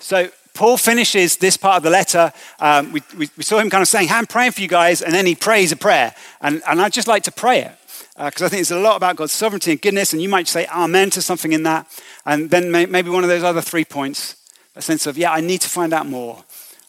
So 0.00 0.28
Paul 0.62 0.76
finishes 0.76 1.38
this 1.38 1.56
part 1.56 1.78
of 1.78 1.82
the 1.82 1.90
letter. 1.90 2.32
Um, 2.60 2.92
we, 2.92 3.02
we, 3.18 3.28
we, 3.36 3.42
saw 3.42 3.58
him 3.58 3.68
kind 3.68 3.82
of 3.82 3.88
saying, 3.88 4.06
hey, 4.06 4.14
I'm 4.14 4.28
praying 4.28 4.52
for 4.52 4.60
you 4.60 4.68
guys, 4.68 5.02
and 5.02 5.12
then 5.12 5.26
he 5.26 5.34
prays 5.34 5.72
a 5.72 5.76
prayer. 5.76 6.14
And, 6.40 6.62
and 6.68 6.80
I'd 6.80 6.92
just 6.92 7.08
like 7.08 7.24
to 7.24 7.32
pray 7.32 7.62
it 7.62 7.72
because 8.16 8.42
uh, 8.42 8.44
I 8.44 8.48
think 8.48 8.60
it's 8.60 8.70
a 8.70 8.78
lot 8.78 8.94
about 8.94 9.16
God's 9.16 9.32
sovereignty 9.32 9.72
and 9.72 9.82
goodness, 9.82 10.12
and 10.12 10.22
you 10.22 10.28
might 10.28 10.46
say 10.46 10.68
amen 10.68 11.10
to 11.10 11.20
something 11.20 11.52
in 11.52 11.64
that. 11.64 11.88
And 12.24 12.48
then 12.48 12.70
may, 12.70 12.86
maybe 12.86 13.10
one 13.10 13.24
of 13.24 13.28
those 13.28 13.42
other 13.42 13.60
three 13.60 13.84
points, 13.84 14.36
a 14.76 14.82
sense 14.82 15.08
of, 15.08 15.18
yeah, 15.18 15.32
I 15.32 15.40
need 15.40 15.62
to 15.62 15.68
find 15.68 15.92
out 15.92 16.06
more. 16.06 16.44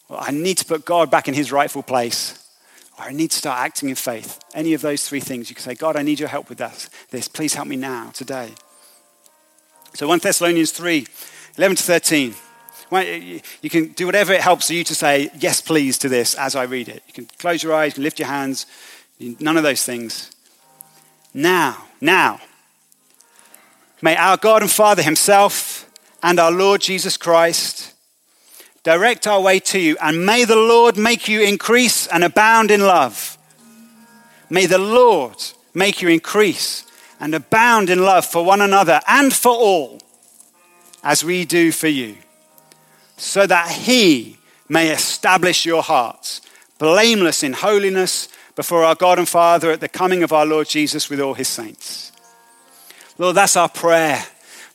Or 0.08 0.20
I 0.20 0.30
need 0.30 0.60
to 0.60 0.66
put 0.66 0.86
God 0.86 1.10
back 1.10 1.28
in 1.28 1.34
his 1.34 1.52
rightful 1.52 1.82
place. 1.82 2.48
Or 3.00 3.06
I 3.06 3.12
need 3.12 3.32
to 3.32 3.38
start 3.38 3.58
acting 3.58 3.90
in 3.90 3.96
faith. 3.96 4.40
Any 4.54 4.76
of 4.76 4.82
those 4.82 5.10
three 5.10 5.20
things, 5.20 5.50
you 5.50 5.56
can 5.56 5.64
say, 5.64 5.74
God, 5.74 5.96
I 5.96 6.04
need 6.04 6.20
your 6.20 6.30
help 6.30 6.48
with 6.48 6.60
that, 6.60 6.88
this. 7.10 7.28
Please 7.28 7.56
help 7.56 7.68
me 7.68 7.78
now, 7.78 8.12
today. 8.12 8.52
So 9.96 10.08
1 10.08 10.20
Thessalonians 10.20 10.70
3, 10.70 11.08
11 11.58 11.78
to 11.78 11.82
13. 11.82 12.36
You 13.02 13.70
can 13.70 13.88
do 13.94 14.06
whatever 14.06 14.34
it 14.34 14.42
helps 14.42 14.70
you 14.70 14.84
to 14.84 14.96
say, 14.96 15.30
yes, 15.40 15.62
please, 15.62 15.98
to 16.00 16.10
this 16.10 16.36
as 16.36 16.56
I 16.56 16.64
read 16.64 16.90
it. 16.90 17.04
You 17.08 17.14
can 17.14 17.26
close 17.40 17.64
your 17.64 17.74
eyes, 17.74 17.92
you 17.92 17.96
can 17.96 18.04
lift 18.04 18.20
your 18.20 18.28
hands, 18.28 18.66
none 19.20 19.58
of 19.58 19.64
those 19.64 19.84
things. 19.84 20.32
Now, 21.34 21.86
now, 22.00 22.40
may 24.02 24.16
our 24.16 24.38
God 24.38 24.62
and 24.62 24.70
Father 24.70 25.02
Himself 25.02 25.90
and 26.22 26.40
our 26.40 26.52
Lord 26.52 26.82
Jesus 26.82 27.18
Christ 27.18 27.94
direct 28.84 29.26
our 29.28 29.42
way 29.42 29.60
to 29.60 29.80
you, 29.80 29.98
and 30.02 30.26
may 30.26 30.44
the 30.44 30.56
Lord 30.56 30.98
make 30.98 31.28
you 31.28 31.42
increase 31.42 32.06
and 32.08 32.24
abound 32.24 32.70
in 32.70 32.82
love. 32.82 33.38
May 34.50 34.66
the 34.66 34.78
Lord 34.78 35.38
make 35.74 36.02
you 36.02 36.10
increase 36.10 36.86
and 37.20 37.34
abound 37.34 37.90
in 37.90 38.04
love 38.04 38.26
for 38.26 38.44
one 38.44 38.62
another 38.62 39.00
and 39.08 39.34
for 39.34 39.54
all, 39.54 40.02
as 41.02 41.24
we 41.24 41.46
do 41.46 41.72
for 41.72 41.88
you 41.88 42.18
so 43.18 43.46
that 43.48 43.70
he 43.72 44.38
may 44.70 44.90
establish 44.90 45.66
your 45.66 45.84
hearts, 45.84 46.42
blameless 46.78 47.44
in 47.44 47.54
holiness 47.54 48.28
before 48.56 48.84
our 48.84 48.96
God 48.96 49.20
and 49.20 49.28
Father 49.28 49.72
at 49.72 49.80
the 49.80 49.90
coming 49.90 50.24
of 50.24 50.34
our 50.34 50.46
Lord 50.46 50.68
Jesus 50.68 51.10
with 51.10 51.20
all 51.20 51.34
his 51.34 51.48
saints. 51.48 52.12
Lord, 53.18 53.36
that's 53.36 53.58
our 53.58 53.70
prayer. 53.70 54.24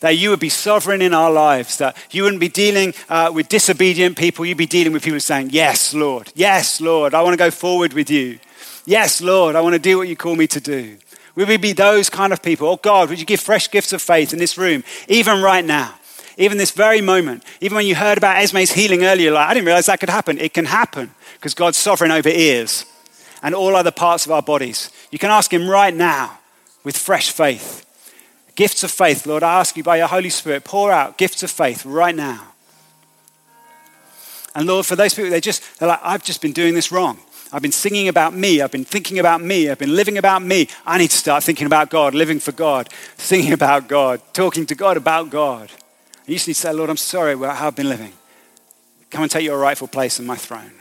That 0.01 0.17
you 0.17 0.31
would 0.31 0.39
be 0.39 0.49
sovereign 0.49 1.03
in 1.03 1.13
our 1.13 1.31
lives, 1.31 1.79
that 1.79 1.97
you 2.13 2.23
wouldn't 2.23 2.39
be 2.41 2.49
dealing 2.49 2.95
uh, 3.09 3.33
with 3.35 3.49
disobedient 3.49 4.17
people, 4.17 4.47
you'd 4.47 4.57
be 4.57 4.65
dealing 4.65 4.93
with 4.93 5.03
people 5.03 5.19
saying, 5.19 5.51
Yes, 5.51 5.93
Lord, 5.93 6.33
yes, 6.37 6.81
Lord, 6.81 7.15
I 7.15 7.23
want 7.23 7.33
to 7.33 7.37
go 7.37 7.51
forward 7.51 7.93
with 7.93 8.09
you. 8.09 8.39
Yes, 8.87 9.21
Lord, 9.21 9.57
I 9.57 9.61
want 9.61 9.73
to 9.73 9.81
do 9.81 9.99
what 9.99 10.07
you 10.07 10.15
call 10.15 10.37
me 10.37 10.47
to 10.47 10.61
do. 10.61 10.99
Will 11.35 11.47
we 11.47 11.57
be 11.57 11.73
those 11.73 12.09
kind 12.09 12.33
of 12.33 12.43
people? 12.43 12.69
Oh 12.69 12.77
God, 12.77 13.09
would 13.09 13.19
you 13.19 13.27
give 13.27 13.41
fresh 13.41 13.71
gifts 13.71 13.93
of 13.93 14.01
faith 14.01 14.33
in 14.33 14.39
this 14.39 14.57
room, 14.57 14.85
even 15.09 15.43
right 15.43 15.65
now? 15.65 15.95
Even 16.39 16.57
this 16.57 16.71
very 16.71 17.01
moment, 17.01 17.43
even 17.61 17.75
when 17.75 17.87
you 17.87 17.97
heard 17.97 18.17
about 18.17 18.37
Esme's 18.37 18.73
healing 18.73 19.05
earlier, 19.05 19.33
like, 19.33 19.49
I 19.49 19.55
didn't 19.55 19.67
realize 19.67 19.87
that 19.87 19.99
could 19.99 20.09
happen. 20.09 20.39
It 20.39 20.55
can 20.55 20.67
happen 20.67 21.11
because 21.35 21.53
God's 21.53 21.77
sovereign 21.77 22.13
over 22.13 22.29
ears 22.29 22.87
and 23.43 23.55
all 23.55 23.75
other 23.75 23.91
parts 23.91 24.25
of 24.25 24.33
our 24.33 24.41
bodies. 24.41 24.91
You 25.11 25.19
can 25.19 25.31
ask 25.31 25.53
Him 25.53 25.69
right 25.69 25.95
now 25.95 26.39
with 26.85 26.97
fresh 26.97 27.33
faith. 27.33 27.85
Gifts 28.55 28.85
of 28.85 28.91
faith, 28.91 29.27
Lord, 29.27 29.43
I 29.43 29.59
ask 29.59 29.77
you 29.77 29.83
by 29.83 29.99
your 29.99 30.07
Holy 30.07 30.31
Spirit, 30.31 30.65
pour 30.65 30.93
out 30.93 31.19
gifts 31.19 31.43
of 31.43 31.51
faith 31.51 31.85
right 31.85 32.15
now. 32.15 32.45
And 34.55 34.67
Lord, 34.67 34.87
for 34.87 34.97
those 34.97 35.15
people, 35.15 35.31
they 35.31 35.41
just, 35.41 35.79
they're 35.79 35.89
like, 35.89 36.01
I've 36.03 36.25
just 36.25 36.41
been 36.41 36.53
doing 36.53 36.75
this 36.75 36.91
wrong. 36.91 37.19
I've 37.53 37.63
been 37.63 37.73
singing 37.73 38.09
about 38.09 38.35
me. 38.35 38.61
I've 38.61 38.71
been 38.73 38.85
thinking 38.85 39.19
about 39.19 39.41
me. 39.41 39.71
I've 39.71 39.79
been 39.79 39.95
living 39.97 40.19
about 40.19 40.43
me. 40.43 40.69
I 40.87 40.99
need 40.99 41.11
to 41.11 41.17
start 41.17 41.43
thinking 41.43 41.67
about 41.67 41.91
God, 41.91 42.15
living 42.15 42.39
for 42.41 42.53
God, 42.53 42.89
singing 43.17 43.53
about 43.53 43.89
God, 43.89 44.21
talking 44.33 44.67
to 44.67 44.75
God 44.75 44.97
about 44.97 45.31
God. 45.31 45.71
I 46.29 46.33
used 46.33 46.45
to 46.45 46.55
say, 46.55 46.73
Lord, 46.73 46.91
I'm 46.91 46.99
sorry 46.99 47.33
about 47.33 47.57
how 47.57 47.69
I've 47.69 47.77
been 47.77 47.89
living. 47.89 48.13
Come 49.11 49.23
and 49.23 49.31
take 49.31 49.45
your 49.45 49.59
rightful 49.59 49.89
place 49.89 50.21
on 50.21 50.27
my 50.27 50.37
throne. 50.37 50.78